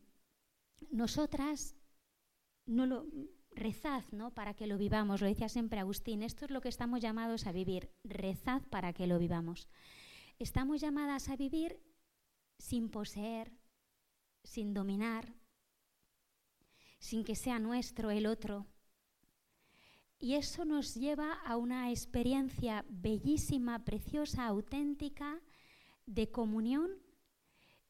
nosotras 0.90 1.76
no 2.66 2.86
lo 2.86 3.06
rezad, 3.50 4.04
¿no? 4.12 4.32
Para 4.32 4.54
que 4.54 4.66
lo 4.66 4.78
vivamos, 4.78 5.20
lo 5.20 5.26
decía 5.26 5.48
siempre 5.48 5.80
Agustín, 5.80 6.22
esto 6.22 6.44
es 6.44 6.50
lo 6.50 6.60
que 6.60 6.68
estamos 6.68 7.00
llamados 7.00 7.46
a 7.46 7.52
vivir, 7.52 7.90
rezad 8.04 8.62
para 8.70 8.92
que 8.92 9.06
lo 9.06 9.18
vivamos. 9.18 9.68
Estamos 10.38 10.80
llamadas 10.80 11.28
a 11.28 11.36
vivir 11.36 11.80
sin 12.58 12.88
poseer, 12.90 13.52
sin 14.44 14.74
dominar, 14.74 15.34
sin 16.98 17.24
que 17.24 17.34
sea 17.34 17.58
nuestro 17.58 18.10
el 18.10 18.26
otro. 18.26 18.66
Y 20.20 20.34
eso 20.34 20.64
nos 20.64 20.94
lleva 20.94 21.32
a 21.32 21.56
una 21.56 21.90
experiencia 21.90 22.84
bellísima, 22.88 23.84
preciosa, 23.84 24.46
auténtica 24.46 25.40
de 26.08 26.30
comunión 26.30 26.90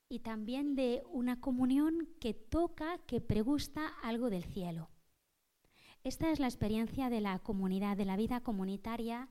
y 0.08 0.20
también 0.20 0.74
de 0.74 1.02
una 1.10 1.40
comunión 1.40 2.08
que 2.20 2.34
toca, 2.34 2.98
que 3.06 3.20
pregusta 3.20 3.86
algo 4.02 4.28
del 4.28 4.44
cielo. 4.44 4.90
Esta 6.02 6.30
es 6.30 6.40
la 6.40 6.46
experiencia 6.46 7.10
de 7.10 7.20
la 7.20 7.38
comunidad, 7.38 7.96
de 7.96 8.04
la 8.04 8.16
vida 8.16 8.40
comunitaria 8.40 9.28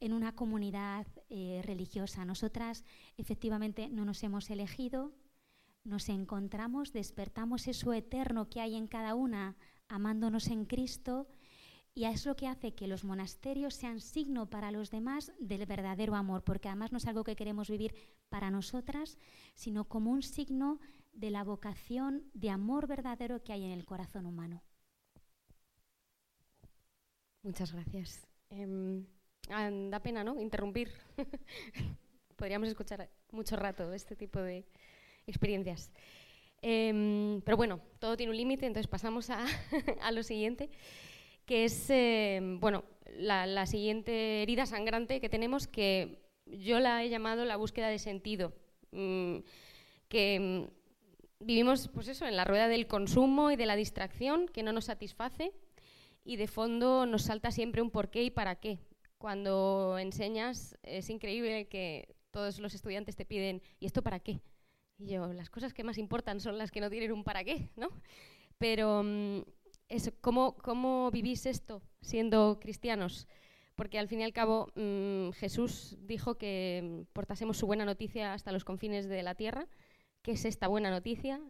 en 0.00 0.12
una 0.12 0.34
comunidad 0.34 1.06
eh, 1.28 1.62
religiosa. 1.64 2.24
Nosotras 2.24 2.84
efectivamente 3.16 3.88
no 3.88 4.04
nos 4.04 4.22
hemos 4.22 4.50
elegido, 4.50 5.12
nos 5.84 6.08
encontramos, 6.08 6.92
despertamos 6.92 7.68
eso 7.68 7.92
eterno 7.92 8.48
que 8.48 8.60
hay 8.60 8.74
en 8.74 8.88
cada 8.88 9.14
una, 9.14 9.56
amándonos 9.88 10.48
en 10.48 10.64
Cristo, 10.64 11.28
y 11.96 12.06
es 12.06 12.26
lo 12.26 12.34
que 12.34 12.48
hace 12.48 12.74
que 12.74 12.88
los 12.88 13.04
monasterios 13.04 13.74
sean 13.74 14.00
signo 14.00 14.50
para 14.50 14.72
los 14.72 14.90
demás 14.90 15.32
del 15.38 15.64
verdadero 15.64 16.16
amor, 16.16 16.42
porque 16.42 16.68
además 16.68 16.90
no 16.90 16.98
es 16.98 17.06
algo 17.06 17.22
que 17.22 17.36
queremos 17.36 17.70
vivir 17.70 17.94
para 18.34 18.50
nosotras, 18.50 19.16
sino 19.54 19.84
como 19.84 20.10
un 20.10 20.24
signo 20.24 20.80
de 21.12 21.30
la 21.30 21.44
vocación 21.44 22.28
de 22.34 22.50
amor 22.50 22.88
verdadero 22.88 23.44
que 23.44 23.52
hay 23.52 23.62
en 23.62 23.70
el 23.70 23.84
corazón 23.84 24.26
humano. 24.26 24.60
Muchas 27.44 27.72
gracias. 27.72 28.26
Em, 28.50 29.06
ah, 29.50 29.70
da 29.70 30.00
pena, 30.00 30.24
¿no? 30.24 30.40
Interrumpir. 30.40 30.90
Podríamos 32.36 32.68
escuchar 32.68 33.08
mucho 33.30 33.54
rato 33.54 33.92
este 33.92 34.16
tipo 34.16 34.40
de, 34.40 34.66
experiencias. 35.28 35.92
Em, 36.60 37.40
pero 37.42 37.56
bueno, 37.56 37.80
todo 38.00 38.16
tiene 38.16 38.32
un 38.32 38.36
límite, 38.36 38.66
entonces 38.66 38.88
pasamos 38.88 39.30
a, 39.30 39.46
lo 40.12 40.24
siguiente, 40.24 40.70
que 41.46 41.66
es 41.66 41.88
em, 41.88 42.58
bueno, 42.58 42.82
la, 43.16 43.64
siguiente 43.66 44.42
herida 44.42 44.66
sangrante 44.66 45.20
que 45.20 45.28
tenemos, 45.28 45.68
que 45.68 46.23
yo 46.46 46.80
la 46.80 47.02
he 47.02 47.08
llamado 47.08 47.44
la 47.44 47.56
búsqueda 47.56 47.88
de 47.88 47.98
sentido. 47.98 48.52
Mm, 48.92 49.38
que 50.08 50.38
mm, 50.40 51.44
vivimos 51.44 51.88
pues 51.88 52.08
eso, 52.08 52.26
en 52.26 52.36
la 52.36 52.44
rueda 52.44 52.68
del 52.68 52.86
consumo 52.86 53.50
y 53.50 53.56
de 53.56 53.66
la 53.66 53.76
distracción 53.76 54.46
que 54.48 54.62
no 54.62 54.72
nos 54.72 54.86
satisface 54.86 55.52
y 56.24 56.36
de 56.36 56.46
fondo 56.46 57.06
nos 57.06 57.22
salta 57.22 57.50
siempre 57.50 57.82
un 57.82 57.90
por 57.90 58.10
qué 58.10 58.22
y 58.22 58.30
para 58.30 58.56
qué. 58.56 58.78
Cuando 59.18 59.98
enseñas 59.98 60.76
es 60.82 61.10
increíble 61.10 61.66
que 61.66 62.14
todos 62.30 62.58
los 62.58 62.74
estudiantes 62.74 63.16
te 63.16 63.24
piden 63.24 63.62
¿y 63.78 63.86
esto 63.86 64.02
para 64.02 64.20
qué? 64.20 64.40
Y 64.98 65.08
yo, 65.08 65.32
las 65.32 65.50
cosas 65.50 65.74
que 65.74 65.84
más 65.84 65.98
importan 65.98 66.40
son 66.40 66.58
las 66.58 66.70
que 66.70 66.80
no 66.80 66.90
tienen 66.90 67.12
un 67.12 67.24
para 67.24 67.44
qué, 67.44 67.70
¿no? 67.76 67.88
Pero, 68.58 69.02
mm, 69.02 69.40
es 69.88 70.12
¿cómo, 70.20 70.56
¿cómo 70.56 71.10
vivís 71.10 71.46
esto 71.46 71.82
siendo 72.00 72.58
cristianos? 72.60 73.26
Porque 73.74 73.98
al 73.98 74.08
fin 74.08 74.20
y 74.20 74.24
al 74.24 74.32
cabo 74.32 74.70
mm, 74.76 75.30
Jesús 75.30 75.96
dijo 76.00 76.36
que 76.36 77.04
portásemos 77.12 77.56
su 77.56 77.66
buena 77.66 77.84
noticia 77.84 78.32
hasta 78.32 78.52
los 78.52 78.64
confines 78.64 79.08
de 79.08 79.22
la 79.22 79.34
tierra. 79.34 79.66
¿Qué 80.22 80.32
es 80.32 80.44
esta 80.44 80.68
buena 80.68 80.90
noticia? 80.90 81.40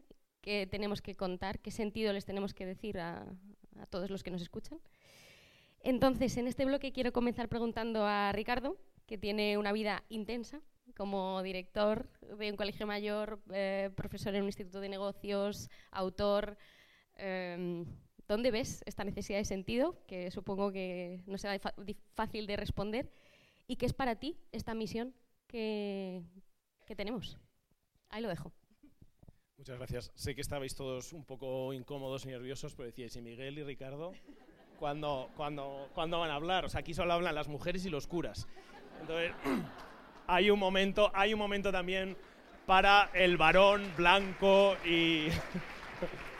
¿Qué 0.41 0.67
tenemos 0.71 1.03
que 1.03 1.15
contar? 1.15 1.61
¿Qué 1.61 1.71
sentido 1.71 2.13
les 2.13 2.25
tenemos 2.25 2.55
que 2.55 2.67
decir 2.67 2.99
a, 2.99 3.27
todos 3.91 4.11
los 4.11 4.23
que 4.23 4.31
nos 4.31 4.43
escuchan? 4.43 4.81
Entonces, 5.81 6.37
en 6.39 6.47
este 6.47 6.65
bloque 6.65 6.93
quiero 6.93 7.13
comenzar 7.13 7.49
preguntando 7.49 8.07
a 8.07 8.33
Ricardo, 8.33 8.79
que 9.07 9.19
tiene 9.19 9.59
una 9.59 9.73
vida 9.73 10.03
intensa 10.09 10.63
como 10.97 11.43
director 11.43 12.09
de 12.39 12.51
un 12.51 12.57
colegio 12.57 12.87
mayor, 12.87 13.41
eh, 13.53 13.91
profesor 13.97 14.35
en 14.35 14.43
un 14.43 14.49
instituto 14.49 14.81
de 14.81 14.89
negocios, 14.89 15.69
autor. 15.91 16.57
Eh, 17.17 17.85
¿Dónde 18.27 18.51
ves 18.51 18.83
esta 18.87 19.05
necesidad 19.05 19.39
de 19.39 19.45
sentido? 19.45 19.99
Que 20.07 20.31
supongo 20.31 20.73
que 20.73 21.21
no 21.27 21.37
será 21.39 21.61
fácil 22.15 22.47
de 22.47 22.57
responder. 22.57 23.11
¿Y 23.67 23.77
qué 23.77 23.87
es 23.87 23.93
para 23.93 24.17
ti 24.17 24.39
esta 24.53 24.75
misión 24.75 25.15
que, 25.47 26.23
que 26.87 26.97
tenemos? 26.97 27.39
Ahí 28.09 28.23
lo 28.23 28.29
dejo. 28.29 28.53
Muchas 29.57 29.79
gracias. 29.79 30.13
Sé 30.15 30.35
que 30.35 30.41
estabais 30.41 30.75
todos 30.75 31.13
un 31.13 31.25
poco 31.25 31.73
incómodos 31.73 32.25
y 32.25 32.29
nerviosos, 32.29 32.75
pero 32.75 32.87
decíais, 32.87 33.15
¿y 33.17 33.23
Miguel 33.23 33.59
y 33.59 33.63
Ricardo? 33.63 34.13
¿Cuándo, 34.79 35.31
cuando, 35.37 35.89
cuando 35.95 36.19
van 36.19 36.31
a 36.31 36.35
hablar? 36.35 36.65
O 36.65 36.69
sea, 36.69 36.81
aquí 36.81 36.93
solo 36.95 37.13
hablan 37.13 37.35
las 37.35 37.49
mujeres 37.49 37.85
y 37.87 37.91
los 37.91 38.07
curas. 38.07 38.49
Entonces, 39.01 39.33
hay 40.27 40.51
un 40.51 40.59
momento, 40.59 41.11
hay 41.15 41.35
un 41.35 41.39
momento 41.39 41.71
también 41.71 42.17
para 42.67 43.11
el 43.15 43.37
varón 43.37 43.93
blanco 43.97 44.77
y 44.85 45.29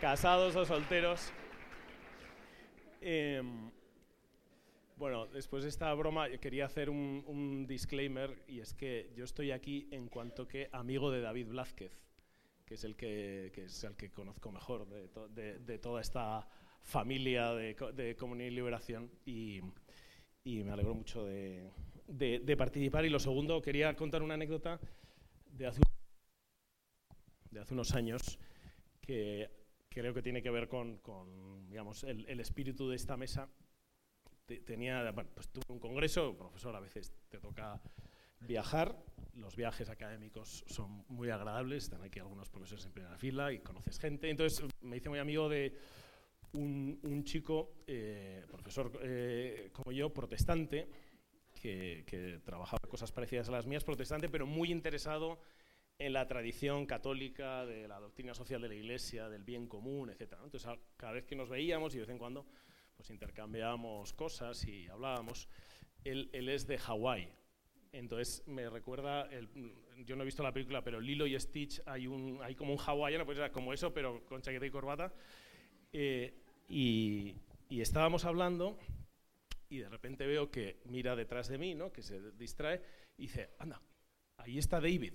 casados 0.00 0.56
o 0.56 0.64
solteros. 0.64 1.30
Em, 3.02 3.70
bueno, 4.96 5.26
después 5.26 5.62
de 5.62 5.68
esta 5.68 5.92
broma 5.94 6.28
quería 6.38 6.66
hacer 6.66 6.88
un, 6.90 7.66
disclaimer 7.68 8.42
y 8.48 8.60
es 8.60 8.74
que 8.74 9.12
yo 9.14 9.24
estoy 9.24 9.50
aquí 9.50 9.88
en 9.90 10.08
cuanto 10.08 10.48
que 10.48 10.68
amigo 10.72 11.10
de 11.10 11.20
David 11.20 11.48
Blázquez, 11.48 12.00
que 12.64 12.74
es 12.74 12.84
el 12.84 12.96
que, 12.96 13.52
es 13.54 13.84
el 13.84 13.96
que 13.96 14.10
conozco 14.10 14.50
mejor 14.50 14.88
de, 14.88 15.78
toda 15.78 16.00
esta 16.00 16.48
familia 16.82 17.52
de, 17.52 17.76
de 17.94 18.16
Comunidad 18.16 18.48
y 18.48 18.54
Liberación 18.54 19.10
y, 19.26 19.60
me 20.44 20.72
alegro 20.72 20.94
mucho 20.94 21.26
de, 21.26 22.56
participar. 22.56 23.04
Y 23.04 23.10
lo 23.10 23.18
segundo, 23.18 23.60
quería 23.60 23.94
contar 23.94 24.22
una 24.22 24.34
anécdota 24.34 24.80
de 25.52 25.66
hace 25.66 25.80
unos 27.70 27.94
años 27.94 28.38
que 29.00 29.59
creo 29.90 30.14
que 30.14 30.22
tiene 30.22 30.42
que 30.42 30.50
ver 30.50 30.68
con, 30.68 31.00
digamos, 31.68 32.04
el, 32.04 32.40
espíritu 32.40 32.88
de 32.88 32.96
esta 32.96 33.16
mesa. 33.16 33.48
tenía, 34.64 35.10
bueno, 35.10 35.30
pues 35.34 35.48
tuve 35.48 35.64
un 35.68 35.80
congreso, 35.80 36.36
profesor, 36.36 36.74
a 36.76 36.80
veces 36.80 37.12
te 37.28 37.38
toca 37.38 37.80
viajar. 38.40 38.96
Los 39.34 39.56
viajes 39.56 39.88
académicos 39.88 40.64
son 40.66 41.04
muy 41.08 41.30
agradables, 41.30 41.84
están 41.84 42.02
aquí 42.02 42.18
algunos 42.18 42.48
profesores 42.48 42.84
en 42.86 42.92
primera 42.92 43.18
fila 43.18 43.52
y 43.52 43.60
conoces 43.60 43.98
gente. 43.98 44.30
Entonces 44.30 44.64
me 44.80 44.96
hice 44.96 45.08
muy 45.08 45.18
amigo 45.18 45.48
de 45.48 45.76
un, 46.52 47.22
chico, 47.24 47.74
eh, 47.86 48.44
profesor 48.50 48.92
eh, 49.02 49.70
como 49.72 49.92
yo, 49.92 50.12
protestante, 50.12 50.88
que, 51.60 52.40
trabajaba 52.44 52.80
cosas 52.88 53.12
parecidas 53.12 53.48
a 53.48 53.52
las 53.52 53.66
mías, 53.66 53.84
protestante, 53.84 54.28
pero 54.28 54.46
muy 54.46 54.70
interesado 54.70 55.40
en 56.00 56.14
la 56.14 56.26
tradición 56.26 56.86
católica, 56.86 57.66
de 57.66 57.86
la 57.86 58.00
doctrina 58.00 58.32
social 58.32 58.62
de 58.62 58.68
la 58.68 58.74
Iglesia, 58.74 59.28
del 59.28 59.44
bien 59.44 59.66
común, 59.66 60.08
etc. 60.08 60.32
Entonces, 60.42 60.66
cada 60.96 61.12
vez 61.12 61.26
que 61.26 61.36
nos 61.36 61.50
veíamos 61.50 61.94
y 61.94 61.98
de 61.98 62.04
vez 62.04 62.10
en 62.10 62.18
cuando 62.18 62.46
pues 62.96 63.10
intercambiábamos 63.10 64.14
cosas 64.14 64.64
y 64.64 64.88
hablábamos, 64.88 65.46
él, 66.02 66.30
es 66.32 66.66
de 66.66 66.78
Hawái. 66.78 67.28
Entonces 67.92 68.42
me 68.46 68.70
recuerda, 68.70 69.28
yo 70.06 70.16
no 70.16 70.22
he 70.22 70.24
visto 70.24 70.42
la 70.42 70.54
película, 70.54 70.82
pero 70.82 71.00
Lilo 71.00 71.26
y 71.26 71.38
Stitch 71.38 71.82
hay, 71.84 72.06
un, 72.06 72.38
hay 72.42 72.54
como 72.54 72.72
un 72.72 72.78
hawaiano, 72.78 73.26
pues 73.26 73.36
era 73.36 73.52
como 73.52 73.74
eso, 73.74 73.92
pero 73.92 74.24
con 74.24 74.40
chaqueta 74.40 74.64
y 74.64 74.70
corbata. 74.70 75.12
Eh, 75.92 76.32
y, 76.66 77.34
y 77.68 77.80
estábamos 77.82 78.24
hablando 78.24 78.78
y 79.68 79.78
de 79.78 79.88
repente 79.90 80.26
veo 80.26 80.50
que 80.50 80.80
mira 80.86 81.14
detrás 81.14 81.48
de 81.48 81.58
mí, 81.58 81.74
¿no? 81.74 81.92
que 81.92 82.02
se 82.02 82.32
distrae, 82.32 82.80
y 83.18 83.22
dice, 83.22 83.50
anda, 83.58 83.82
ahí 84.38 84.56
está 84.56 84.80
David, 84.80 85.14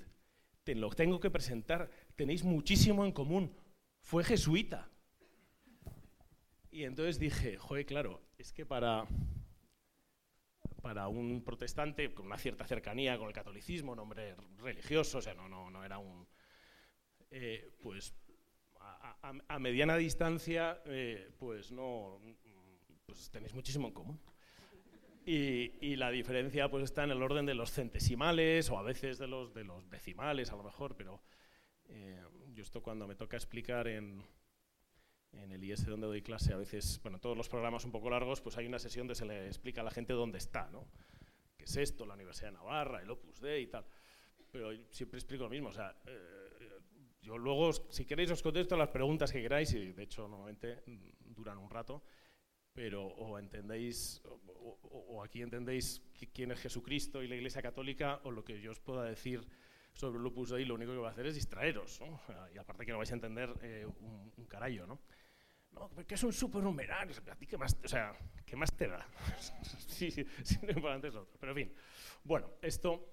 te 0.65 0.75
lo 0.75 0.89
tengo 0.89 1.19
que 1.19 1.29
presentar, 1.29 1.89
tenéis 2.15 2.43
muchísimo 2.43 3.05
en 3.05 3.11
común, 3.11 3.55
fue 4.01 4.23
jesuita. 4.23 4.89
Y 6.71 6.83
entonces 6.83 7.19
dije, 7.19 7.57
joder, 7.57 7.85
claro, 7.85 8.21
es 8.37 8.51
que 8.51 8.65
para, 8.65 9.07
para 10.81 11.07
un 11.07 11.43
protestante 11.43 12.13
con 12.13 12.25
una 12.25 12.39
cierta 12.39 12.65
cercanía 12.65 13.17
con 13.17 13.27
el 13.27 13.33
catolicismo, 13.33 13.93
un 13.93 13.99
hombre 13.99 14.35
religioso, 14.57 15.19
o 15.19 15.21
sea, 15.21 15.35
no, 15.35 15.47
no, 15.47 15.69
no 15.69 15.85
era 15.85 15.99
un... 15.99 16.27
Eh, 17.29 17.71
pues 17.81 18.15
a, 18.79 19.59
mediana 19.59 19.97
distancia, 19.97 20.81
eh, 20.85 21.31
pues 21.37 21.71
no, 21.71 22.19
pues 23.05 23.29
tenéis 23.29 23.53
muchísimo 23.53 23.87
en 23.87 23.93
común. 23.93 24.19
Y, 25.27 25.95
la 25.95 26.11
diferencia 26.11 26.69
pues 26.69 26.83
está 26.83 27.03
en 27.03 27.11
el 27.11 27.23
orden 27.23 27.47
de 27.47 27.55
los 27.55 27.71
centesimales 27.71 28.69
o 28.69 28.77
a 28.77 28.83
veces 28.83 29.17
de 29.17 29.27
los, 29.27 29.55
de 29.55 29.63
los 29.63 29.89
decimales 29.89 30.51
a 30.51 30.55
lo 30.55 30.63
mejor, 30.63 30.95
pero 30.95 31.23
eh, 31.85 32.21
yo 32.53 32.61
esto 32.61 32.83
cuando 32.83 33.07
me 33.07 33.15
toca 33.15 33.35
explicar 33.35 33.87
en, 33.87 34.23
en 35.31 35.51
el 35.51 35.63
IS 35.63 35.85
donde 35.87 36.05
doy 36.05 36.21
clase, 36.21 36.53
a 36.53 36.57
veces, 36.57 36.99
bueno, 37.01 37.19
todos 37.19 37.35
los 37.35 37.49
programas 37.49 37.85
un 37.85 37.91
poco 37.91 38.09
largos, 38.11 38.39
pues 38.41 38.55
hay 38.57 38.67
una 38.67 38.77
sesión 38.77 39.07
donde 39.07 39.15
se 39.15 39.25
le 39.25 39.47
explica 39.47 39.81
a 39.81 39.83
la 39.83 39.89
gente 39.89 40.13
dónde 40.13 40.37
está, 40.37 40.69
¿no? 40.71 40.87
¿Qué 41.57 41.65
es 41.65 41.75
esto? 41.75 42.05
La 42.05 42.13
Universidad 42.13 42.49
de 42.49 42.57
Navarra, 42.57 43.01
el 43.01 43.09
Opus 43.09 43.41
Dei 43.41 43.63
y 43.63 43.67
tal. 43.67 43.85
Pero 44.51 44.71
siempre 44.91 45.17
explico 45.17 45.45
lo 45.45 45.49
mismo, 45.49 45.69
o 45.69 45.73
sea, 45.73 45.95
eh, 46.05 46.69
yo 47.21 47.35
luego, 47.39 47.73
si 47.73 48.05
queréis, 48.05 48.29
os 48.29 48.43
contesto 48.43 48.77
las 48.77 48.89
preguntas 48.89 49.31
que 49.31 49.41
queráis 49.41 49.73
y 49.73 49.91
de 49.91 50.03
hecho 50.03 50.27
normalmente 50.27 50.83
duran 50.85 51.57
un 51.57 51.69
rato 51.71 52.03
pero 52.75 53.07
o 53.07 53.39
entendéis, 53.39 54.21
o, 54.25 55.23
aquí 55.23 55.41
entendéis 55.41 56.03
quién 56.33 56.51
es 56.51 56.59
Jesucristo 56.59 57.23
y 57.23 57.27
la 57.27 57.35
Iglesia 57.35 57.61
Católica, 57.61 58.19
o 58.23 58.31
lo 58.31 58.43
que 58.43 58.59
yo 58.59 58.71
os 58.71 58.81
pueda 58.81 59.05
decir 59.05 59.47
sobre 59.93 60.19
el 60.19 60.25
Opus 60.25 60.49
Dei, 60.49 60.65
lo 60.65 60.75
único 60.75 60.91
que 60.91 60.97
va 60.97 61.07
a 61.07 61.11
hacer 61.11 61.25
es 61.25 61.35
distraeros, 61.35 62.01
¿no? 62.01 62.19
y 62.53 62.57
aparte 62.57 62.85
que 62.85 62.91
no 62.91 62.97
vais 62.97 63.11
a 63.11 63.15
entender 63.15 63.49
eh, 63.61 63.87
un, 64.01 64.33
un, 64.35 64.45
carallo, 64.45 64.85
¿no? 64.85 64.99
No, 65.71 65.89
que 66.05 66.15
es 66.15 66.23
un 66.23 66.33
supernumerario, 66.33 67.15
¿a 67.31 67.35
ti 67.35 67.47
qué 67.47 67.57
más, 67.57 67.77
o 67.81 67.87
sea, 67.87 68.13
qué 68.45 68.57
más 68.57 68.75
te 68.75 68.89
da? 68.89 69.07
sí, 69.87 70.11
sí, 70.11 70.25
sí, 70.43 70.59
lo 70.63 70.73
importante 70.73 71.07
es 71.07 71.15
otro, 71.15 71.37
pero 71.39 71.53
en 71.53 71.67
fin. 71.67 71.75
Bueno, 72.25 72.51
esto, 72.61 73.07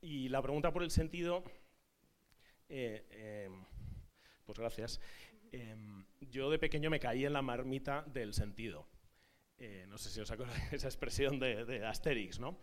y 0.00 0.30
la 0.30 0.40
pregunta 0.40 0.72
por 0.72 0.82
el 0.82 0.90
sentido, 0.90 1.44
eh, 2.70 3.06
eh, 3.10 3.50
pues 4.46 4.58
gracias. 4.58 5.00
Em, 5.52 6.04
yo 6.20 6.50
de 6.50 6.58
pequeño 6.58 6.90
me 6.90 7.00
caí 7.00 7.24
en 7.24 7.32
la 7.32 7.42
marmita 7.42 8.02
del 8.02 8.34
sentido. 8.34 8.86
Eh, 9.58 9.86
no 9.88 9.96
sé 9.96 10.10
si 10.10 10.20
os 10.20 10.30
acordáis 10.30 10.70
de 10.70 10.76
esa 10.76 10.88
expresión 10.88 11.38
de, 11.38 11.84
Asterix, 11.86 12.38
¿no? 12.38 12.58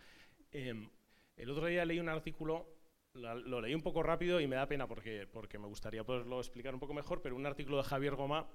Em, 0.52 0.88
el 1.36 1.50
otro 1.50 1.66
día 1.66 1.84
leí 1.84 1.98
un 1.98 2.08
artículo, 2.08 2.68
lo 3.14 3.60
leí 3.60 3.74
un 3.74 3.82
poco 3.82 4.02
rápido 4.02 4.40
y 4.40 4.46
me 4.46 4.56
da 4.56 4.66
pena 4.66 4.86
porque, 4.86 5.26
porque 5.26 5.58
me 5.58 5.66
gustaría 5.66 6.04
poderlo 6.04 6.38
explicar 6.38 6.74
un 6.74 6.80
poco 6.80 6.94
mejor, 6.94 7.22
pero 7.22 7.36
un 7.36 7.46
artículo 7.46 7.78
de 7.78 7.84
Javier 7.84 8.14
Goma 8.14 8.48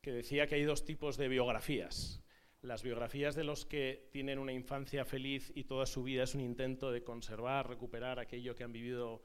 que 0.00 0.12
decía 0.12 0.46
que 0.46 0.54
hay 0.54 0.64
dos 0.64 0.84
tipos 0.84 1.16
de 1.16 1.28
biografías. 1.28 2.22
Las 2.62 2.82
biografías 2.82 3.34
de 3.34 3.44
los 3.44 3.66
que 3.66 4.08
tienen 4.10 4.38
una 4.38 4.52
infancia 4.52 5.04
feliz 5.04 5.52
y 5.54 5.64
toda 5.64 5.86
su 5.86 6.02
vida 6.02 6.24
es 6.24 6.34
un 6.34 6.40
intento 6.40 6.90
de 6.90 7.04
conservar, 7.04 7.68
recuperar 7.68 8.18
aquello 8.18 8.54
que 8.54 8.64
han 8.64 8.72
vivido 8.72 9.22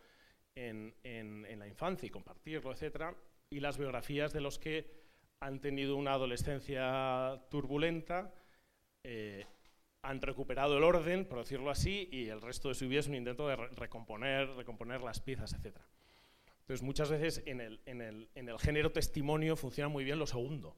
en, 0.55 0.93
en, 1.03 1.45
en 1.45 1.59
la 1.59 1.67
infancia 1.67 2.05
y 2.07 2.09
compartirlo, 2.09 2.71
etcétera, 2.71 3.15
y 3.53 3.59
las 3.59 3.77
biografías 3.77 4.33
de 4.33 4.41
los 4.41 4.59
que 4.59 5.03
han 5.39 5.59
tenido 5.59 5.95
una 5.95 6.13
adolescencia 6.13 7.41
turbulenta, 7.49 8.33
eh, 9.03 9.45
han 10.01 10.21
recuperado 10.21 10.77
el 10.77 10.83
orden, 10.83 11.25
por 11.25 11.39
decirlo 11.39 11.69
así, 11.69 12.09
y 12.11 12.29
el 12.29 12.41
resto 12.41 12.69
de 12.69 12.75
su 12.75 12.87
vida 12.87 13.01
es 13.01 13.07
un 13.07 13.15
intento 13.15 13.47
de 13.47 13.55
recomponer, 13.55 14.49
recomponer 14.49 15.01
las 15.01 15.19
piezas, 15.19 15.53
etc. 15.53 15.77
Entonces, 16.61 16.81
muchas 16.81 17.09
veces 17.09 17.43
en 17.45 17.61
el, 17.61 17.81
en 17.85 18.01
el, 18.01 18.29
en 18.35 18.49
el 18.49 18.59
género 18.59 18.91
testimonio 18.91 19.55
funciona 19.55 19.87
muy 19.87 20.03
bien 20.03 20.19
lo 20.19 20.27
segundo. 20.27 20.75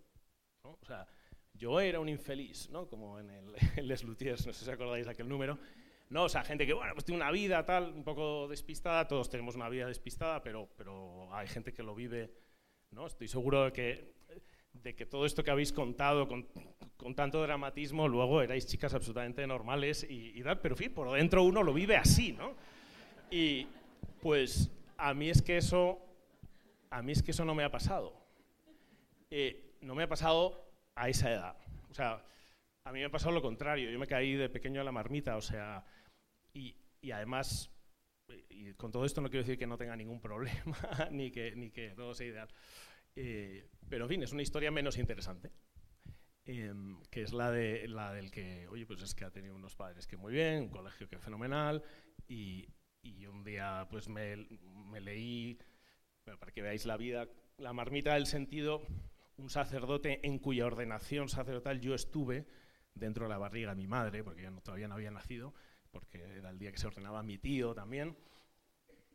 ¿no? 0.64 0.78
O 0.82 0.86
sea, 0.86 1.08
yo 1.54 1.80
era 1.80 2.00
un 2.00 2.10
infeliz, 2.10 2.70
¿no? 2.70 2.88
como 2.88 3.20
en 3.20 3.30
el 3.30 3.54
Les 3.88 4.04
Luthiers, 4.04 4.46
no 4.46 4.54
sé 4.54 4.66
si 4.66 4.72
acordáis 4.72 5.06
de 5.06 5.12
aquel 5.12 5.30
número. 5.30 5.58
No, 6.10 6.26
o 6.26 6.30
sea, 6.30 6.44
gente 6.44 6.68
que, 6.68 6.74
bueno, 6.74 6.94
pues 6.94 7.06
tiene 7.06 7.22
una 7.22 7.32
vida 7.32 7.66
tal, 7.66 7.92
un 7.94 8.04
poco 8.04 8.48
despistada, 8.48 9.08
todos 9.08 9.30
tenemos 9.30 9.56
una 9.56 9.70
vida 9.70 9.88
despistada, 9.88 10.42
pero, 10.44 10.70
pero 10.78 11.34
hay 11.34 11.48
gente 11.48 11.74
que 11.74 11.82
lo 11.82 11.96
vive 11.96 12.32
Estoy 13.06 13.28
seguro 13.28 13.66
de 13.66 13.74
que, 13.74 14.14
de 14.74 14.96
que 14.96 15.06
todo 15.06 15.26
esto 15.26 15.44
que 15.44 15.52
habéis 15.52 15.72
contado 15.72 16.28
con, 16.28 16.48
tanto 17.16 17.42
dramatismo, 17.42 18.08
luego 18.08 18.42
erais 18.42 18.66
chicas 18.66 18.94
absolutamente 18.94 19.46
normales 19.46 20.06
y, 20.10 20.42
tal, 20.44 20.60
pero 20.60 20.76
en 20.76 20.80
fin, 20.80 20.94
por 20.94 21.12
dentro 21.12 21.44
uno 21.44 21.62
lo 21.62 21.74
vive 21.74 21.98
así, 21.98 22.32
¿no? 22.34 22.56
Y 23.30 23.68
pues 24.22 24.72
a 24.98 25.14
mí 25.14 25.30
es 25.30 25.42
que 25.42 25.58
eso, 25.58 26.00
a 26.90 27.02
mí 27.02 27.12
es 27.12 27.22
que 27.22 27.32
eso 27.32 27.46
no 27.46 27.54
me 27.54 27.64
ha 27.64 27.72
pasado. 27.72 28.14
eh, 29.30 29.62
no 29.82 29.94
me 29.94 30.04
ha 30.04 30.10
pasado 30.10 30.66
a 30.96 31.10
esa 31.10 31.32
edad. 31.32 31.56
O 31.92 31.94
sea, 31.94 32.24
a 32.86 32.92
mí 32.92 33.00
me 33.00 33.06
ha 33.06 33.12
pasado 33.12 33.32
lo 33.32 33.42
contrario. 33.42 33.90
Yo 33.90 34.00
me 34.00 34.08
caí 34.08 34.34
de 34.34 34.50
pequeño 34.50 34.82
a 34.82 34.84
la 34.84 34.92
marmita, 34.92 35.38
o 35.38 35.42
sea, 35.42 35.86
y, 36.54 36.76
y 37.02 37.12
además, 37.12 37.70
y 38.50 38.74
con 38.74 38.92
todo 38.92 39.06
esto 39.06 39.22
no 39.22 39.30
quiero 39.30 39.44
decir 39.44 39.58
que 39.58 39.68
no 39.68 39.78
tenga 39.78 39.96
ningún 39.96 40.20
problema, 40.20 40.78
ni, 41.12 41.32
que, 41.32 41.56
ni 41.56 41.70
que 41.70 41.90
todo 41.92 42.14
sea 42.14 42.28
ideal. 42.28 42.50
Eh, 43.16 43.68
pero 43.90 44.06
en 44.06 44.10
fin, 44.10 44.24
es 44.24 44.32
una 44.32 44.42
historia 44.42 44.72
menos 44.72 44.98
interesante. 44.98 45.52
Em, 46.48 47.02
que 47.10 47.24
es 47.24 47.34
la, 47.34 47.50
de, 47.50 47.88
la 47.88 48.14
del 48.14 48.30
que, 48.30 48.68
oye, 48.68 48.86
pues 48.86 49.02
es 49.02 49.16
que 49.16 49.26
ha 49.26 49.32
tenido 49.32 49.56
unos 49.56 49.76
padres 49.76 50.06
que 50.06 50.16
muy 50.16 50.32
bien, 50.32 50.64
un 50.64 50.70
colegio 50.70 51.08
que 51.08 51.18
fenomenal, 51.18 51.82
y, 52.28 52.68
y 53.02 53.26
un 53.26 53.44
día 53.44 53.88
pues 53.90 54.10
me, 54.10 54.48
me 54.92 55.02
leí, 55.02 55.58
bueno, 56.24 56.40
para 56.40 56.52
que 56.52 56.62
veáis 56.62 56.86
la 56.86 56.98
vida, 56.98 57.28
la 57.58 57.74
marmita 57.74 58.14
del 58.14 58.28
sentido, 58.28 58.86
un 59.38 59.50
sacerdote 59.50 60.20
en 60.22 60.38
cuya 60.38 60.68
ordenación 60.68 61.30
sacerdotal 61.30 61.82
yo 61.82 61.96
estuve 61.96 62.46
dentro 62.94 63.26
de 63.26 63.30
la 63.30 63.40
barriga 63.40 63.72
de 63.72 63.78
mi 63.78 63.88
madre, 63.88 64.24
porque 64.24 64.44
yo 64.44 64.52
no, 64.52 64.62
todavía 64.62 64.88
no 64.88 64.94
había 64.94 65.10
nacido, 65.10 65.56
porque 65.90 66.22
era 66.22 66.52
el 66.52 66.60
día 66.60 66.72
que 66.72 66.78
se 66.78 66.88
ordenaba 66.88 67.24
mi 67.24 67.40
tío 67.40 67.74
también, 67.74 68.16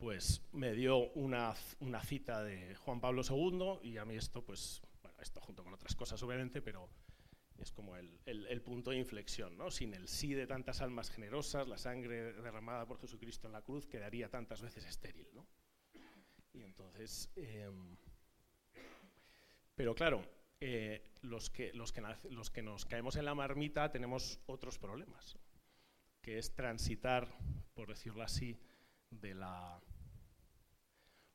pues 0.00 0.42
me 0.52 0.72
dio 0.72 1.10
una, 1.10 1.54
una 1.80 2.02
cita 2.02 2.42
de 2.42 2.74
Juan 2.76 3.02
Pablo 3.02 3.20
II 3.22 3.86
y 3.86 3.98
a 3.98 4.06
mí 4.06 4.16
esto, 4.16 4.42
pues, 4.42 4.80
bueno, 5.02 5.18
esto 5.20 5.42
junto 5.42 5.62
con 5.62 5.74
otras 5.74 5.94
cosas 5.94 6.22
obviamente, 6.22 6.62
pero 6.62 6.88
es 7.58 7.70
como 7.70 7.94
el, 7.96 8.18
el, 8.24 8.62
punto 8.62 8.92
de 8.92 8.96
inflexión, 8.96 9.58
¿no? 9.58 9.70
Sin 9.70 9.92
el 9.92 10.08
sí 10.08 10.32
de 10.32 10.46
tantas 10.46 10.80
almas 10.80 11.10
generosas, 11.10 11.68
la 11.68 11.76
sangre 11.76 12.32
derramada 12.32 12.86
por 12.86 12.98
Jesucristo 12.98 13.46
en 13.46 13.52
la 13.52 13.60
cruz 13.60 13.86
quedaría 13.86 14.30
tantas 14.30 14.62
veces 14.62 14.86
estéril, 14.86 15.28
¿no? 15.34 15.46
Y 16.54 16.62
entonces, 16.62 17.30
eh, 17.36 17.70
pero 19.74 19.94
claro, 19.94 20.24
eh, 20.60 21.12
los, 21.20 21.50
que, 21.50 21.74
los, 21.74 21.92
que, 21.92 22.02
los 22.30 22.50
que 22.50 22.62
nos 22.62 22.86
caemos 22.86 23.16
en 23.16 23.26
la 23.26 23.34
marmita 23.34 23.92
tenemos 23.92 24.40
otros 24.46 24.78
problemas, 24.78 25.38
que 26.22 26.38
es 26.38 26.54
transitar, 26.54 27.28
por 27.74 27.88
decirlo 27.88 28.22
así, 28.22 28.58
de 29.10 29.34
la 29.34 29.80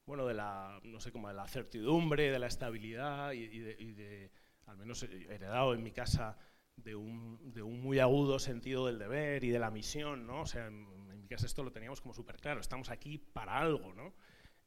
bueno, 0.06 0.26
de 0.26 0.34
la, 0.34 0.80
no 0.84 1.00
sé, 1.00 1.12
como 1.12 1.28
de 1.28 1.34
la 1.34 1.48
certidumbre, 1.48 2.32
de 2.32 2.40
la 2.40 2.48
estabilidad 2.48 3.32
y, 3.32 3.48
de, 3.60 3.76
y 3.80 3.92
de 3.94 4.32
al 4.66 4.78
menos 4.78 5.04
heredado 5.04 5.74
en 5.74 5.84
mi 5.84 5.92
casa 5.92 6.38
de 6.76 6.96
un, 6.96 7.40
de 7.54 7.62
un, 7.62 7.82
muy 7.82 8.00
agudo 8.00 8.38
sentido 8.40 8.86
del 8.86 9.00
deber 9.00 9.44
y 9.44 9.50
de 9.50 9.60
la 9.60 9.72
misión, 9.72 10.28
¿no? 10.28 10.42
O 10.42 10.46
sea, 10.46 10.68
en, 10.68 10.88
en 11.12 11.22
mi 11.22 11.28
casa 11.28 11.46
esto 11.46 11.64
lo 11.64 11.72
teníamos 11.72 12.02
como 12.02 12.14
súper 12.14 12.38
claro, 12.38 12.60
estamos 12.60 12.90
aquí 12.90 13.18
para 13.18 13.58
algo, 13.58 13.94
¿no? 13.94 14.14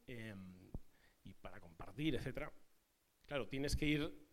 Eh, 0.07 0.35
y 1.25 1.35
para 1.35 1.61
compartir, 1.61 2.15
etcétera. 2.15 2.51
Claro, 3.27 3.47
tienes 3.47 3.77
que 3.77 3.87
ir 3.87 4.29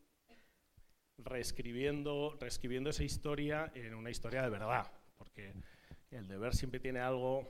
reescribiendo, 1.18 2.38
reescribiendo 2.39 2.89
esa 2.89 3.03
historia 3.03 3.72
en 3.76 3.93
una 3.93 4.10
historia 4.10 4.41
de 4.41 4.49
verdad, 4.49 4.91
porque 5.18 5.53
el 6.12 6.28
deber 6.28 6.56
siempre 6.56 6.80
tiene 6.80 6.99
algo 6.99 7.49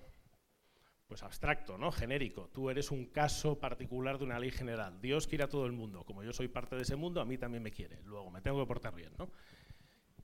pues 1.08 1.22
abstracto, 1.24 1.78
¿no? 1.78 1.92
genérico. 1.92 2.50
Tú 2.50 2.70
eres 2.70 2.92
un 2.92 3.06
caso 3.08 3.60
particular 3.60 4.18
de 4.18 4.26
una 4.26 4.40
ley 4.40 4.52
general. 4.52 5.00
Dios 5.02 5.28
quiere 5.28 5.44
a 5.44 5.50
todo 5.50 5.66
el 5.66 5.72
mundo. 5.72 6.04
Como 6.04 6.24
yo 6.24 6.34
soy 6.34 6.48
parte 6.48 6.76
de 6.76 6.82
ese 6.82 6.96
mundo, 6.96 7.22
a 7.22 7.26
mí 7.26 7.38
también 7.38 7.62
me 7.62 7.72
quiere. 7.72 8.02
Luego 8.04 8.32
me 8.32 8.42
tengo 8.42 8.60
que 8.60 8.68
portar 8.68 8.96
bien, 8.96 9.14
¿no? 9.18 9.30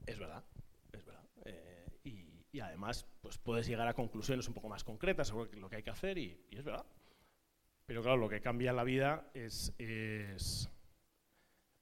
Es 0.06 0.18
verdad, 0.18 0.44
es 0.92 1.06
verdad. 1.06 1.24
Eh, 1.46 2.00
y, 2.52 2.60
además, 2.60 3.06
pues 3.22 3.38
puedes 3.38 3.68
llegar 3.68 3.88
a 3.88 3.94
conclusiones 3.94 4.48
un 4.48 4.54
poco 4.54 4.70
más 4.70 4.84
concretas 4.84 5.28
sobre 5.28 5.58
lo 5.60 5.70
que 5.70 5.78
hay 5.78 5.84
que 5.84 5.92
hacer 5.92 6.18
y, 6.18 6.48
es 6.52 6.64
verdad. 6.64 6.86
Pero 7.86 8.02
claro, 8.02 8.18
lo 8.18 8.30
que 8.30 8.42
cambia 8.42 8.74
la 8.74 8.84
vida 8.84 9.30
es, 9.34 9.74
es 9.78 10.70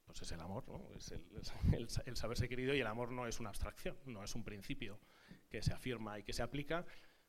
pues 0.04 0.22
es 0.22 0.32
el 0.32 0.40
amor, 0.40 0.66
¿no? 0.66 0.88
es 0.96 1.12
el, 1.12 1.88
el 2.04 2.16
saberse 2.16 2.48
querido 2.48 2.74
y 2.74 2.80
el 2.80 2.86
amor 2.86 3.12
no 3.12 3.28
es 3.28 3.38
una 3.38 3.50
abstracción, 3.50 3.96
no 4.06 4.24
es 4.24 4.34
un 4.34 4.42
principio 4.42 4.98
que 5.48 5.62
se 5.62 5.72
afirma 5.72 6.18
y 6.18 6.24
que 6.24 6.32
se 6.32 6.42
aplica, 6.42 6.84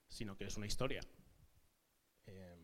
sino 0.08 0.36
que 0.36 0.46
es 0.46 0.58
una 0.58 0.66
historia, 0.66 1.02
eh, 2.26 2.56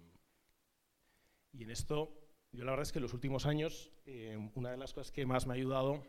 y 1.57 1.63
en 1.63 1.71
esto, 1.71 2.13
yo 2.51 2.63
la 2.63 2.71
verdad 2.71 2.83
es 2.83 2.91
que 2.91 2.99
en 2.99 3.03
los 3.03 3.13
últimos 3.13 3.47
años, 3.47 3.91
eh, 4.05 4.37
una 4.53 4.71
de 4.71 4.77
las 4.77 4.93
cosas 4.93 5.11
que 5.11 5.25
más 5.25 5.47
me 5.47 5.53
ha 5.53 5.55
ayudado 5.55 6.03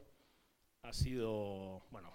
ha 0.82 0.92
sido, 0.92 1.82
bueno, 1.90 2.12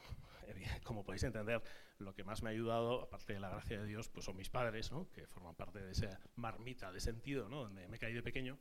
como 0.84 1.04
podéis 1.04 1.24
entender, 1.24 1.64
lo 1.98 2.14
que 2.14 2.24
más 2.24 2.44
me 2.44 2.50
ha 2.50 2.52
ayudado, 2.52 3.02
aparte 3.02 3.34
de 3.34 3.40
la 3.40 3.50
gracia 3.50 3.82
de 3.82 3.88
Dios, 3.88 4.10
pues 4.10 4.26
son 4.26 4.36
mis 4.36 4.52
padres, 4.52 4.92
¿no? 4.92 5.10
que 5.12 5.26
forman 5.26 5.56
parte 5.56 5.80
de 5.80 5.92
esa 5.92 6.20
marmita 6.36 6.92
de 6.92 7.00
sentido, 7.00 7.50
¿no? 7.50 7.64
donde 7.64 7.88
me 7.88 7.98
caí 7.98 8.14
de 8.14 8.22
pequeño. 8.22 8.60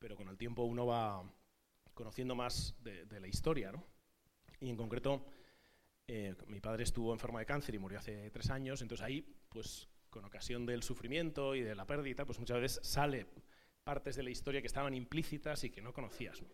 Pero 0.00 0.16
con 0.16 0.28
el 0.28 0.36
tiempo 0.36 0.64
uno 0.64 0.84
va 0.84 1.22
conociendo 1.94 2.34
más 2.34 2.74
de, 2.82 3.20
la 3.20 3.28
historia. 3.28 3.70
¿no? 3.70 3.84
Y 4.58 4.70
en 4.70 4.76
concreto, 4.76 5.24
eh, 6.08 6.34
mi 6.48 6.60
padre 6.60 6.82
estuvo 6.82 7.12
enfermo 7.12 7.38
de 7.38 7.46
cáncer 7.46 7.76
y 7.76 7.78
murió 7.78 8.00
hace 8.00 8.28
tres 8.32 8.50
años, 8.50 8.82
entonces 8.82 9.04
ahí, 9.04 9.22
pues 9.48 9.88
con 10.12 10.26
ocasión 10.26 10.66
del 10.66 10.82
sufrimiento 10.82 11.54
y 11.54 11.62
de 11.62 11.74
la 11.74 11.86
pérdida, 11.86 12.26
pues 12.26 12.38
muchas 12.38 12.60
veces 12.60 12.86
sale 12.86 13.26
partes 13.82 14.14
de 14.14 14.22
la 14.22 14.30
historia 14.30 14.60
que 14.60 14.66
estaban 14.66 14.94
implícitas 14.94 15.64
y 15.64 15.70
que 15.70 15.80
no 15.80 15.94
conocías. 15.94 16.42
¿no? 16.42 16.48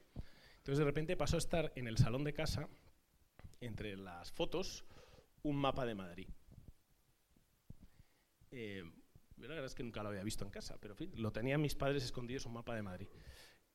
Entonces 0.59 0.79
de 0.79 0.85
repente 0.85 1.17
pasó 1.17 1.37
a 1.37 1.39
estar 1.39 1.73
en 1.75 1.89
el 1.89 1.99
salón 1.99 2.23
de 2.23 2.33
casa, 2.33 2.69
entre 3.61 3.97
las 3.97 4.31
fotos, 4.31 4.85
un 5.43 5.57
mapa 5.57 5.85
de 5.85 5.97
Madrid. 5.97 6.29
Eh, 8.53 8.85
la 9.39 9.49
verdad 9.49 9.65
es 9.67 9.75
que 9.75 9.83
nunca 9.83 10.05
lo 10.05 10.11
había 10.11 10.23
visto 10.23 10.45
en 10.45 10.51
casa, 10.51 10.79
pero 10.81 10.95
en 10.95 10.99
fin, 10.99 11.13
lo 11.17 11.33
tenían 11.33 11.61
mis 11.61 11.75
padres 11.75 12.05
escondidos 12.05 12.47
un 12.47 12.53
mapa 12.53 12.77
de 12.77 12.83
Madrid. 12.83 13.09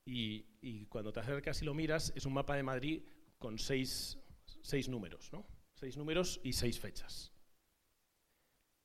Y, 0.05 0.45
y, 0.61 0.85
cuando 0.85 1.11
te 1.11 1.19
acercas 1.19 1.61
y 1.61 1.65
lo 1.65 1.73
miras, 1.73 2.13
es 2.15 2.25
un 2.25 2.33
mapa 2.33 2.55
de 2.55 2.63
Madrid 2.63 3.03
con 3.37 3.59
seis, 3.59 4.17
seis 4.61 4.87
números, 4.87 5.31
¿no? 5.33 5.45
Seis 5.75 5.97
números 5.97 6.39
y 6.43 6.53
seis 6.53 6.79
fechas, 6.79 7.33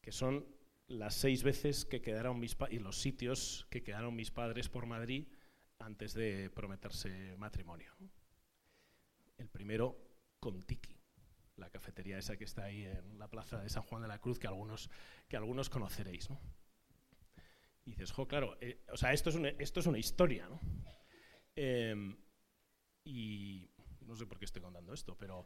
que 0.00 0.10
son 0.10 0.57
las 0.88 1.14
seis 1.14 1.42
veces 1.42 1.84
que 1.84 2.00
quedaron 2.00 2.40
mis 2.40 2.56
y 2.70 2.78
los 2.78 3.00
sitios 3.00 3.66
que 3.70 3.82
quedaron 3.82 4.16
mis 4.16 4.30
padres 4.30 4.68
por 4.68 4.86
Madrid 4.86 5.28
antes 5.78 6.14
de 6.14 6.50
prometerse 6.50 7.36
matrimonio. 7.36 7.92
El 9.36 9.48
primero, 9.48 9.96
Contiki, 10.40 10.96
la 11.56 11.70
cafetería 11.70 12.18
esa 12.18 12.36
que 12.36 12.44
está 12.44 12.64
ahí 12.64 12.84
en 12.84 13.18
la 13.18 13.28
plaza 13.28 13.60
de 13.60 13.68
San 13.68 13.82
Juan 13.84 14.02
de 14.02 14.08
la 14.08 14.18
Cruz, 14.18 14.38
que 14.38 14.46
algunos, 14.46 14.90
que 15.28 15.36
algunos 15.36 15.68
conoceréis. 15.68 16.30
¿no? 16.30 16.40
Y 17.84 17.90
dices, 17.90 18.10
jo, 18.10 18.26
claro, 18.26 18.56
eh, 18.60 18.82
o 18.90 18.96
sea, 18.96 19.12
esto 19.12 19.30
es 19.30 19.36
una, 19.36 19.50
esto 19.50 19.80
es 19.80 19.86
una 19.86 19.98
historia. 19.98 20.48
¿no? 20.48 20.60
Eh, 21.54 22.16
y 23.04 23.70
no 24.00 24.16
sé 24.16 24.26
por 24.26 24.38
qué 24.38 24.46
estoy 24.46 24.62
contando 24.62 24.92
esto, 24.94 25.16
pero... 25.16 25.44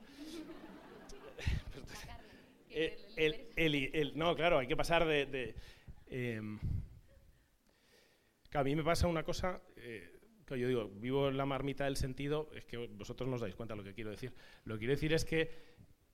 el, 2.75 4.13
no, 4.17 4.35
claro, 4.35 4.59
hay 4.59 4.67
que 4.67 4.77
pasar 4.77 5.07
de... 5.07 5.55
eh, 6.07 6.41
a 8.55 8.65
mí 8.65 8.77
me 8.77 8.85
pasa 8.85 9.07
una 9.07 9.23
cosa, 9.23 9.63
eh, 9.77 10.21
que 10.47 10.59
yo 10.59 10.69
digo, 10.69 10.89
vivo 10.89 11.29
en 11.29 11.37
la 11.37 11.47
marmita 11.47 11.85
del 11.85 11.97
sentido, 11.97 12.51
es 12.55 12.65
que 12.65 12.77
vosotros 12.77 13.29
no 13.29 13.37
os 13.37 13.41
dais 13.41 13.55
cuenta 13.55 13.75
de 13.75 13.79
lo 13.79 13.85
que 13.85 13.95
quiero 13.95 14.11
decir. 14.11 14.35
Lo 14.65 14.75
que 14.75 14.81
quiero 14.81 14.95
decir 14.95 15.13
es 15.13 15.25
que 15.25 15.51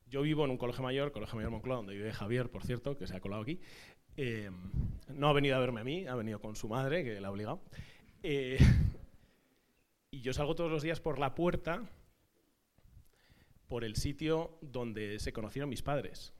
yo 0.06 0.22
vivo 0.22 0.44
en 0.44 0.50
un 0.50 0.58
colegio 0.58 0.82
mayor, 0.82 1.12
Colegio 1.12 1.36
Mayor 1.36 1.50
Moncloa, 1.50 1.78
donde 1.78 1.94
vive 1.94 2.12
Javier, 2.12 2.48
por 2.48 2.64
cierto, 2.64 2.96
que 2.96 3.06
se 3.06 3.16
ha 3.16 3.20
colado 3.20 3.42
aquí. 3.42 3.60
Eh, 4.16 4.50
no 5.08 5.28
ha 5.28 5.32
venido 5.32 5.56
a 5.56 5.58
verme 5.58 5.80
a 5.80 5.84
mí, 5.84 6.06
ha 6.06 6.14
venido 6.14 6.40
con 6.40 6.54
su 6.54 6.68
madre, 6.68 7.04
que 7.04 7.20
la 7.20 7.28
ha 7.28 7.30
obligado. 7.30 7.62
Eh, 8.22 8.58
y 10.10 10.20
yo 10.20 10.32
salgo 10.32 10.54
todos 10.54 10.70
los 10.70 10.82
días 10.82 11.00
por 11.00 11.18
la 11.18 11.34
puerta, 11.34 11.82
por 13.66 13.84
el 13.84 13.96
sitio 13.96 14.58
donde 14.62 15.18
se 15.18 15.32
conocieron 15.32 15.68
mis 15.68 15.82
padres 15.82 16.37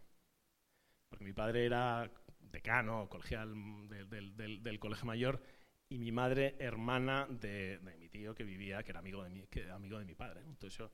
porque 1.18 1.24
mi 1.24 1.32
padre 1.32 1.66
era 1.66 2.08
decano, 2.52 3.08
colegial 3.08 3.52
del, 3.88 4.08
del, 4.08 4.36
del, 4.36 4.62
del 4.62 4.78
Colegio 4.78 5.04
Mayor, 5.04 5.42
y 5.88 5.98
mi 5.98 6.12
madre 6.12 6.54
hermana 6.60 7.26
de, 7.28 7.78
de, 7.78 7.96
mi 7.96 8.08
tío 8.08 8.36
que 8.36 8.44
vivía, 8.44 8.84
que 8.84 8.92
era 8.92 9.00
amigo 9.00 9.24
de 9.24 9.30
mi, 9.30 9.42
que 9.48 9.68
amigo 9.68 9.98
de 9.98 10.04
mi 10.04 10.14
padre. 10.14 10.42
Entonces 10.46 10.78
yo, 10.78 10.92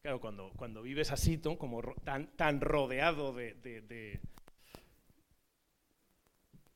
claro, 0.00 0.20
cuando, 0.20 0.50
cuando 0.56 0.82
vives 0.82 1.12
así, 1.12 1.38
como 1.38 1.80
tan, 2.02 2.36
tan 2.36 2.60
rodeado 2.60 3.32
de, 3.32 3.54
de, 3.54 3.82
de, 3.82 4.20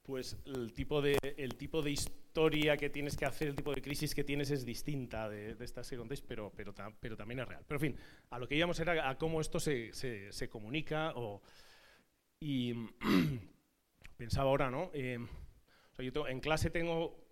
pues 0.04 0.36
el 0.44 0.72
tipo 0.72 1.02
de, 1.02 1.18
el 1.36 1.56
tipo 1.56 1.82
de 1.82 1.90
historia 1.90 2.76
que 2.76 2.88
tienes 2.88 3.16
que 3.16 3.24
hacer, 3.24 3.48
el 3.48 3.56
tipo 3.56 3.74
de 3.74 3.82
crisis 3.82 4.14
que 4.14 4.22
tienes 4.22 4.52
es 4.52 4.64
distinta 4.64 5.28
de 5.28 5.56
estas 5.58 5.90
que 5.90 5.96
contéis, 5.96 6.20
pero, 6.20 6.52
pero, 6.54 6.72
pero 7.00 7.16
también 7.16 7.40
es 7.40 7.48
real. 7.48 7.64
Pero 7.66 7.84
en 7.84 7.94
fin, 7.94 8.00
a 8.30 8.38
lo 8.38 8.46
que 8.46 8.54
íbamos 8.54 8.78
era 8.78 9.10
a 9.10 9.18
cómo 9.18 9.40
esto 9.40 9.58
se, 9.58 9.92
se, 9.92 10.30
se 10.30 10.48
comunica 10.48 11.12
o 11.16 11.42
y 12.40 12.74
pensaba 14.16 14.50
ahora, 14.50 14.70
¿no? 14.70 14.90
Eh, 14.92 15.18
en 15.98 16.40
clase 16.40 16.70
tengo, 16.70 17.28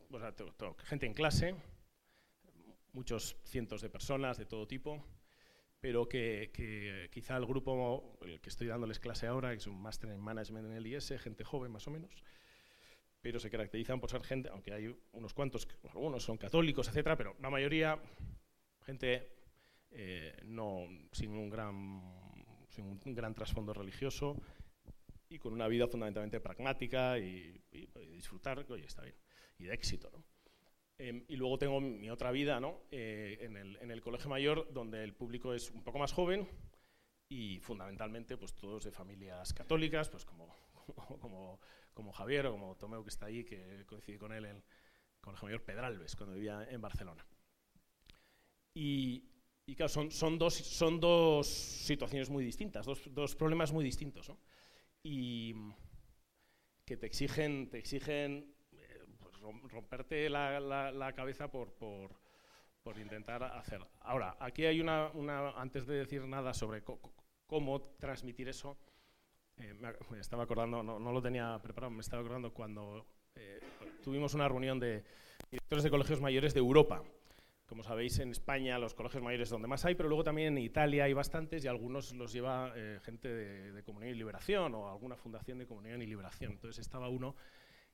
gente 0.85 1.07
en 1.07 1.15
clase, 1.15 1.55
muchos 2.93 3.37
cientos 3.45 3.83
de 3.83 3.91
personas 3.91 4.39
de 4.39 4.47
todo 4.47 4.67
tipo, 4.67 5.05
pero 5.81 6.09
que, 6.09 6.51
que, 6.55 7.11
quizá 7.13 7.37
el 7.37 7.45
grupo 7.45 8.19
el 8.23 8.41
que 8.41 8.49
estoy 8.49 8.69
dándoles 8.69 9.01
clase 9.01 9.27
ahora, 9.27 9.51
que 9.51 9.59
es 9.59 9.67
un 9.67 9.81
máster 9.81 10.11
en 10.11 10.21
management 10.21 10.67
en 10.67 10.73
el 10.73 10.87
IS, 10.87 11.13
gente 11.19 11.45
joven 11.45 11.73
más 11.73 11.87
o 11.87 11.91
menos, 11.91 12.25
pero 13.21 13.39
se 13.39 13.51
caracterizan 13.51 14.01
por 14.01 14.11
ser 14.11 14.23
gente, 14.23 14.49
aunque 14.49 14.73
hay 14.73 14.97
unos 15.13 15.35
cuantos, 15.35 15.69
algunos 15.91 16.23
son 16.23 16.39
católicos, 16.39 16.89
etcétera, 16.89 17.17
pero 17.17 17.37
la 17.41 17.51
mayoría, 17.51 18.01
gente 18.81 19.29
eh, 19.91 20.35
no, 20.45 20.87
sin, 21.13 21.33
un 21.33 21.51
gran, 21.51 22.03
sin 22.71 22.87
un 22.87 23.15
gran 23.15 23.35
trasfondo 23.35 23.75
religioso 23.75 24.41
y 25.35 25.39
con 25.39 25.53
una 25.53 25.69
vida 25.69 25.87
fundamentalmente 25.87 26.41
pragmática 26.41 27.19
y, 27.19 27.61
disfrutar, 28.13 28.65
oye, 28.69 28.85
está 28.85 29.03
bien, 29.03 29.17
y 29.59 29.65
de 29.65 29.75
éxito. 29.75 30.11
¿no? 30.13 30.25
Em, 30.99 31.25
y 31.29 31.37
luego 31.37 31.59
tengo 31.59 31.81
mi 31.81 32.09
otra 32.11 32.31
vida 32.31 32.61
¿no? 32.61 32.83
Eh, 32.91 33.39
en, 33.41 33.91
el, 33.91 34.01
colegio 34.01 34.31
mayor, 34.31 34.73
donde 34.73 35.03
el 35.03 35.15
público 35.15 35.53
es 35.53 35.71
un 35.71 35.83
poco 35.83 35.99
más 35.99 36.13
joven 36.13 36.49
y 37.29 37.59
fundamentalmente 37.61 38.37
pues, 38.37 38.55
todos 38.55 38.85
de 38.85 38.93
familias 38.93 39.53
católicas, 39.53 40.09
pues 40.09 40.25
como, 40.25 40.55
como 41.21 41.59
como 41.95 42.13
Javier 42.13 42.47
o 42.47 42.53
como 42.53 42.77
Tomeo 42.77 43.03
que 43.03 43.09
está 43.09 43.27
ahí, 43.27 43.45
que 43.45 43.85
coincidí 43.87 44.19
con 44.19 44.33
él 44.33 44.45
en 44.45 44.57
el 44.57 44.65
Colegio 45.21 45.47
Mayor 45.47 45.63
Pedralbes, 45.63 46.17
cuando 46.17 46.35
vivía 46.35 46.67
en 46.69 46.81
Barcelona. 46.81 47.25
Y, 48.75 49.23
claro, 49.77 49.89
son, 49.89 50.11
son, 50.11 50.37
dos, 50.37 50.55
son 50.55 51.01
dos 51.01 51.47
situaciones 51.47 52.29
muy 52.29 52.45
distintas, 52.45 52.85
dos, 52.85 53.03
dos 53.15 53.37
problemas 53.37 53.73
muy 53.73 53.85
distintos, 53.85 54.29
¿no? 54.29 54.39
Y 55.05 55.55
que 56.85 56.97
te 56.97 57.07
exigen, 57.07 57.71
te 57.71 57.79
exigen 57.79 58.55
eh, 58.73 59.05
pues, 59.21 59.39
romperte 59.71 60.29
la, 60.29 60.59
la, 60.59 61.13
cabeza 61.13 61.51
por, 61.51 61.75
por, 61.75 62.19
por, 62.83 62.99
intentar 62.99 63.43
hacer. 63.45 63.81
Ahora, 64.01 64.37
aquí 64.41 64.65
hay 64.65 64.81
una, 64.81 65.11
una 65.13 65.51
antes 65.51 65.87
de 65.87 65.97
decir 65.97 66.27
nada 66.27 66.53
sobre 66.55 66.83
cómo 67.47 67.83
transmitir 67.99 68.49
eso, 68.49 68.79
eh, 69.59 69.75
me, 70.11 70.19
estaba 70.19 70.45
acordando, 70.45 70.83
no, 70.83 70.99
lo 70.99 71.23
tenía 71.23 71.59
preparado, 71.63 71.91
me 71.91 72.01
estaba 72.01 72.23
acordando 72.23 72.53
cuando 72.53 73.07
eh, 73.35 73.61
tuvimos 74.03 74.35
una 74.35 74.49
reunión 74.49 74.81
de 74.81 75.05
directores 75.51 75.85
de 75.85 75.91
colegios 75.91 76.21
mayores 76.21 76.55
de 76.55 76.61
Europa. 76.61 77.03
Como 77.67 77.83
sabéis, 77.83 78.19
en 78.19 78.31
España 78.31 78.79
los 78.79 78.95
colegios 78.95 79.23
mayores 79.23 79.47
es 79.47 79.51
donde 79.51 79.69
más 79.69 79.85
hay, 79.85 79.95
pero 79.95 80.09
luego 80.09 80.23
también 80.23 80.59
en 80.59 80.63
Italia 80.63 81.05
hay 81.05 81.15
bastantes 81.15 81.65
y 81.65 81.69
algunos 81.69 82.13
los 82.13 82.33
lleva 82.33 82.73
eh, 82.77 83.01
gente 83.03 83.29
de, 83.29 83.83
Comunión 83.83 84.15
y 84.15 84.19
Liberación 84.19 84.75
o 84.75 84.91
alguna 84.91 85.17
fundación 85.17 85.59
de 85.59 85.67
Comunión 85.67 86.03
y 86.03 86.07
Liberación. 86.07 86.53
Entonces 86.53 86.81
estaba 86.81 87.09
uno 87.09 87.35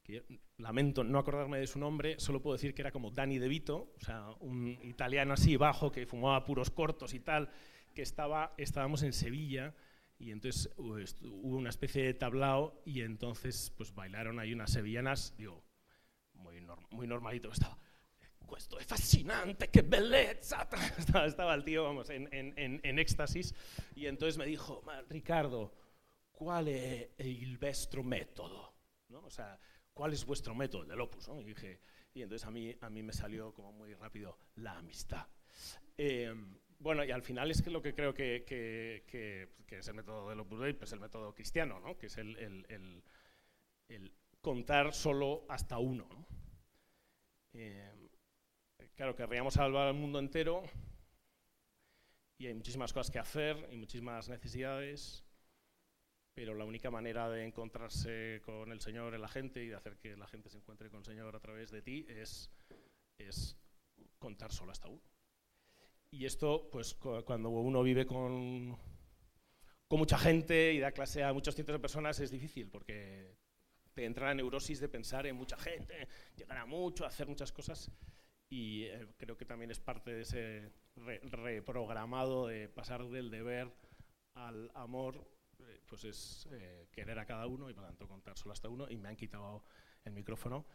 que 0.03 0.25
lamento 0.57 1.05
no 1.05 1.19
acordarme 1.19 1.59
de 1.59 1.67
su 1.67 1.79
nombre, 1.79 2.19
solo 2.19 2.43
puedo 2.43 2.57
decir 2.57 2.75
que 2.75 2.83
era 2.83 2.91
como 2.91 3.11
Danny 3.11 3.39
De 3.39 3.49
Vito, 3.49 3.93
o 3.97 4.01
sea, 4.01 4.31
un 4.41 4.79
italiano 4.83 5.35
así 5.35 5.57
bajo 5.57 5.93
que 5.93 6.07
fumaba 6.07 6.43
puros 6.45 6.71
cortos 6.71 7.15
y 7.15 7.21
tal, 7.21 7.51
que 7.95 8.03
estaba, 8.03 8.55
estábamos 8.57 9.03
en 9.03 9.13
Sevilla 9.13 9.75
y 10.19 10.33
entonces 10.33 10.71
hubo 10.77 11.57
una 11.57 11.71
especie 11.71 12.05
de 12.05 12.15
tablao 12.15 12.83
y 12.85 13.03
entonces 13.03 13.73
pues 13.77 13.95
bailaron 13.95 14.41
ahí 14.41 14.53
unas 14.53 14.73
sevillanas, 14.73 15.37
digo, 15.37 15.63
muy, 16.35 16.61
muy 16.91 17.07
normalito 17.07 17.51
estaba. 17.53 17.79
Esto 18.57 18.79
es 18.79 18.87
fascinante, 18.87 19.69
qué 19.69 19.83
belleza. 19.83 20.69
Estaba, 21.27 21.55
el 21.55 21.65
tío, 21.65 21.85
vamos, 21.85 22.11
en, 22.11 22.29
en, 22.33 22.81
en, 22.83 22.99
éxtasis. 22.99 23.55
Y 23.95 24.07
entonces 24.07 24.39
me 24.39 24.47
dijo, 24.47 24.83
Ricardo, 25.09 25.73
¿cuál 26.33 26.69
es 26.69 27.09
el 27.19 27.59
vuestro 27.59 28.03
método? 28.03 28.75
¿No? 29.09 29.21
O 29.21 29.31
sea, 29.31 29.59
¿cuál 29.93 30.13
es 30.13 30.25
vuestro 30.25 30.55
método 30.55 30.85
del 30.85 31.01
Opus? 31.01 31.29
¿no? 31.29 31.41
Y, 31.41 31.45
dije, 31.45 31.81
y 32.15 32.23
entonces 32.23 32.47
a 32.47 32.51
mí, 32.51 32.75
a 32.81 32.91
mí 32.91 33.03
me 33.03 33.13
salió 33.13 33.53
como 33.53 33.73
muy 33.73 33.95
rápido 33.95 34.39
la 34.57 34.79
amistad. 34.79 35.27
Eh, 35.97 36.35
bueno, 36.81 37.05
y 37.05 37.11
al 37.11 37.23
final 37.23 37.51
es 37.51 37.61
que 37.61 37.71
lo 37.71 37.83
que 37.83 37.95
creo 37.95 38.15
que, 38.15 38.45
es 39.69 39.89
el 39.89 39.95
método 39.95 40.31
del 40.31 40.41
Opus 40.41 40.61
Dei, 40.61 40.73
pues 40.73 40.93
el 40.93 41.01
método 41.01 41.35
cristiano, 41.35 41.79
¿no? 41.79 41.99
que 41.99 42.07
es 42.07 42.17
el, 42.17 43.03
contar 44.41 44.95
solo 44.95 45.45
hasta 45.49 45.79
uno. 45.79 46.09
Eh, 47.53 48.00
claro, 49.01 49.17
querríamos 49.17 49.55
salvar 49.55 49.89
al 49.89 49.95
mundo 49.95 50.19
entero 50.19 50.63
y 52.37 52.49
hay 52.49 52.53
muchísimas 52.53 52.93
cosas 52.93 53.11
que 53.11 53.19
hacer 53.19 53.57
y 53.73 53.79
muchísimas 53.79 54.29
necesidades, 54.29 55.25
pero 56.35 56.53
la 56.53 56.67
única 56.67 56.91
manera 56.91 57.31
de 57.31 57.47
encontrarse 57.47 58.43
con 58.45 58.71
el 58.71 58.83
Señor 58.83 59.15
en 59.15 59.23
la 59.23 59.29
gente 59.29 59.65
y 59.65 59.69
de 59.69 59.75
hacer 59.77 59.97
que 59.97 60.19
la 60.19 60.27
gente 60.27 60.51
se 60.51 60.59
encuentre 60.59 60.91
con 60.91 60.99
el 60.99 61.07
Señor 61.07 61.35
a 61.35 61.41
través 61.41 61.71
de 61.71 61.81
ti 61.81 62.05
es, 62.11 62.51
es 63.17 63.57
contar 64.19 64.53
solo 64.53 64.71
hasta 64.71 64.89
uno. 64.89 65.01
Y 66.11 66.27
esto, 66.27 66.69
pues 66.71 66.93
cuando 67.25 67.49
uno 67.49 67.83
vive 67.83 68.05
con, 68.05 68.77
con 69.89 69.99
mucha 69.99 70.19
gente 70.19 70.75
y 70.75 70.79
da 70.79 70.93
clase 70.93 71.25
a 71.25 71.33
muchos 71.33 71.55
cientos 71.55 71.73
de 71.73 71.81
personas 71.81 72.21
es 72.21 72.31
difícil 72.31 72.69
porque 72.69 73.35
te 73.95 74.05
entra 74.05 74.27
la 74.27 74.35
neurosis 74.35 74.79
de 74.79 74.91
pensar 74.91 75.27
en 75.27 75.37
mucha 75.37 75.57
gente, 75.57 76.07
llegar 76.37 76.59
a 76.59 76.67
mucho, 76.67 77.07
hacer 77.07 77.27
muchas 77.27 77.51
cosas 77.51 77.91
y 78.51 78.83
eh, 78.83 79.07
creo 79.17 79.37
que 79.37 79.45
también 79.45 79.71
es 79.71 79.79
parte 79.79 80.13
de 80.13 80.23
ese 80.23 80.73
reprogramado 80.97 82.49
de 82.49 82.69
pasar 82.69 83.09
del 83.09 83.31
deber 83.31 83.73
al 84.35 84.71
amor, 84.75 85.25
eh, 85.61 85.81
pues 85.87 86.05
es 86.05 86.49
eh, 86.51 86.89
querer 86.91 87.19
a 87.21 87.25
cada 87.25 87.47
uno 87.47 87.71
y 87.71 87.75
por 87.75 87.85
tanto 87.85 88.09
contar 88.09 88.37
solo 88.37 88.53
hasta 88.53 88.69
uno 88.69 88.91
y 88.91 88.97
me 88.97 89.09
han 89.09 89.17
quitado 89.17 89.63
el 90.05 90.13
micrófono 90.13 90.67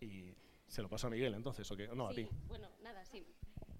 y 0.00 0.32
se 0.68 0.82
lo 0.82 0.88
paso 0.88 1.08
a 1.08 1.10
Miguel 1.10 1.34
entonces, 1.34 1.68
¿o 1.70 1.76
qué? 1.76 1.88
No, 1.88 2.06
a 2.06 2.14
ti. 2.14 2.28
Bueno, 2.46 2.68
nada, 2.80 3.04
sí. 3.04 3.26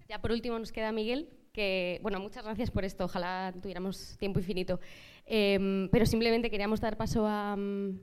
Ya 0.09 0.19
por 0.19 0.31
último 0.31 0.59
nos 0.59 0.73
queda 0.73 0.91
Miguel, 0.91 1.29
que, 1.53 1.99
bueno, 2.01 2.19
muchas 2.19 2.43
gracias 2.43 2.69
por 2.69 2.83
esto, 2.83 3.05
ojalá 3.05 3.53
tuviéramos 3.61 4.17
tiempo 4.17 4.39
infinito. 4.39 4.81
Em, 5.25 5.87
pero 5.89 6.05
simplemente 6.05 6.49
queríamos 6.49 6.81
dar 6.81 6.97
paso 6.97 7.25
a... 7.25 7.55
Mm, 7.55 7.97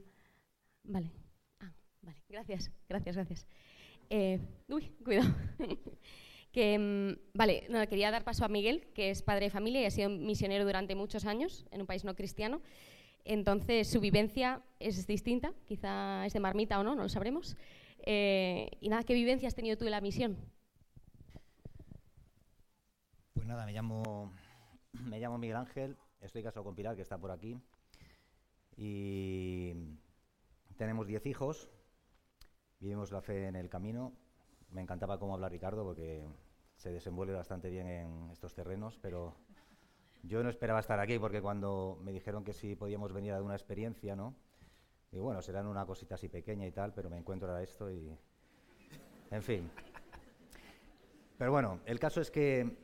vale. 0.85 1.11
Ah, 1.61 1.75
vale, 2.01 2.23
gracias, 2.31 2.71
gracias, 2.89 3.15
gracias. 3.15 3.47
Eh, 4.11 4.41
uy, 4.69 4.91
cuidado. 5.05 5.29
que, 6.53 6.79
mm, 6.79 7.37
vale, 7.37 7.69
quería 7.89 8.11
dar 8.11 8.25
paso 8.25 8.45
a 8.45 8.49
Miguel, 8.49 8.89
que 8.95 9.11
es 9.11 9.23
padre 9.23 9.47
de 9.47 9.51
familia 9.51 9.83
y 9.83 9.85
ha 9.87 9.91
sido 9.91 10.09
misionero 10.11 10.65
durante 10.65 10.95
muchos 10.95 11.25
años 11.25 11.67
en 11.71 11.81
un 11.81 11.87
país 11.87 12.05
no 12.05 12.15
cristiano. 12.15 12.63
Entonces, 13.25 13.89
su 13.89 14.01
vivencia 14.01 14.63
es 14.81 15.07
distinta, 15.07 15.53
quizá 15.67 16.25
es 16.25 16.33
de 16.33 16.41
marmita 16.41 16.81
o 16.81 16.83
no, 16.83 16.95
no 16.95 17.03
lo 17.03 17.09
sabremos. 17.09 17.57
Eh, 17.99 18.71
y 18.81 18.89
nada, 18.89 19.03
¿qué 19.03 19.13
vivencia 19.15 19.49
has 19.49 19.55
tenido 19.55 19.77
tú 19.77 19.85
en 19.85 19.91
la 19.91 20.01
misión? 20.01 20.37
nada, 23.49 23.65
me 23.65 23.73
llamo, 23.73 24.31
me 24.93 25.19
llamo 25.19 25.39
Miguel 25.39 25.57
Ángel, 25.57 25.97
estoy 26.21 26.43
casado 26.43 26.65
con 26.65 26.75
Pilar, 26.75 26.95
que 26.95 27.03
está 27.03 27.19
por 27.19 27.31
aquí, 27.31 27.59
y 28.77 29.73
tenemos 30.77 31.07
diez 31.07 31.25
hijos, 31.27 31.71
vivimos 32.81 33.13
la 33.13 33.21
fe 33.21 33.47
en 33.47 33.57
el 33.57 33.69
camino. 33.69 34.13
Me 34.71 34.81
encantaba 34.81 35.19
cómo 35.19 35.35
habla 35.35 35.49
Ricardo, 35.49 35.85
porque 35.85 36.27
se 36.77 36.93
desenvuelve 36.93 37.35
bastante 37.35 37.71
bien 37.71 37.87
en 37.89 38.31
estos 38.31 38.55
terrenos, 38.55 38.99
pero 39.01 39.35
yo 40.23 40.43
no 40.43 40.51
esperaba 40.51 40.81
estar 40.81 41.01
aquí, 41.01 41.19
porque 41.19 41.41
cuando 41.41 41.99
me 42.03 42.13
dijeron 42.13 42.45
que 42.45 42.53
si 42.53 42.77
podíamos 42.77 43.13
venir 43.13 43.33
a 43.33 43.43
una 43.43 43.55
experiencia, 43.55 44.15
¿no? 44.15 44.35
Y 45.11 45.19
bueno, 45.19 45.41
serán 45.43 45.67
una 45.67 45.87
cosita 45.87 46.17
así 46.17 46.29
pequeña 46.29 46.67
y 46.67 46.73
tal, 46.73 46.93
pero 46.93 47.09
me 47.09 47.17
encuentro 47.17 47.55
a 47.55 47.63
esto 47.63 47.91
y... 47.91 48.17
En 49.31 49.43
fin. 49.43 49.71
Pero 51.39 51.51
bueno, 51.51 51.81
el 51.87 51.99
caso 51.99 52.21
es 52.21 52.31
que 52.31 52.77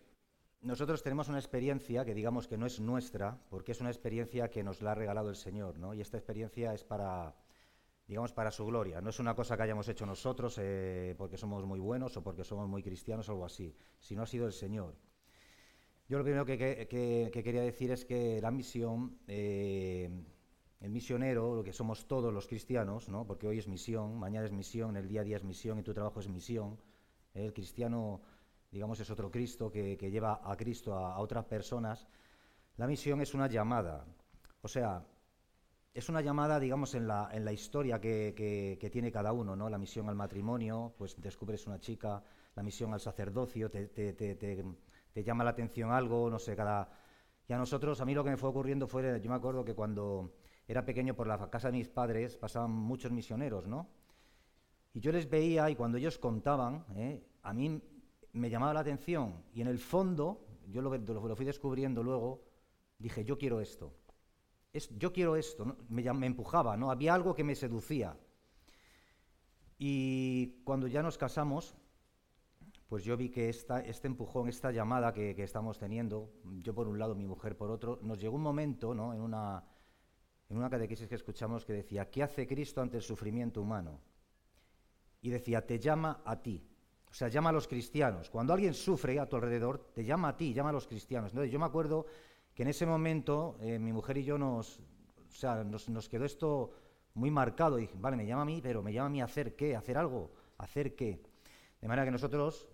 nosotros 0.63 1.03
tenemos 1.03 1.29
una 1.29 1.39
experiencia 1.39 2.05
que 2.05 2.15
digamos 2.15 2.49
que 2.49 2.57
no 2.57 2.67
es 2.67 2.81
nuestra, 2.81 3.39
porque 3.51 3.73
es 3.73 3.81
una 3.81 3.91
experiencia 3.91 4.49
que 4.49 4.63
nos 4.63 4.81
la 4.81 4.93
ha 4.93 4.95
regalado 4.95 5.29
el 5.29 5.37
Señor, 5.37 5.79
¿no? 5.79 5.93
Y 5.93 6.01
esta 6.01 6.17
experiencia 6.17 6.73
es 6.73 6.85
para, 6.85 7.35
digamos, 8.07 8.33
para 8.33 8.51
su 8.51 8.65
gloria. 8.67 9.01
No 9.01 9.11
es 9.11 9.19
una 9.19 9.35
cosa 9.35 9.57
que 9.57 9.63
hayamos 9.63 9.89
hecho 9.89 10.07
nosotros 10.07 10.59
eh, 10.61 11.15
porque 11.17 11.37
somos 11.37 11.65
muy 11.65 11.81
buenos 11.81 12.17
o 12.17 12.23
porque 12.23 12.45
somos 12.45 12.69
muy 12.69 12.83
cristianos 12.83 13.29
o 13.29 13.33
algo 13.33 13.45
así, 13.45 13.75
sino 13.99 14.23
ha 14.23 14.27
sido 14.27 14.47
el 14.47 14.53
Señor. 14.53 14.95
Yo 16.09 16.19
lo 16.19 16.25
primero 16.25 16.45
que, 16.45 16.87
quería 17.33 17.63
decir 17.63 17.91
es 17.91 18.05
que 18.05 18.41
la 18.43 18.51
misión, 18.51 19.19
eh, 19.27 20.11
el 20.81 20.91
misionero, 20.91 21.57
lo 21.57 21.65
que 21.65 21.73
somos 21.73 22.07
todos 22.07 22.33
los 22.33 22.47
cristianos, 22.47 23.09
¿no? 23.09 23.27
porque 23.27 23.47
hoy 23.47 23.59
es 23.59 23.69
misión, 23.69 24.19
mañana 24.19 24.45
es 24.47 24.53
misión, 24.53 24.97
el 24.99 25.09
día 25.09 25.23
a 25.23 25.25
día 25.25 25.37
es 25.37 25.45
misión 25.45 25.79
y 25.79 25.83
tu 25.83 25.95
trabajo 25.95 26.21
es 26.21 26.29
misión. 26.29 26.79
El 27.33 27.55
cristiano 27.55 28.21
digamos, 28.75 28.99
es 28.99 29.09
otro 29.09 29.31
Cristo 29.31 29.71
que, 29.71 29.97
lleva 29.97 30.41
a 30.43 30.57
Cristo 30.57 30.95
a, 30.95 31.19
otras 31.21 31.45
personas. 31.45 32.09
La 32.77 32.89
misión 32.89 33.21
es 33.21 33.33
una 33.33 33.47
llamada, 33.47 34.05
o 34.63 34.69
sea, 34.69 35.07
es 35.95 36.09
una 36.09 36.21
llamada, 36.21 36.59
digamos, 36.59 36.97
en 36.97 37.07
la, 37.07 37.31
en 37.33 37.45
la 37.45 37.53
historia 37.53 38.01
que, 38.01 38.89
tiene 38.93 39.13
cada 39.13 39.33
uno, 39.33 39.55
¿no? 39.55 39.71
La 39.71 39.79
misión 39.79 40.09
al 40.09 40.17
matrimonio, 40.17 40.93
pues 40.99 41.21
descubres 41.21 41.69
una 41.69 41.79
chica, 41.79 42.21
la 42.57 42.63
misión 42.65 42.93
al 42.93 43.01
sacerdocio, 43.01 43.71
te, 43.71 43.87
te, 43.87 45.25
llama 45.25 45.45
la 45.45 45.51
atención 45.51 45.93
algo, 45.93 46.29
no 46.29 46.41
sé, 46.41 46.57
cada... 46.57 46.91
Y 47.47 47.53
a 47.53 47.59
nosotros, 47.59 48.01
a 48.01 48.05
mí 48.05 48.13
lo 48.13 48.25
que 48.25 48.31
me 48.31 48.37
fue 48.37 48.49
ocurriendo 48.49 48.89
fue, 48.89 49.21
yo 49.21 49.31
me 49.31 49.37
acuerdo 49.37 49.65
que 49.65 49.75
cuando 49.75 50.35
era 50.67 50.85
pequeño 50.85 51.15
por 51.15 51.29
la 51.29 51.49
casa 51.49 51.69
de 51.69 51.79
mis 51.79 51.89
padres 51.89 52.37
pasaban 52.37 52.73
muchos 52.73 53.13
misioneros, 53.13 53.69
¿no? 53.69 53.89
Y 54.95 55.01
yo 55.01 55.13
les 55.13 55.31
veía 55.31 55.71
y 55.71 55.77
cuando 55.77 55.99
ellos 55.99 56.19
contaban, 56.19 56.87
¿eh? 56.97 57.23
a 57.43 57.53
mí 57.53 57.81
me 58.33 58.51
llamaba 58.51 58.75
la 58.75 58.81
atención 58.81 59.45
y 59.53 59.61
en 59.61 59.69
el 59.69 59.79
fondo, 59.79 60.45
yo 60.69 60.83
lo, 60.83 60.97
lo 60.97 61.37
fui 61.37 61.45
descubriendo 61.45 62.03
luego, 62.03 62.43
dije, 62.99 63.25
yo 63.25 63.39
quiero 63.39 63.61
esto. 63.61 63.93
Yo 64.97 65.12
quiero 65.12 65.37
esto, 65.37 65.77
me, 65.89 66.12
me, 66.12 66.27
empujaba, 66.27 66.77
¿no? 66.77 66.91
Había 66.91 67.14
algo 67.14 67.35
que 67.35 67.45
me 67.45 67.55
seducía. 67.55 68.16
Y 69.79 70.62
cuando 70.64 70.89
ya 70.89 71.01
nos 71.01 71.16
casamos, 71.16 71.77
pues 72.89 73.05
yo 73.05 73.16
vi 73.16 73.31
que 73.31 73.49
esta, 73.49 73.81
este 73.81 74.09
empujón, 74.09 74.49
esta 74.49 74.72
llamada 74.72 75.12
que, 75.12 75.35
que, 75.37 75.45
estamos 75.45 75.79
teniendo, 75.79 76.33
yo 76.61 76.75
por 76.75 76.89
un 76.89 76.99
lado, 76.99 77.14
mi 77.14 77.25
mujer 77.25 77.57
por 77.57 77.70
otro, 77.70 78.01
nos 78.03 78.20
llegó 78.20 78.35
un 78.35 78.43
momento, 78.43 78.95
¿no? 78.95 79.14
En 79.14 79.20
una, 79.20 79.64
en 80.49 80.57
una 80.57 80.68
catequesis 80.68 81.09
que 81.09 81.14
escuchamos 81.14 81.64
que 81.64 81.72
decía, 81.72 82.11
¿qué 82.11 82.25
hace 82.25 82.47
Cristo 82.47 82.81
ante 82.81 82.97
el 82.97 83.03
sufrimiento 83.03 83.62
humano? 83.62 84.01
Y 85.22 85.31
decía, 85.31 85.64
te 85.64 85.79
llama 85.79 86.22
a 86.25 86.43
ti. 86.43 86.68
O 87.11 87.14
sea, 87.14 87.29
llama 87.29 87.51
a 87.51 87.53
los 87.53 87.68
cristianos. 87.68 88.29
Cuando 88.29 88.53
alguien 88.53 88.75
sufre 88.75 89.20
a 89.20 89.29
tu 89.29 89.37
alrededor, 89.37 89.93
te 89.95 90.05
llama 90.05 90.31
a 90.31 90.37
ti, 90.37 90.53
llama 90.53 90.70
a 90.70 90.72
los 90.72 90.89
cristianos. 90.89 91.31
Entonces, 91.31 91.53
yo 91.53 91.61
me 91.61 91.66
acuerdo 91.66 92.07
que 92.55 92.63
en 92.63 92.69
ese 92.69 92.87
momento 92.87 93.57
eh, 93.61 93.79
mi 93.79 93.93
mujer 93.93 94.19
y 94.19 94.25
yo 94.25 94.39
nos, 94.39 94.79
o 95.29 95.35
sea, 95.35 95.65
nos, 95.65 96.09
quedó 96.09 96.25
esto 96.25 96.73
muy 97.15 97.31
marcado. 97.31 97.79
Y 97.79 97.91
vale, 97.95 98.17
me 98.17 98.27
llama 98.27 98.43
a 98.43 98.47
mí, 98.47 98.61
pero 98.63 98.83
me 98.83 98.93
llama 98.93 99.07
a 99.07 99.11
mí 99.11 99.21
a 99.21 99.25
hacer 99.25 99.57
qué, 99.57 99.75
hacer 99.75 99.99
algo, 99.99 100.33
hacer 100.59 100.95
qué. 100.95 101.21
De 101.81 101.89
manera 101.89 102.05
que 102.05 102.13
nosotros, 102.13 102.69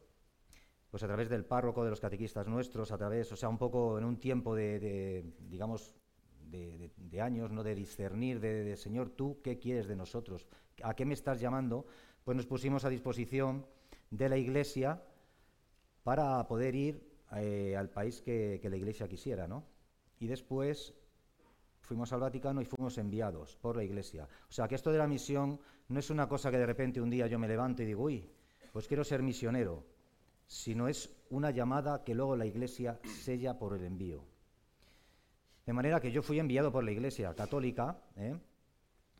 pues 0.91 1.03
a 1.03 1.07
través 1.07 1.31
del 1.31 1.47
párroco, 1.47 1.83
de 1.83 1.91
los 1.91 2.01
catequistas 2.01 2.47
nuestros, 2.47 2.93
a 2.93 2.99
través, 2.99 3.33
o 3.33 3.37
sea, 3.37 3.49
un 3.49 3.59
poco 3.59 3.99
en 3.99 4.05
un 4.05 4.19
tiempo 4.19 4.55
de, 4.55 4.79
de 4.79 5.25
digamos, 5.49 5.95
de, 6.43 6.77
de, 6.77 6.91
de, 6.97 7.21
años, 7.21 7.51
¿no? 7.51 7.63
de 7.63 7.75
discernir, 7.75 8.39
de, 8.41 8.77
Señor, 8.77 9.11
tú, 9.11 9.41
¿qué 9.43 9.59
quieres 9.59 9.89
de 9.89 9.97
nosotros? 9.97 10.47
¿A 10.83 10.95
qué 10.95 11.07
me 11.07 11.15
estás 11.15 11.41
llamando? 11.41 11.87
Pues 12.25 12.37
nos 12.37 12.47
pusimos 12.47 12.85
a 12.85 12.91
disposición 12.91 13.67
de 14.11 14.29
la 14.29 14.37
Iglesia 14.37 15.03
para 16.03 16.47
poder 16.49 16.75
ir 16.75 17.10
eh, 17.37 17.77
al 17.77 17.89
país 17.91 18.21
que, 18.21 18.61
la 18.63 18.77
Iglesia 18.77 19.09
quisiera, 19.09 19.47
¿no? 19.47 19.65
Y 20.19 20.27
después 20.27 20.95
fuimos 21.81 22.13
al 22.13 22.21
Vaticano 22.21 22.61
y 22.61 22.65
fuimos 22.65 22.99
enviados 22.99 23.57
por 23.57 23.77
la 23.77 23.85
Iglesia. 23.85 24.29
O 24.49 24.53
sea, 24.53 24.67
que 24.67 24.75
esto 24.75 24.91
de 24.93 24.99
la 24.99 25.07
misión 25.07 25.61
no 25.89 25.99
es 25.99 26.11
una 26.11 26.29
cosa 26.29 26.51
que 26.51 26.59
de 26.59 26.67
repente 26.67 27.01
un 27.01 27.11
día 27.11 27.27
yo 27.27 27.39
me 27.39 27.49
levanto 27.49 27.83
y 27.83 27.87
digo, 27.87 28.05
uy, 28.05 28.29
pues 28.73 28.87
quiero 28.89 29.05
ser 29.05 29.23
misionero, 29.23 29.85
sino 30.47 30.89
es 30.89 31.17
una 31.31 31.51
llamada 31.51 32.03
que 32.05 32.15
luego 32.15 32.37
la 32.37 32.47
Iglesia 32.47 32.99
sella 33.05 33.59
por 33.59 33.75
el 33.75 33.85
envío. 33.85 34.25
De 35.67 35.73
manera 35.73 36.01
que 36.01 36.11
yo 36.11 36.23
fui 36.23 36.41
enviado 36.41 36.73
por 36.73 36.83
la 36.83 36.91
Iglesia 36.91 37.35
católica 37.35 38.03
¿eh? 38.17 38.37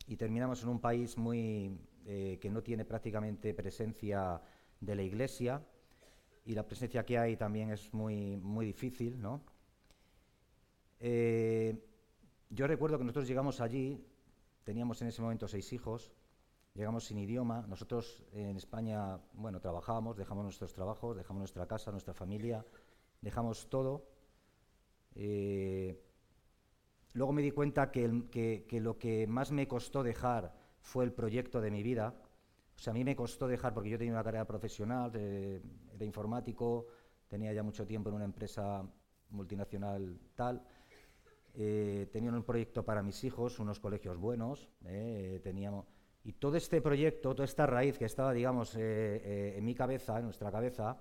y 0.09 0.17
terminamos 0.17 0.63
en 0.63 0.69
un 0.69 0.81
país 0.81 1.17
muy 1.17 1.79
eh, 2.07 2.39
que 2.41 2.51
no 2.51 2.63
tiene 2.63 2.85
prácticamente 2.85 3.55
presencia 3.55 4.43
de 4.81 4.95
la 4.97 5.03
Iglesia 5.03 5.63
y 6.51 6.55
la 6.55 6.67
presencia 6.67 7.07
que 7.07 7.17
hay 7.17 7.37
también 7.37 7.71
es 7.71 7.95
muy, 7.95 8.37
muy 8.37 8.67
difícil, 8.67 9.23
¿no? 9.23 9.41
Eh, 10.99 11.81
yo 12.49 12.67
recuerdo 12.67 12.99
que 12.99 13.05
nosotros 13.05 13.29
llegamos 13.29 13.61
allí, 13.61 14.05
teníamos 14.65 15.01
en 15.01 15.09
ese 15.09 15.23
momento 15.23 15.47
seis 15.47 15.73
hijos, 15.73 16.11
llegamos 16.75 17.05
sin 17.05 17.19
idioma, 17.19 17.65
nosotros 17.69 18.25
en 18.33 18.57
España, 18.57 19.21
bueno, 19.35 19.61
trabajábamos, 19.61 20.17
dejamos 20.17 20.43
nuestros 20.43 20.73
trabajos, 20.73 21.17
dejamos 21.17 21.39
nuestra 21.39 21.69
casa, 21.69 21.93
nuestra 21.93 22.15
familia, 22.15 22.67
dejamos 23.21 23.71
todo. 23.71 24.09
Eh, 25.15 26.03
luego 27.13 27.33
me 27.33 27.43
di 27.43 27.53
cuenta 27.53 27.93
que, 27.93 28.65
que 28.69 28.81
lo 28.81 28.99
que 28.99 29.29
más 29.29 29.53
me 29.53 29.69
costó 29.69 30.03
dejar 30.03 30.53
fue 30.81 31.05
el 31.05 31.13
proyecto 31.13 31.61
de 31.61 31.71
mi 31.71 31.85
vida, 31.85 32.21
o 32.81 32.83
sea, 32.83 32.93
a 32.93 32.95
mí 32.95 33.05
me 33.05 33.15
costó 33.15 33.47
dejar, 33.47 33.75
porque 33.75 33.91
yo 33.91 33.99
tenía 33.99 34.15
una 34.15 34.25
carrera 34.25 34.47
profesional, 34.47 35.15
era 35.15 36.03
informático, 36.03 36.87
tenía 37.29 37.53
ya 37.53 37.63
mucho 37.63 37.87
tiempo 37.87 38.09
en 38.09 38.15
una 38.15 38.25
empresa 38.25 38.83
multinacional 39.29 40.19
tal, 40.35 40.65
eh, 41.53 42.09
tenía 42.11 42.31
un 42.33 42.43
proyecto 42.43 42.83
para 42.83 43.03
mis 43.03 43.23
hijos, 43.23 43.59
unos 43.59 43.81
colegios 43.81 44.17
buenos, 44.17 44.71
eh, 44.87 45.43
teníamos... 45.45 45.85
Y 46.25 46.33
todo 46.33 46.57
este 46.57 46.81
proyecto, 46.81 47.35
toda 47.35 47.45
esta 47.45 47.67
raíz 47.67 47.99
que 47.99 48.07
estaba, 48.07 48.33
digamos, 48.33 48.75
eh, 48.79 49.59
en 49.59 49.65
mi 49.67 49.75
cabeza, 49.75 50.17
en 50.17 50.25
nuestra 50.25 50.51
cabeza, 50.51 50.97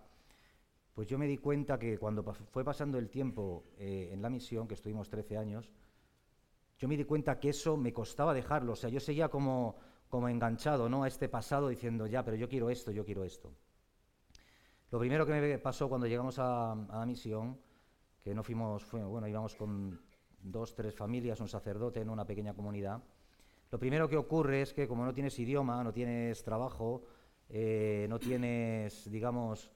pues 0.93 1.07
yo 1.07 1.17
me 1.17 1.27
di 1.27 1.37
cuenta 1.37 1.79
que 1.79 1.97
cuando 1.97 2.23
fue 2.23 2.65
pasando 2.65 2.97
el 2.97 3.09
tiempo 3.09 3.63
en 3.77 4.21
la 4.21 4.29
misión, 4.29 4.67
que 4.67 4.73
estuvimos 4.73 5.09
13 5.09 5.37
años, 5.37 5.71
yo 6.77 6.89
me 6.89 6.97
di 6.97 7.05
cuenta 7.05 7.39
que 7.39 7.49
eso 7.49 7.77
me 7.77 7.93
costaba 7.93 8.33
dejarlo. 8.33 8.73
O 8.73 8.75
sea, 8.75 8.89
yo 8.89 8.99
seguía 8.99 9.29
como 9.29 9.77
como 10.09 10.27
enganchado 10.27 10.89
¿no? 10.89 11.03
a 11.03 11.07
este 11.07 11.29
pasado 11.29 11.69
diciendo, 11.69 12.07
ya, 12.07 12.25
pero 12.25 12.35
yo 12.35 12.49
quiero 12.49 12.69
esto, 12.69 12.91
yo 12.91 13.05
quiero 13.05 13.23
esto. 13.23 13.53
Lo 14.91 14.99
primero 14.99 15.25
que 15.25 15.33
me 15.33 15.59
pasó 15.59 15.87
cuando 15.87 16.07
llegamos 16.07 16.39
a, 16.39 16.75
la 16.91 17.05
misión, 17.05 17.59
que 18.21 18.33
no 18.33 18.43
fuimos, 18.43 18.91
bueno, 18.91 19.27
íbamos 19.27 19.55
con 19.55 20.01
dos, 20.41 20.75
tres 20.75 20.95
familias, 20.95 21.39
un 21.39 21.47
sacerdote 21.47 22.01
en 22.01 22.09
una 22.09 22.25
pequeña 22.25 22.53
comunidad, 22.53 23.01
lo 23.71 23.77
primero 23.77 24.09
que 24.09 24.17
ocurre 24.17 24.63
es 24.63 24.73
que 24.73 24.87
como 24.87 25.05
no 25.05 25.13
tienes 25.13 25.37
idioma, 25.37 25.83
no 25.83 25.93
tienes 25.93 26.43
trabajo, 26.43 27.03
eh, 27.49 28.07
no 28.09 28.17
tienes, 28.17 29.09
digamos, 29.11 29.71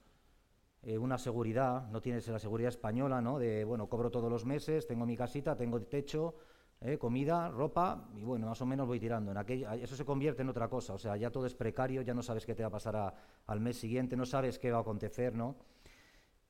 eh, 0.81 0.97
una 0.97 1.19
seguridad, 1.19 1.87
no 1.91 2.01
tienes 2.01 2.27
la 2.27 2.39
seguridad 2.39 2.69
española, 2.69 3.21
¿no? 3.21 3.37
De, 3.37 3.63
bueno, 3.63 3.87
cobro 3.87 4.09
todos 4.09 4.31
los 4.31 4.45
meses, 4.45 4.87
tengo 4.87 5.05
mi 5.05 5.15
casita, 5.15 5.55
tengo 5.55 5.79
techo, 5.81 6.35
¿eh? 6.81 6.97
comida, 6.97 7.49
ropa, 7.49 8.09
y 8.15 8.23
bueno, 8.23 8.47
más 8.47 8.61
o 8.61 8.65
menos 8.65 8.87
voy 8.87 8.99
tirando. 8.99 9.31
En 9.31 9.37
aquella, 9.37 9.75
eso 9.75 9.95
se 9.95 10.05
convierte 10.05 10.41
en 10.41 10.49
otra 10.49 10.67
cosa, 10.67 10.93
o 10.93 10.97
sea, 10.97 11.15
ya 11.17 11.31
todo 11.31 11.45
es 11.45 11.55
precario, 11.55 12.01
ya 12.01 12.13
no 12.13 12.21
sabes 12.21 12.45
qué 12.45 12.55
te 12.55 12.63
va 12.63 12.67
a 12.67 12.71
pasar 12.71 12.95
a, 12.95 13.13
al 13.47 13.59
mes 13.59 13.77
siguiente, 13.77 14.15
no 14.15 14.25
sabes 14.25 14.59
qué 14.59 14.71
va 14.71 14.79
a 14.79 14.81
acontecer, 14.81 15.35
¿no? 15.35 15.55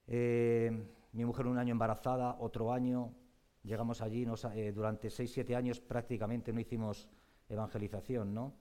Eh, 0.08 0.72
mi 1.14 1.26
mujer 1.26 1.48
un 1.48 1.58
año 1.58 1.72
embarazada, 1.72 2.38
otro 2.40 2.72
año, 2.74 3.14
llegamos 3.64 4.02
allí, 4.02 4.26
nos, 4.26 4.46
eh, 4.46 4.72
durante 4.74 5.10
seis, 5.10 5.32
siete 5.32 5.56
años 5.56 5.80
prácticamente 5.80 6.52
no 6.52 6.60
hicimos 6.60 7.08
evangelización, 7.50 8.34
¿no? 8.34 8.54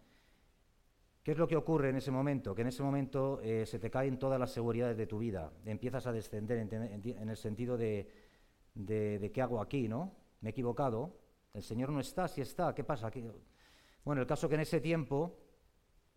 ¿Qué 1.22 1.32
es 1.32 1.38
lo 1.38 1.46
que 1.46 1.56
ocurre 1.56 1.90
en 1.90 1.96
ese 1.96 2.10
momento? 2.10 2.54
Que 2.54 2.62
en 2.62 2.68
ese 2.68 2.82
momento 2.82 3.40
eh, 3.42 3.64
se 3.64 3.78
te 3.78 3.90
caen 3.90 4.18
todas 4.18 4.40
las 4.40 4.50
seguridades 4.50 4.96
de 4.96 5.06
tu 5.06 5.18
vida, 5.18 5.52
empiezas 5.64 6.06
a 6.06 6.12
descender 6.12 6.58
en, 6.58 6.72
en, 6.72 7.02
en 7.04 7.28
el 7.28 7.36
sentido 7.36 7.76
de, 7.76 8.10
de, 8.74 9.18
de, 9.20 9.30
qué 9.30 9.40
hago 9.40 9.60
aquí, 9.60 9.88
¿no? 9.88 10.12
Me 10.40 10.48
he 10.48 10.50
equivocado, 10.50 11.16
el 11.54 11.62
Señor 11.62 11.90
no 11.90 12.00
está, 12.00 12.28
si 12.28 12.40
está, 12.40 12.74
¿qué 12.74 12.82
pasa? 12.82 13.10
Bueno, 14.04 14.22
el 14.22 14.26
caso 14.26 14.48
que 14.48 14.54
en 14.54 14.62
ese 14.62 14.80
tiempo 14.80 15.38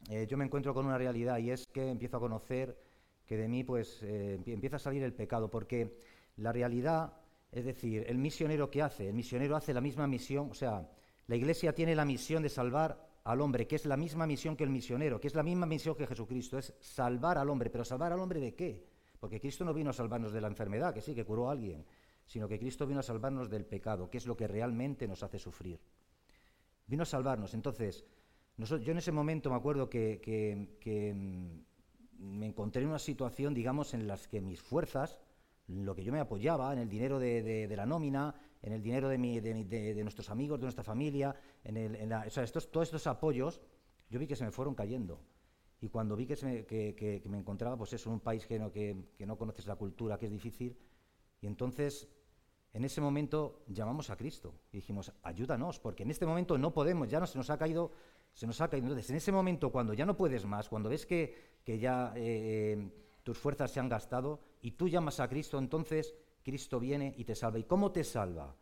eh, 0.09 0.25
yo 0.29 0.38
me 0.38 0.45
encuentro 0.45 0.73
con 0.73 0.86
una 0.86 0.97
realidad 0.97 1.38
y 1.39 1.51
es 1.51 1.67
que 1.67 1.89
empiezo 1.89 2.17
a 2.17 2.19
conocer 2.21 2.77
que 3.25 3.36
de 3.36 3.47
mí 3.47 3.63
pues 3.63 4.01
eh, 4.03 4.39
empieza 4.45 4.77
a 4.77 4.79
salir 4.79 5.03
el 5.03 5.13
pecado, 5.13 5.49
porque 5.49 5.99
la 6.38 6.51
realidad, 6.51 7.13
es 7.51 7.65
decir, 7.65 8.05
el 8.07 8.17
misionero 8.17 8.69
que 8.69 8.81
hace, 8.81 9.09
el 9.09 9.13
misionero 9.13 9.55
hace 9.55 9.73
la 9.73 9.81
misma 9.81 10.07
misión, 10.07 10.51
o 10.51 10.53
sea, 10.53 10.89
la 11.27 11.36
Iglesia 11.36 11.73
tiene 11.73 11.95
la 11.95 12.05
misión 12.05 12.43
de 12.43 12.49
salvar 12.49 13.05
al 13.23 13.41
hombre, 13.41 13.67
que 13.67 13.75
es 13.75 13.86
la 13.86 13.97
misma 13.97 14.27
misión 14.27 14.55
que 14.55 14.63
el 14.63 14.69
misionero, 14.69 15.19
que 15.19 15.27
es 15.27 15.36
la 15.36 15.43
misma 15.43 15.65
misión 15.65 15.95
que 15.95 16.05
Jesucristo, 16.05 16.59
es 16.59 16.73
salvar 16.79 17.39
al 17.39 17.49
hombre, 17.49 17.71
pero 17.71 17.83
salvar 17.83 18.13
al 18.13 18.19
hombre 18.19 18.39
de 18.39 18.53
qué? 18.53 18.88
Porque 19.19 19.41
Cristo 19.41 19.65
no 19.65 19.73
vino 19.73 19.89
a 19.89 19.93
salvarnos 19.93 20.31
de 20.31 20.41
la 20.41 20.47
enfermedad, 20.47 20.93
que 20.93 21.01
sí, 21.01 21.15
que 21.15 21.25
curó 21.25 21.49
a 21.49 21.53
alguien, 21.53 21.83
sino 22.26 22.47
que 22.47 22.59
Cristo 22.59 22.88
vino 22.88 22.99
a 22.99 23.03
salvarnos 23.03 23.49
del 23.49 23.65
pecado, 23.65 24.09
que 24.09 24.17
es 24.17 24.26
lo 24.26 24.36
que 24.36 24.47
realmente 24.47 25.07
nos 25.07 25.23
hace 25.23 25.39
sufrir. 25.39 25.80
Vino 26.88 27.03
a 27.03 27.05
salvarnos. 27.05 27.53
Entonces, 27.53 28.05
yo 28.57 28.91
en 28.91 28.97
ese 28.97 29.11
momento 29.11 29.49
me 29.49 29.55
acuerdo 29.55 29.89
que, 29.89 31.13
mm, 31.13 32.23
me 32.23 32.45
encontré 32.45 32.82
en 32.82 32.89
una 32.89 32.99
situación, 32.99 33.53
digamos, 33.53 33.93
en 33.93 34.07
las 34.07 34.28
que 34.28 34.41
mis 34.41 34.61
fuerzas, 34.61 35.19
lo 35.67 35.95
que 35.95 36.03
yo 36.03 36.11
me 36.11 36.19
apoyaba, 36.19 36.71
en 36.73 36.80
el 36.80 36.89
dinero 36.89 37.19
de, 37.19 37.73
la 37.76 37.86
nómina, 37.86 38.34
en 38.61 38.73
el 38.73 38.82
dinero 38.82 39.09
de, 39.09 39.17
mi, 39.17 39.39
de, 39.39 40.01
nuestros 40.03 40.30
amigos, 40.30 40.59
de 40.59 40.65
nuestra 40.65 40.84
familia, 40.84 41.36
en, 41.63 42.09
todos 42.71 42.88
estos 42.88 43.07
apoyos, 43.07 43.61
yo 44.09 44.19
vi 44.19 44.28
que 44.28 44.36
se 44.36 44.45
me 44.45 44.51
fueron 44.51 44.73
cayendo. 44.73 45.21
Y 45.82 45.89
cuando 45.89 46.15
vi 46.15 46.26
que, 46.26 47.23
me, 47.26 47.38
encontraba, 47.38 47.78
pues 47.78 47.93
eso, 47.93 48.09
en 48.09 48.13
un 48.13 48.19
país 48.21 48.47
que 48.47 48.57
no 48.59 49.38
conoces 49.38 49.67
la 49.67 49.76
cultura, 49.76 50.17
que 50.17 50.28
es 50.28 50.32
difícil, 50.32 50.78
y 51.46 51.48
entonces, 51.48 52.08
en 52.74 52.86
ese 52.86 53.02
momento 53.02 53.62
llamamos 53.68 54.10
a 54.10 54.18
Cristo 54.18 54.56
y 54.72 54.78
dijimos, 54.78 55.14
ayúdanos, 55.22 55.80
porque 55.80 56.02
en 56.02 56.10
este 56.10 56.26
momento 56.26 56.58
no 56.58 56.74
podemos, 56.74 57.08
ya 57.08 57.20
no 57.20 57.28
se 57.28 57.38
nos 57.38 57.52
ha 57.52 57.58
caído, 57.60 57.91
se 58.34 58.48
nos 58.48 58.60
ha 58.62 58.68
caído. 58.68 58.88
Entonces, 58.88 59.12
en 59.12 59.18
ese 59.18 59.32
momento, 59.32 59.72
cuando 59.72 59.93
ya 59.93 60.08
no 60.08 60.18
puedes 60.18 60.43
más, 60.43 60.68
cuando 60.68 60.89
ves 60.89 61.06
que, 61.06 61.60
que 61.64 61.78
ya 61.78 62.14
eh, 62.16 62.89
tus 63.22 63.38
fuerzas 63.38 63.70
se 63.70 63.80
han 63.80 63.88
gastado 63.88 64.39
y 64.64 64.72
tú 64.72 64.89
llamas 64.89 65.20
a 65.20 65.30
Cristo, 65.30 65.60
entonces 65.60 66.16
Cristo 66.41 66.80
viene 66.80 67.14
y 67.16 67.26
te 67.26 67.36
salva. 67.36 67.60
¿Y 67.60 67.66
cómo 67.66 67.91
te 67.91 68.04
salva? 68.04 68.56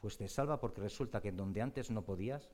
Pues 0.00 0.16
te 0.16 0.26
salva 0.26 0.58
porque 0.58 0.80
resulta 0.80 1.20
que 1.20 1.30
donde 1.30 1.62
antes 1.62 1.92
no 1.92 2.04
podías, 2.04 2.50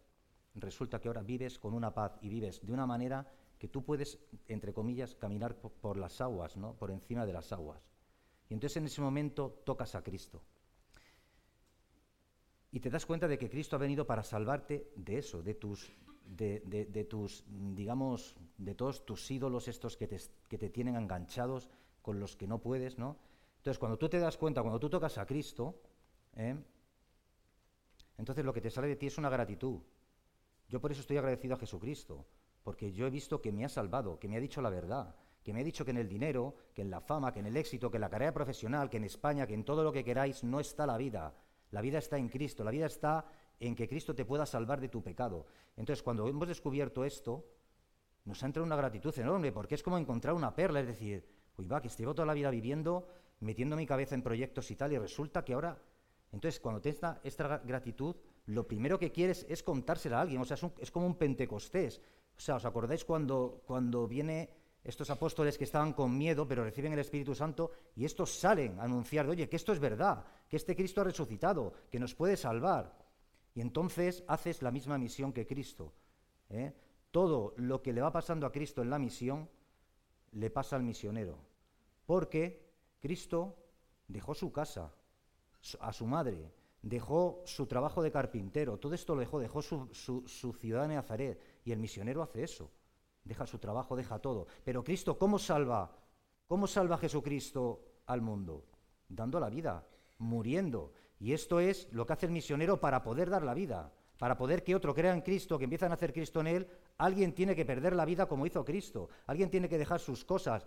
resulta 0.55 1.01
que 1.01 1.09
ahora 1.09 1.23
vives 1.23 1.59
con 1.59 1.73
una 1.73 1.95
paz 1.95 2.19
y 2.21 2.29
vives 2.29 2.61
de 2.63 2.75
una 2.75 2.85
manera 2.85 3.27
que 3.59 3.69
tú 3.69 3.83
puedes, 3.83 4.19
entre 4.49 4.75
comillas, 4.75 5.15
caminar 5.15 5.57
por 5.57 5.97
las 5.97 6.21
aguas, 6.21 6.59
¿no? 6.59 6.75
por 6.75 6.91
encima 6.91 7.25
de 7.25 7.33
las 7.33 7.53
aguas. 7.53 7.81
Y 8.53 8.55
entonces 8.55 8.77
en 8.77 8.85
ese 8.85 9.01
momento 9.01 9.63
tocas 9.65 9.95
a 9.95 10.03
Cristo. 10.03 10.43
Y 12.71 12.81
te 12.81 12.91
das 12.91 13.07
cuenta 13.07 13.27
de 13.27 13.39
que 13.39 13.49
Cristo 13.49 13.77
ha 13.77 13.79
venido 13.79 14.07
para 14.07 14.23
salvarte 14.23 14.93
de 14.95 15.17
eso, 15.17 15.43
de 15.43 15.55
tus, 15.55 15.91
de, 16.27 17.07
tus 17.09 17.45
digamos, 17.49 18.37
de 18.59 18.75
todos 18.75 19.07
tus 19.07 19.31
ídolos 19.31 19.69
estos 19.69 19.97
que 19.97 20.07
te, 20.07 20.19
que 20.51 20.59
te 20.59 20.69
tienen 20.69 20.97
enganchados, 20.97 21.71
con 22.03 22.21
los 22.21 22.37
que 22.37 22.47
no 22.47 22.59
puedes, 22.59 22.99
¿no? 22.99 23.17
Entonces, 23.57 23.79
cuando 23.79 23.97
tú 23.97 24.11
te 24.11 24.19
das 24.19 24.37
cuenta, 24.37 24.61
cuando 24.61 24.79
tú 24.79 24.91
tocas 24.91 25.17
a 25.17 25.25
Cristo, 25.25 25.81
¿eh? 26.37 26.55
entonces 28.19 28.45
lo 28.45 28.53
que 28.53 28.61
te 28.61 28.69
sale 28.69 28.89
de 28.89 28.97
ti 28.97 29.07
es 29.07 29.17
una 29.17 29.31
gratitud. 29.31 29.81
Yo 30.69 30.79
por 30.79 30.93
eso 30.93 31.01
estoy 31.01 31.17
agradecido 31.17 31.55
a 31.55 31.59
Jesucristo, 31.59 32.27
porque 32.65 32.93
yo 32.93 33.07
he 33.07 33.11
visto 33.11 33.41
que 33.41 33.51
me 33.51 33.65
ha 33.65 33.71
salvado, 33.71 34.19
que 34.19 34.29
me 34.29 34.37
ha 34.37 34.41
dicho 34.41 34.61
la 34.61 34.69
verdad, 34.69 35.17
que 35.43 35.53
me 35.53 35.61
ha 35.61 35.65
dicho 35.65 35.85
que 35.85 35.91
en 35.91 35.99
el 35.99 36.09
dinero, 36.09 36.55
que 36.75 36.83
en 36.83 36.91
la 36.91 37.01
fama, 37.01 37.33
que 37.33 37.41
en 37.41 37.47
el 37.47 37.57
éxito, 37.57 37.91
que 37.91 37.97
en 37.97 38.03
la 38.03 38.11
carrera 38.11 38.33
profesional, 38.33 38.89
que 38.89 38.99
en 38.99 39.05
España, 39.05 39.47
que 39.47 39.55
en 39.55 39.65
todo 39.65 39.83
lo 39.83 39.93
que 39.93 40.05
queráis, 40.05 40.45
no 40.45 40.61
está 40.61 40.87
la 40.87 40.97
vida. 40.97 41.35
La 41.71 41.81
vida 41.81 41.99
está 41.99 42.19
en 42.19 42.29
Cristo, 42.29 42.65
la 42.65 42.71
vida 42.71 42.87
está 42.87 43.27
en 43.59 43.75
que 43.75 43.89
Cristo 43.89 44.15
te 44.15 44.25
pueda 44.25 44.47
salvar 44.47 44.81
de 44.81 44.89
tu 44.89 45.03
pecado. 45.03 45.47
Entonces, 45.77 46.03
cuando 46.03 46.29
hemos 46.29 46.47
descubierto 46.47 47.05
esto, 47.05 47.47
nos 48.25 48.43
ha 48.43 48.47
entrado 48.47 48.67
una 48.67 48.77
gratitud 48.77 49.17
enorme, 49.19 49.53
porque 49.53 49.75
es 49.75 49.83
como 49.83 49.99
encontrar 49.99 50.35
una 50.35 50.55
perla, 50.55 50.81
es 50.81 50.87
decir, 50.87 51.27
uy, 51.57 51.67
va, 51.67 51.81
que 51.81 51.89
llevo 51.89 52.15
toda 52.15 52.27
la 52.27 52.35
vida 52.35 52.51
viviendo, 52.51 53.09
metiendo 53.41 53.77
mi 53.77 53.87
cabeza 53.87 54.15
en 54.15 54.23
proyectos 54.23 54.71
y 54.71 54.77
tal, 54.77 54.93
y 54.93 54.99
resulta 54.99 55.45
que 55.45 55.55
ahora... 55.55 55.81
Entonces, 56.31 56.61
cuando 56.61 56.81
te 56.81 56.89
esta, 56.89 57.21
esta 57.25 57.59
gratitud, 57.59 58.17
lo 58.47 58.67
primero 58.67 58.99
que 58.99 59.13
quieres 59.13 59.45
es 59.51 59.63
contársela 59.63 60.19
a 60.19 60.23
alguien, 60.23 60.41
o 60.41 60.47
sea, 60.47 60.55
es, 60.55 60.65
es 60.79 60.91
como 60.91 61.07
un 61.07 61.17
pentecostés. 61.17 62.01
O 62.37 62.41
sea, 62.41 62.57
¿os 62.57 62.65
acordáis 62.65 63.05
cuando, 63.05 63.63
cuando 63.67 64.09
viene 64.09 64.49
estos 64.85 65.11
apóstoles 65.11 65.57
que 65.57 65.65
estaban 65.65 65.93
con 65.93 66.17
miedo, 66.17 66.47
pero 66.47 66.65
reciben 66.65 66.93
el 66.93 66.99
Espíritu 66.99 67.35
Santo, 67.35 67.71
y 67.95 68.05
estos 68.05 68.35
salen 68.39 68.81
a 68.81 68.85
anunciar, 68.85 69.29
oye, 69.29 69.49
que 69.49 69.57
esto 69.57 69.73
es 69.73 69.79
verdad, 69.79 70.25
que 70.49 70.57
este 70.57 70.75
Cristo 70.75 71.01
ha 71.01 71.05
resucitado, 71.05 71.73
que 71.91 72.01
nos 72.01 72.15
puede 72.15 72.37
salvar. 72.37 72.99
Y 73.55 73.61
entonces 73.61 74.25
haces 74.27 74.63
la 74.63 74.71
misma 74.71 74.99
misión 74.99 75.33
que 75.33 75.47
Cristo. 75.47 75.93
¿eh? 76.51 76.75
Todo 77.11 77.55
lo 77.59 77.81
que 77.83 77.93
le 77.93 78.01
va 78.01 78.11
pasando 78.11 78.47
a 78.47 78.53
Cristo 78.53 78.83
en 78.83 78.91
la 78.91 78.99
misión, 78.99 79.49
le 80.33 80.51
pasa 80.51 80.77
al 80.77 80.83
misionero. 80.83 81.39
Porque 82.07 82.73
Cristo 82.99 83.57
dejó 84.09 84.35
su 84.35 84.51
casa, 84.51 84.93
a 85.81 85.93
su 85.93 86.07
madre, 86.07 86.53
dejó 86.81 87.43
su 87.47 87.67
trabajo 87.67 88.03
de 88.03 88.11
carpintero, 88.11 88.79
todo 88.79 88.95
esto 88.95 89.15
lo 89.15 89.21
dejó, 89.21 89.39
dejó 89.39 89.63
su, 89.63 89.89
su, 89.95 90.53
ciudad 90.55 90.89
de 90.89 90.95
Nazaret, 90.97 91.41
y 91.65 91.71
el 91.71 91.79
misionero 91.79 92.23
hace 92.23 92.43
eso 92.43 92.71
deja 93.25 93.47
su 93.47 93.59
trabajo, 93.59 93.97
deja 93.97 94.19
todo. 94.19 94.47
Pero 94.65 94.83
Cristo, 94.85 95.19
¿cómo 95.19 95.39
salva? 95.39 95.97
¿Cómo 96.47 96.67
salva 96.67 96.99
Jesucristo 96.99 97.85
al 98.07 98.21
mundo? 98.21 98.65
Dando 99.09 99.39
la 99.41 99.49
vida, 99.49 99.87
muriendo. 100.19 100.93
Y 101.19 101.33
esto 101.33 101.61
es 101.61 101.89
lo 101.93 102.07
que 102.07 102.15
hace 102.15 102.27
el 102.27 102.33
misionero 102.33 102.81
para 102.81 103.03
poder 103.03 103.31
dar 103.31 103.43
la 103.43 103.55
vida. 103.55 103.93
Para 104.19 104.37
poder 104.37 104.63
que 104.63 104.75
otro 104.75 104.95
crea 104.95 105.15
en 105.15 105.23
Cristo, 105.23 105.59
que 105.59 105.65
empiezan 105.65 105.91
a 105.91 105.95
hacer 105.95 106.13
Cristo 106.13 106.41
en 106.41 106.47
él, 106.47 106.69
alguien 106.99 107.33
tiene 107.33 107.57
que 107.57 107.65
perder 107.65 107.95
la 107.95 108.05
vida 108.05 108.27
como 108.27 108.47
hizo 108.47 108.65
Cristo. 108.65 109.09
Alguien 109.27 109.51
tiene 109.51 109.69
que 109.69 109.79
dejar 109.79 110.01
sus 110.01 110.25
cosas. 110.25 110.67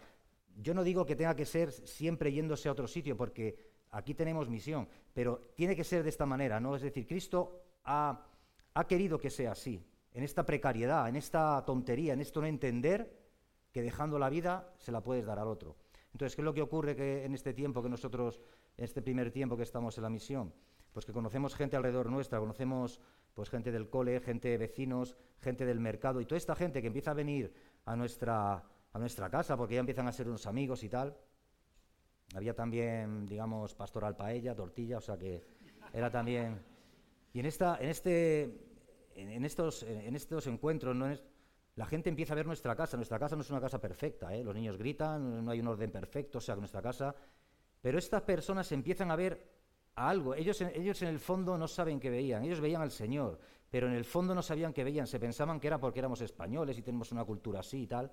Yo 0.57 0.73
no 0.73 0.83
digo 0.83 1.05
que 1.05 1.15
tenga 1.15 1.35
que 1.35 1.45
ser 1.45 1.71
siempre 1.71 2.31
yéndose 2.31 2.69
a 2.69 2.71
otro 2.71 2.87
sitio, 2.87 3.15
porque 3.15 3.57
aquí 3.91 4.13
tenemos 4.13 4.49
misión, 4.49 4.87
pero 5.13 5.51
tiene 5.55 5.75
que 5.75 5.83
ser 5.83 6.03
de 6.03 6.09
esta 6.09 6.25
manera, 6.25 6.59
¿no? 6.59 6.75
Es 6.75 6.81
decir, 6.81 7.05
Cristo 7.07 7.61
ha, 7.83 8.25
ha 8.73 8.87
querido 8.87 9.19
que 9.19 9.29
sea 9.29 9.51
así 9.51 9.85
en 10.15 10.23
esta 10.23 10.45
precariedad, 10.45 11.09
en 11.09 11.17
esta 11.17 11.63
tontería, 11.65 12.13
en 12.13 12.21
esto 12.21 12.39
no 12.39 12.47
entender 12.47 13.19
que 13.73 13.81
dejando 13.81 14.17
la 14.17 14.29
vida 14.29 14.73
se 14.77 14.93
la 14.93 15.01
puedes 15.01 15.25
dar 15.25 15.39
al 15.39 15.49
otro. 15.49 15.75
Entonces, 16.13 16.37
¿qué 16.37 16.41
es 16.41 16.45
lo 16.45 16.53
que 16.53 16.61
ocurre 16.61 16.95
que 16.95 17.25
en 17.25 17.33
este 17.33 17.53
tiempo 17.53 17.83
que 17.83 17.89
nosotros, 17.89 18.39
en 18.77 18.85
este 18.85 19.01
primer 19.01 19.31
tiempo 19.31 19.57
que 19.57 19.63
estamos 19.63 19.97
en 19.97 20.03
la 20.03 20.09
misión? 20.09 20.53
Pues 20.93 21.05
que 21.05 21.11
conocemos 21.11 21.53
gente 21.53 21.75
alrededor 21.75 22.09
nuestra, 22.09 22.39
conocemos 22.39 23.01
pues 23.33 23.49
gente 23.49 23.73
del 23.73 23.89
cole, 23.89 24.21
gente 24.21 24.47
de 24.47 24.57
vecinos, 24.57 25.17
gente 25.41 25.65
del 25.65 25.81
mercado 25.81 26.21
y 26.21 26.25
toda 26.25 26.37
esta 26.37 26.55
gente 26.55 26.79
que 26.79 26.87
empieza 26.87 27.11
a 27.11 27.15
venir 27.15 27.53
a 27.83 27.97
nuestra, 27.97 28.63
a 28.93 28.97
nuestra 28.97 29.29
casa 29.29 29.57
porque 29.57 29.73
ya 29.73 29.81
empiezan 29.81 30.07
a 30.07 30.13
ser 30.13 30.29
unos 30.29 30.47
amigos 30.47 30.81
y 30.83 30.87
tal. 30.87 31.17
Había 32.33 32.55
también, 32.55 33.25
digamos, 33.25 33.75
pastoral 33.75 34.15
paella, 34.15 34.55
tortilla, 34.55 34.99
o 34.99 35.01
sea 35.01 35.17
que 35.17 35.43
era 35.91 36.09
también... 36.09 36.63
Y 37.33 37.41
en, 37.41 37.47
esta, 37.47 37.77
en 37.81 37.89
este 37.89 38.74
en, 39.15 39.45
estos, 39.45 39.83
en 39.83 40.15
estos 40.15 40.47
encuentros 40.47 40.95
la 41.75 41.85
gente 41.85 42.09
empieza 42.09 42.33
a 42.33 42.35
ver 42.35 42.47
nuestra 42.47 42.75
casa. 42.75 42.97
Nuestra 42.97 43.19
casa 43.19 43.35
no 43.35 43.41
es 43.41 43.49
una 43.49 43.61
casa 43.61 43.79
perfecta, 43.79 44.33
¿eh? 44.33 44.43
los 44.43 44.55
niños 44.55 44.77
gritan, 44.77 45.43
no 45.43 45.51
hay 45.51 45.59
un 45.59 45.67
orden 45.67 45.91
perfecto, 45.91 46.37
o 46.37 46.41
sea, 46.41 46.55
nuestra 46.55 46.81
casa. 46.81 47.15
Pero 47.81 47.97
estas 47.97 48.21
personas 48.21 48.71
empiezan 48.71 49.11
a 49.11 49.15
ver 49.15 49.55
algo. 49.95 50.35
Ellos, 50.35 50.59
en 50.61 51.07
el 51.07 51.19
fondo 51.19 51.57
no 51.57 51.67
saben 51.67 51.99
qué 51.99 52.09
veían, 52.09 52.43
ellos 52.43 52.59
veían 52.59 52.81
al 52.81 52.91
Señor, 52.91 53.39
pero 53.69 53.87
en 53.87 53.93
el 53.93 54.05
fondo 54.05 54.33
no 54.33 54.41
sabían 54.41 54.73
qué 54.73 54.83
veían, 54.83 55.07
se 55.07 55.19
pensaban 55.19 55.59
que 55.59 55.67
era 55.67 55.79
porque 55.79 55.99
éramos 55.99 56.21
españoles 56.21 56.77
y 56.77 56.81
tenemos 56.81 57.11
una 57.11 57.25
cultura 57.25 57.59
así 57.59 57.83
y 57.83 57.87
tal. 57.87 58.11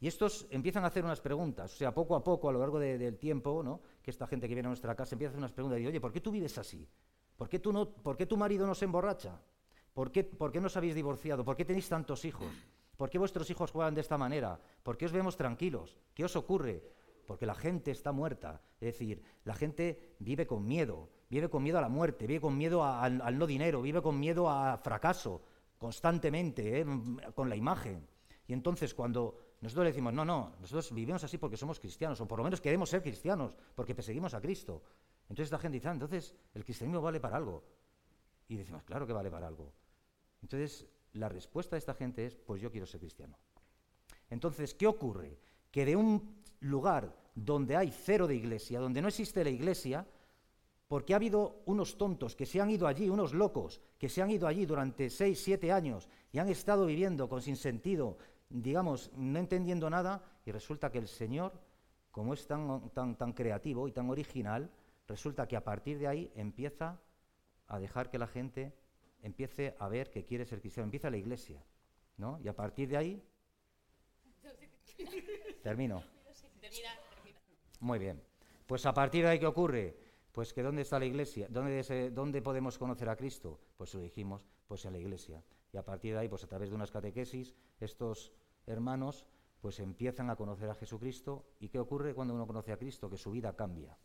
Y 0.00 0.06
estos 0.06 0.46
empiezan 0.50 0.84
a 0.84 0.88
hacer 0.88 1.04
unas 1.04 1.20
preguntas, 1.20 1.72
o 1.72 1.76
sea, 1.76 1.94
poco 1.94 2.16
a 2.16 2.22
poco, 2.22 2.48
a 2.48 2.52
lo 2.52 2.58
largo 2.58 2.78
del 2.78 3.18
tiempo, 3.18 3.62
¿no? 3.62 3.80
que 4.02 4.10
esta 4.10 4.26
gente 4.26 4.48
que 4.48 4.54
viene 4.54 4.66
a 4.66 4.70
nuestra 4.70 4.94
casa 4.94 5.14
empieza 5.14 5.30
a 5.30 5.32
hacer 5.32 5.38
unas 5.38 5.52
preguntas 5.52 5.78
y 5.78 5.80
dice, 5.80 5.90
oye, 5.90 6.00
¿por 6.00 6.12
qué 6.12 6.20
tú 6.20 6.30
vives 6.30 6.58
así? 6.58 6.86
¿Por 7.36 7.48
qué, 7.48 7.58
tú 7.58 7.72
no, 7.72 7.88
¿Por 7.88 8.16
qué 8.16 8.26
tu 8.26 8.36
marido 8.36 8.66
no 8.66 8.74
se 8.74 8.84
emborracha? 8.84 9.40
¿Por 9.94 10.10
qué, 10.12 10.24
¿Por 10.24 10.52
qué 10.52 10.60
no 10.60 10.66
os 10.66 10.76
habéis 10.76 10.94
divorciado? 10.94 11.44
¿Por 11.44 11.56
qué 11.56 11.64
tenéis 11.64 11.88
tantos 11.88 12.24
hijos? 12.24 12.52
¿Por 12.96 13.10
qué 13.10 13.18
vuestros 13.18 13.48
hijos 13.50 13.70
juegan 13.70 13.94
de 13.94 14.00
esta 14.00 14.18
manera? 14.18 14.60
¿Por 14.82 14.96
qué 14.96 15.06
os 15.06 15.12
vemos 15.12 15.36
tranquilos? 15.36 15.96
¿Qué 16.14 16.24
os 16.24 16.36
ocurre? 16.36 16.82
Porque 17.26 17.46
la 17.46 17.54
gente 17.54 17.90
está 17.90 18.12
muerta. 18.12 18.60
Es 18.80 18.92
decir, 18.92 19.22
la 19.44 19.54
gente 19.54 20.16
vive 20.18 20.46
con 20.46 20.66
miedo, 20.66 21.08
vive 21.30 21.48
con 21.48 21.62
miedo 21.62 21.78
a 21.78 21.80
la 21.80 21.88
muerte, 21.88 22.26
vive 22.26 22.40
con 22.40 22.56
miedo 22.58 22.84
al 22.84 23.38
no 23.38 23.46
dinero, 23.46 23.80
vive 23.80 24.02
con 24.02 24.18
miedo 24.18 24.50
a 24.50 24.76
fracaso 24.78 25.42
constantemente, 25.78 26.80
¿eh? 26.80 26.86
con 27.34 27.48
la 27.48 27.56
imagen. 27.56 28.06
Y 28.46 28.52
entonces 28.52 28.94
cuando 28.94 29.38
nosotros 29.60 29.84
le 29.84 29.90
decimos, 29.90 30.12
no, 30.12 30.24
no, 30.24 30.54
nosotros 30.60 30.92
vivimos 30.92 31.24
así 31.24 31.38
porque 31.38 31.56
somos 31.56 31.78
cristianos, 31.78 32.20
o 32.20 32.26
por 32.26 32.38
lo 32.38 32.44
menos 32.44 32.60
queremos 32.60 32.88
ser 32.88 33.02
cristianos, 33.02 33.54
porque 33.74 33.94
perseguimos 33.94 34.34
a 34.34 34.40
Cristo. 34.40 34.82
Entonces 35.28 35.52
la 35.52 35.58
gente 35.58 35.76
dice, 35.76 35.88
ah, 35.88 35.92
entonces 35.92 36.34
el 36.54 36.64
cristianismo 36.64 37.00
vale 37.00 37.20
para 37.20 37.36
algo. 37.36 37.64
Y 38.48 38.56
decimos, 38.56 38.82
claro 38.82 39.06
que 39.06 39.12
vale 39.12 39.30
para 39.30 39.46
algo. 39.46 39.72
Entonces, 40.44 40.86
la 41.14 41.30
respuesta 41.30 41.74
de 41.74 41.78
esta 41.78 41.94
gente 41.94 42.26
es, 42.26 42.36
pues 42.36 42.60
yo 42.60 42.70
quiero 42.70 42.86
ser 42.86 43.00
cristiano. 43.00 43.38
Entonces, 44.28 44.74
¿qué 44.74 44.86
ocurre? 44.86 45.38
Que 45.70 45.86
de 45.86 45.96
un 45.96 46.36
lugar 46.60 47.16
donde 47.34 47.76
hay 47.76 47.90
cero 47.90 48.26
de 48.26 48.34
iglesia, 48.34 48.78
donde 48.78 49.00
no 49.00 49.08
existe 49.08 49.42
la 49.42 49.48
iglesia, 49.48 50.06
porque 50.86 51.14
ha 51.14 51.16
habido 51.16 51.62
unos 51.64 51.96
tontos 51.96 52.36
que 52.36 52.44
se 52.44 52.60
han 52.60 52.70
ido 52.70 52.86
allí, 52.86 53.08
unos 53.08 53.32
locos, 53.32 53.80
que 53.98 54.10
se 54.10 54.20
han 54.20 54.30
ido 54.30 54.46
allí 54.46 54.66
durante 54.66 55.08
seis, 55.08 55.42
siete 55.42 55.72
años 55.72 56.10
y 56.30 56.38
han 56.38 56.50
estado 56.50 56.84
viviendo 56.84 57.26
con 57.26 57.40
sinsentido, 57.40 58.18
digamos, 58.50 59.10
no 59.16 59.38
entendiendo 59.38 59.88
nada, 59.88 60.22
y 60.44 60.52
resulta 60.52 60.92
que 60.92 60.98
el 60.98 61.08
Señor, 61.08 61.54
como 62.10 62.34
es 62.34 62.46
tan, 62.46 62.90
tan, 62.90 63.16
tan 63.16 63.32
creativo 63.32 63.88
y 63.88 63.92
tan 63.92 64.10
original, 64.10 64.70
resulta 65.08 65.48
que 65.48 65.56
a 65.56 65.64
partir 65.64 65.98
de 65.98 66.06
ahí 66.06 66.30
empieza 66.36 67.00
a 67.66 67.78
dejar 67.78 68.10
que 68.10 68.18
la 68.18 68.26
gente 68.26 68.83
empiece 69.24 69.74
a 69.78 69.88
ver 69.88 70.10
que 70.10 70.24
quiere 70.24 70.44
ser 70.44 70.60
cristiano, 70.60 70.84
empieza 70.84 71.10
la 71.10 71.16
iglesia, 71.16 71.64
¿no? 72.18 72.38
Y 72.40 72.48
a 72.48 72.54
partir 72.54 72.88
de 72.88 72.96
ahí... 72.96 73.22
Termino. 75.62 76.04
Muy 77.80 77.98
bien. 77.98 78.22
Pues 78.66 78.84
a 78.84 78.92
partir 78.92 79.24
de 79.24 79.30
ahí, 79.30 79.38
¿qué 79.38 79.46
ocurre? 79.46 79.96
Pues 80.30 80.52
que 80.52 80.62
¿dónde 80.62 80.82
está 80.82 80.98
la 80.98 81.06
iglesia? 81.06 81.46
¿Dónde, 81.48 82.10
¿Dónde 82.10 82.42
podemos 82.42 82.76
conocer 82.76 83.08
a 83.08 83.16
Cristo? 83.16 83.60
Pues 83.78 83.94
lo 83.94 84.00
dijimos, 84.00 84.46
pues 84.68 84.84
en 84.84 84.92
la 84.92 84.98
iglesia. 84.98 85.42
Y 85.72 85.78
a 85.78 85.84
partir 85.84 86.12
de 86.12 86.20
ahí, 86.20 86.28
pues 86.28 86.44
a 86.44 86.46
través 86.46 86.68
de 86.68 86.74
unas 86.74 86.90
catequesis, 86.90 87.54
estos 87.80 88.32
hermanos 88.66 89.24
pues 89.60 89.80
empiezan 89.80 90.28
a 90.28 90.36
conocer 90.36 90.68
a 90.68 90.74
Jesucristo. 90.74 91.46
¿Y 91.60 91.70
qué 91.70 91.78
ocurre 91.78 92.14
cuando 92.14 92.34
uno 92.34 92.46
conoce 92.46 92.72
a 92.72 92.76
Cristo? 92.76 93.08
Que 93.08 93.16
su 93.16 93.30
vida 93.30 93.56
cambia. 93.56 93.96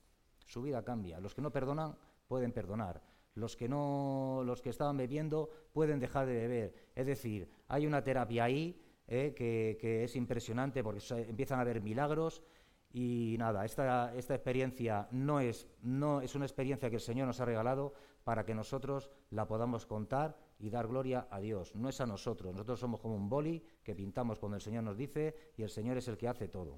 Su 0.46 0.62
vida 0.62 0.86
cambia. 0.86 1.20
Los 1.20 1.36
que 1.36 1.42
no 1.42 1.52
perdonan 1.52 1.98
pueden 2.28 2.54
perdonar 2.54 3.02
los 3.40 3.56
que 3.56 3.68
no, 3.68 4.44
los 4.46 4.62
que 4.62 4.70
estaban 4.70 4.98
bebiendo 4.98 5.50
pueden 5.72 6.00
dejar 6.00 6.28
de 6.28 6.34
beber. 6.34 6.74
Es 6.96 7.08
decir, 7.08 7.50
hay 7.68 7.88
una 7.88 8.04
terapia 8.04 8.44
ahí 8.44 8.80
eh, 9.08 9.34
que, 9.36 10.04
es 10.04 10.16
impresionante 10.16 10.84
porque 10.84 11.02
empiezan 11.28 11.60
a 11.60 11.62
haber 11.62 11.82
milagros 11.82 12.44
y 12.92 13.36
nada, 13.40 13.66
esta, 13.66 14.14
esta 14.16 14.36
experiencia 14.36 15.08
no 15.12 15.40
es, 15.40 15.68
no 15.82 16.22
es 16.22 16.36
una 16.36 16.46
experiencia 16.46 16.90
que 16.90 16.96
el 16.98 17.02
Señor 17.02 17.28
nos 17.28 17.40
ha 17.40 17.46
regalado 17.46 17.94
para 18.24 18.46
que 18.46 18.54
nosotros 18.54 19.10
la 19.32 19.48
podamos 19.48 19.86
contar 19.86 20.38
y 20.60 20.70
dar 20.70 20.88
gloria 20.88 21.28
a 21.32 21.40
Dios. 21.40 21.74
No 21.76 21.90
es 21.90 22.02
a 22.02 22.06
nosotros, 22.06 22.52
nosotros 22.54 22.80
somos 22.80 23.00
como 23.00 23.16
un 23.16 23.30
boli 23.30 23.64
que 23.84 23.96
pintamos 23.96 24.40
cuando 24.40 24.58
el 24.58 24.62
Señor 24.62 24.84
nos 24.84 24.98
dice 24.98 25.54
y 25.58 25.64
el 25.64 25.70
Señor 25.70 25.98
es 25.98 26.08
el 26.08 26.18
que 26.18 26.28
hace 26.28 26.48
todo. 26.48 26.78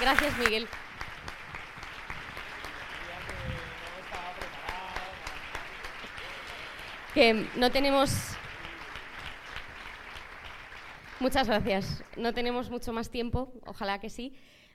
Gracias, 0.00 0.38
Miguel. 0.38 0.66
Que 7.14 7.46
no 7.56 7.70
tenemos... 7.70 8.10
Muchas 11.20 11.46
gracias. 11.46 12.02
No 12.16 12.34
tenemos 12.34 12.70
mucho 12.70 12.92
más 12.92 13.08
tiempo, 13.08 13.52
ojalá 13.64 14.00
que 14.00 14.10
sí, 14.10 14.34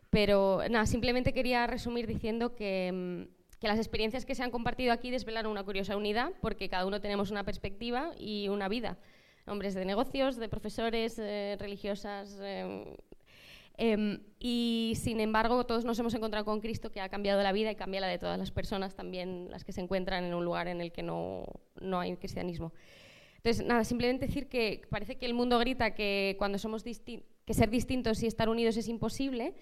pero 0.10 0.62
nada, 0.70 0.86
simplemente 0.86 1.34
quería 1.34 1.68
resumir 1.68 2.08
diciendo 2.08 2.56
que, 2.56 2.92
mm, 2.94 3.60
que, 3.60 3.68
las 3.68 3.78
experiencias 3.78 4.26
que 4.26 4.36
se 4.36 4.44
han 4.44 4.52
compartido 4.52 4.94
aquí 4.94 5.12
desvelan 5.12 5.48
una 5.48 5.64
curiosa 5.64 5.98
unidad, 5.98 6.32
porque 6.42 6.70
cada 6.70 6.86
uno 6.86 7.02
tenemos 7.02 7.30
una 7.30 7.44
perspectiva 7.44 8.14
y 8.18 8.48
una 8.48 8.70
vida. 8.70 8.98
Hombres 9.46 9.74
de 9.74 9.84
negocios, 9.84 10.38
de 10.38 10.48
profesores, 10.48 11.20
eh, 11.20 11.58
religiosas, 11.60 12.40
eh, 12.42 12.96
Em, 13.82 14.20
y 14.40 14.98
sin 15.02 15.22
embargo, 15.22 15.66
todos 15.66 15.86
nos 15.86 15.98
hemos 16.00 16.14
encontrado 16.14 16.44
con 16.44 16.60
Cristo 16.60 16.92
que 16.92 17.00
ha 17.00 17.08
cambiado 17.08 17.42
la 17.42 17.54
vida 17.54 17.72
y 17.72 17.76
cambia 17.76 18.02
la 18.02 18.08
de 18.08 18.18
todas 18.18 18.38
las 18.38 18.52
personas, 18.52 18.94
también 18.94 19.50
las 19.50 19.64
que 19.64 19.72
se 19.72 19.80
encuentran 19.80 20.26
en 20.26 20.34
un 20.34 20.44
lugar 20.44 20.68
en 20.68 20.82
el 20.82 20.92
que 20.92 21.02
no, 21.02 21.46
no 21.80 22.02
hay 22.02 22.14
cristianismo. 22.18 22.74
Entonces, 23.38 23.66
nada, 23.66 23.86
simplemente 23.86 24.26
decir 24.26 24.50
que 24.50 24.82
parece 24.90 25.18
que 25.18 25.26
el 25.26 25.34
mundo 25.34 25.58
grita 25.60 25.96
que 25.96 26.36
cuando 26.38 26.58
somos 26.58 26.84
que 26.84 27.54
ser 27.54 27.70
distintos 27.70 28.22
y 28.22 28.28
estar 28.28 28.50
unidos 28.50 28.76
es 28.76 28.90
imposible. 28.90 29.56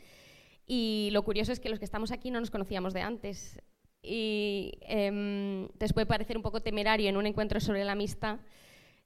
Y 0.65 1.09
lo 1.11 1.23
curioso 1.23 1.51
es 1.51 1.59
que 1.59 1.69
los 1.69 1.77
que 1.77 1.85
estamos 1.85 2.11
aquí 2.11 2.31
no 2.31 2.39
nos 2.39 2.49
conocíamos 2.49 2.95
de 2.95 3.01
antes. 3.01 3.61
Y 4.01 4.79
eh, 4.81 5.69
puede 5.93 6.07
parecer 6.07 6.37
un 6.37 6.43
poco 6.43 6.59
temerario 6.59 7.07
en 7.07 7.17
un 7.17 7.27
encuentro 7.27 7.59
sobre 7.59 7.85
la 7.85 7.91
amistad 7.91 8.39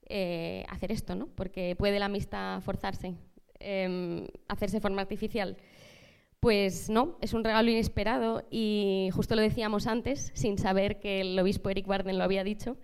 eh, 0.07 0.63
hacer 0.69 0.93
esto, 0.93 1.15
¿no? 1.15 1.27
Porque 1.27 1.75
puede 1.75 1.99
la 1.99 2.05
amistad 2.05 2.61
forzarse, 2.61 3.15
em, 3.61 4.27
hacerse 4.47 4.81
forma 4.81 5.01
artificial. 5.01 5.57
Pues 6.39 6.89
no, 6.89 7.17
es 7.21 7.33
un 7.33 7.43
regalo 7.43 7.69
inesperado 7.69 8.43
y 8.49 9.09
justo 9.13 9.35
lo 9.35 9.41
decíamos 9.41 9.85
antes, 9.85 10.31
sin 10.33 10.57
saber 10.57 10.99
que 10.99 11.21
el 11.21 11.37
obispo 11.37 11.69
Eric 11.69 11.85
Barden 11.85 12.17
lo 12.17 12.23
había 12.23 12.43
dicho, 12.43 12.77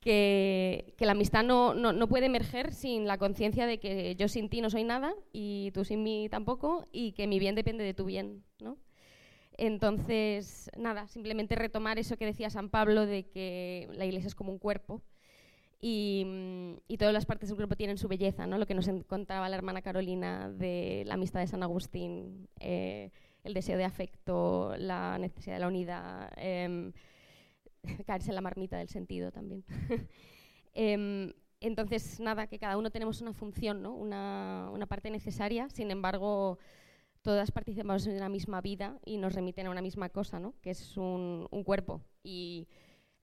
que, 0.00 0.94
la 0.98 1.12
amistad 1.12 1.44
no, 1.44 1.74
no, 1.74 2.08
puede 2.08 2.26
emerger 2.26 2.72
sin 2.72 3.06
la 3.06 3.18
conciencia 3.18 3.66
de 3.66 3.78
que 3.78 4.16
yo 4.16 4.28
sin 4.28 4.48
ti 4.48 4.62
no 4.62 4.70
soy 4.70 4.84
nada 4.84 5.14
y 5.32 5.72
tú 5.72 5.84
sin 5.84 6.02
mí 6.02 6.28
tampoco 6.30 6.88
y 6.90 7.12
que 7.12 7.26
mi 7.26 7.38
bien 7.38 7.54
depende 7.54 7.84
de 7.84 7.92
tu 7.92 8.06
bien. 8.06 8.42
¿no? 8.60 8.78
Entonces, 9.58 10.70
nada, 10.76 11.06
simplemente 11.06 11.54
retomar 11.54 11.98
eso 11.98 12.16
que 12.16 12.24
decía 12.24 12.48
San 12.48 12.70
Pablo 12.70 13.04
de 13.04 13.24
que 13.24 13.88
la 13.92 14.06
iglesia 14.06 14.28
es 14.28 14.34
como 14.34 14.52
un 14.52 14.58
cuerpo 14.58 15.02
y, 15.80 16.26
y, 16.88 16.96
todas 16.98 17.14
las 17.14 17.24
partes 17.24 17.48
del 17.48 17.56
cuerpo 17.56 17.74
tienen 17.74 17.96
su 17.96 18.06
belleza, 18.06 18.46
¿no? 18.46 18.58
lo 18.58 18.66
que 18.66 18.74
nos 18.74 18.88
contaba 19.06 19.48
la 19.48 19.56
hermana 19.56 19.80
Carolina 19.80 20.50
de 20.50 21.04
la 21.06 21.14
amistad 21.14 21.40
de 21.40 21.46
San 21.46 21.62
Agustín, 21.62 22.48
eh, 22.58 23.10
el 23.44 23.54
deseo 23.54 23.78
de 23.78 23.84
afecto, 23.84 24.74
la 24.76 25.18
necesidad 25.18 25.56
de 25.56 25.60
la 25.60 25.68
unidad. 25.68 26.32
Eh, 26.36 26.92
caerse 28.06 28.30
en 28.30 28.34
la 28.34 28.40
marmita 28.40 28.78
del 28.78 28.88
sentido 28.88 29.30
también. 29.30 29.64
Em, 30.72 31.32
entonces, 31.60 32.20
nada, 32.20 32.46
que 32.46 32.60
cada 32.60 32.76
uno 32.76 32.90
tenemos 32.90 33.20
una 33.20 33.32
función, 33.32 33.82
¿no? 33.82 33.92
una, 33.92 34.70
una, 34.72 34.86
parte 34.86 35.10
necesaria, 35.10 35.68
sin 35.68 35.90
embargo, 35.90 36.58
todas 37.22 37.50
participamos 37.50 38.06
en 38.06 38.20
la 38.20 38.28
misma 38.28 38.60
vida 38.60 38.96
y 39.04 39.16
nos 39.16 39.34
remiten 39.34 39.66
a 39.66 39.70
una 39.70 39.82
misma 39.82 40.10
cosa, 40.10 40.38
¿no? 40.38 40.54
que 40.62 40.70
es 40.70 40.96
un, 40.96 41.48
un 41.50 41.64
cuerpo. 41.64 42.02
Y 42.22 42.68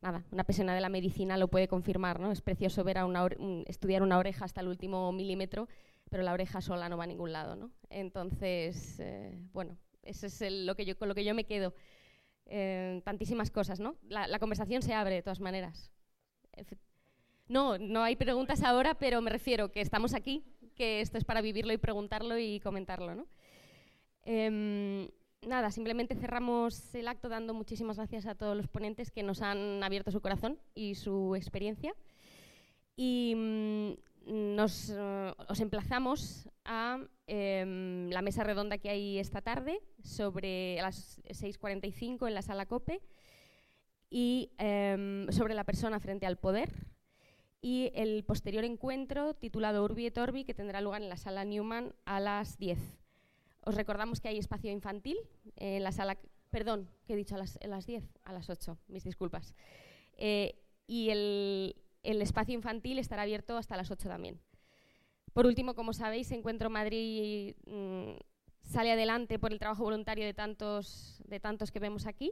nada, 0.02 0.24
una 0.32 0.44
persona 0.44 0.76
de 0.76 0.82
la 0.82 0.90
medicina 0.90 1.38
lo 1.38 1.48
puede 1.48 1.68
confirmar, 1.68 2.20
¿no? 2.20 2.32
Es 2.32 2.42
precioso 2.42 2.84
ver 2.84 2.98
a 2.98 3.06
una 3.06 3.28
estudiar 3.66 4.04
una 4.04 4.18
oreja 4.18 4.46
hasta 4.46 4.62
el 4.62 4.68
último 4.68 5.12
milímetro, 5.12 5.68
pero 6.10 6.24
la 6.24 6.34
oreja 6.34 6.62
sola 6.62 6.90
no 6.90 6.98
va 6.98 7.04
a 7.04 7.08
ningún 7.08 7.32
lado, 7.32 7.56
¿no? 7.56 7.72
Entonces, 7.90 9.00
eh, 9.00 9.38
bueno, 9.54 9.78
eso 10.04 10.28
es 10.28 10.42
lo 10.52 10.76
que 10.76 10.86
yo, 10.86 10.98
con 10.98 11.10
lo 11.10 11.16
que 11.16 11.26
yo 11.26 11.34
me 11.34 11.46
quedo. 11.46 11.74
Eh, 12.50 13.02
tantísimas 13.04 13.52
cosas, 13.52 13.80
¿no? 13.80 13.98
La, 14.08 14.40
conversación 14.40 14.82
se 14.82 14.94
abre 14.94 15.16
de 15.16 15.22
todas 15.22 15.42
maneras. 15.42 15.92
No, 17.50 17.78
no 17.78 18.04
hay 18.04 18.16
preguntas 18.16 18.64
ahora, 18.64 18.96
pero 18.96 19.22
me 19.22 19.30
refiero 19.30 19.72
que 19.72 19.82
estamos 19.82 20.14
aquí, 20.14 20.44
que 20.76 21.02
esto 21.02 21.18
es 21.18 21.26
para 21.26 21.42
vivirlo 21.42 21.74
y 21.74 21.78
preguntarlo 21.78 22.38
y 22.38 22.60
comentarlo, 22.60 23.16
¿no? 23.16 23.28
Em, 24.24 25.10
nada, 25.46 25.72
simplemente 25.72 26.16
cerramos 26.16 26.94
el 26.96 27.08
acto 27.08 27.30
dando 27.30 27.54
muchísimas 27.54 27.98
gracias 27.98 28.26
a 28.26 28.36
todos 28.36 28.56
los 28.56 28.68
ponentes 28.68 29.12
que 29.12 29.24
nos 29.24 29.42
han 29.42 29.84
abierto 29.84 30.12
su 30.12 30.22
corazón 30.22 30.60
y 30.76 30.96
su 30.96 31.36
experiencia. 31.36 31.94
Y 32.96 33.34
mm, 33.36 34.56
nos, 34.56 34.90
eh, 34.90 35.34
os 35.48 35.60
emplazamos 35.60 36.50
a 36.66 37.00
em, 37.28 38.10
la 38.10 38.22
mesa 38.22 38.44
redonda 38.44 38.78
que 38.78 38.90
hay 38.90 39.20
esta 39.20 39.42
tarde, 39.42 39.80
sobre 40.04 40.78
las 40.82 41.22
6.45 41.24 42.28
en 42.28 42.34
la 42.34 42.42
sala 42.42 42.66
COPE, 42.66 43.02
y 44.10 44.52
em, 44.58 45.30
sobre 45.32 45.54
la 45.54 45.64
persona 45.64 46.00
frente 46.00 46.26
al 46.26 46.38
poder, 46.38 46.72
y 47.62 47.92
el 47.96 48.24
posterior 48.24 48.64
encuentro 48.64 49.34
titulado 49.34 49.84
Urbi 49.84 50.06
et 50.06 50.18
Orbi, 50.18 50.44
que 50.44 50.54
tendrá 50.54 50.82
lugar 50.82 51.02
en 51.02 51.10
la 51.10 51.18
sala 51.18 51.44
Newman 51.46 51.94
a 52.06 52.20
las 52.20 52.58
10. 52.58 52.97
Os 53.68 53.76
recordamos 53.76 54.22
que 54.22 54.30
hay 54.30 54.38
espacio 54.38 54.72
infantil 54.72 55.18
en 55.58 55.84
la 55.84 55.92
sala... 55.92 56.18
Perdón, 56.50 56.90
que 57.06 57.14
he 57.14 57.18
dicho 57.18 57.36
a 57.36 57.38
las, 57.38 57.60
a 57.62 57.68
las 57.68 57.86
10, 57.86 58.02
a 58.24 58.32
las 58.32 58.50
8, 58.50 58.78
mis 58.88 59.04
disculpas. 59.04 59.54
Eh, 60.16 60.56
y 60.88 61.10
el, 61.10 61.76
espacio 62.02 62.56
infantil 62.56 62.98
estará 62.98 63.24
abierto 63.24 63.58
hasta 63.58 63.76
las 63.76 63.92
8 63.92 64.08
también. 64.08 64.40
Por 65.34 65.46
último, 65.46 65.76
como 65.76 65.92
sabéis, 65.92 66.32
Encuentro 66.32 66.70
Madrid 66.70 67.56
mm, 67.66 68.14
sale 68.62 68.94
adelante 68.94 69.38
por 69.38 69.52
el 69.52 69.60
trabajo 69.60 69.84
voluntario 69.84 70.26
de 70.26 70.34
tantos, 70.34 71.22
de 71.26 71.42
tantos 71.42 71.70
que 71.70 71.80
vemos 71.80 72.06
aquí. 72.06 72.32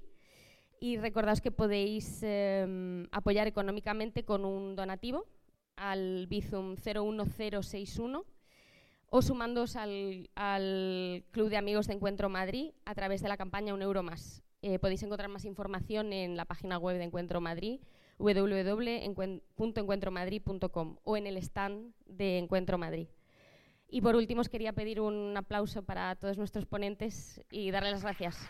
Y 0.79 0.95
recordaos 0.95 1.41
que 1.41 1.51
podéis 1.51 2.23
em, 2.23 3.07
apoyar 3.11 3.45
económicamente 3.45 4.23
con 4.23 4.45
un 4.45 4.77
donativo 4.77 5.25
al 5.75 6.27
Bizum 6.27 6.77
01061 6.77 8.34
o 9.09 9.21
sumándoos 9.21 9.75
al, 9.75 10.29
Club 11.31 11.49
de 11.49 11.57
Amigos 11.57 11.87
de 11.87 11.93
Encuentro 11.93 12.29
Madrid 12.29 12.71
a 12.85 12.95
través 12.95 13.21
de 13.21 13.27
la 13.29 13.37
campaña 13.37 13.73
Un 13.73 13.81
Euro 13.81 14.03
Más. 14.03 14.43
Eh, 14.61 14.79
podéis 14.79 15.03
encontrar 15.03 15.29
más 15.29 15.45
información 15.45 16.13
en 16.13 16.37
la 16.37 16.45
página 16.45 16.77
web 16.77 16.97
de 16.97 17.03
Encuentro 17.03 17.41
Madrid 17.41 17.81
www.encuentromadrid.com 18.17 20.97
o 21.03 21.17
en 21.17 21.27
el 21.27 21.35
stand 21.37 21.93
de 22.05 22.37
Encuentro 22.37 22.77
Madrid. 22.77 23.07
Y 23.87 24.01
por 24.01 24.15
último 24.15 24.41
os 24.41 24.49
quería 24.49 24.73
pedir 24.73 24.99
un 24.99 25.37
aplauso 25.37 25.83
para 25.83 26.15
todos 26.15 26.37
nuestros 26.37 26.65
ponentes 26.65 27.41
y 27.51 27.71
darles 27.71 27.93
las 27.93 28.03
gracias. 28.03 28.49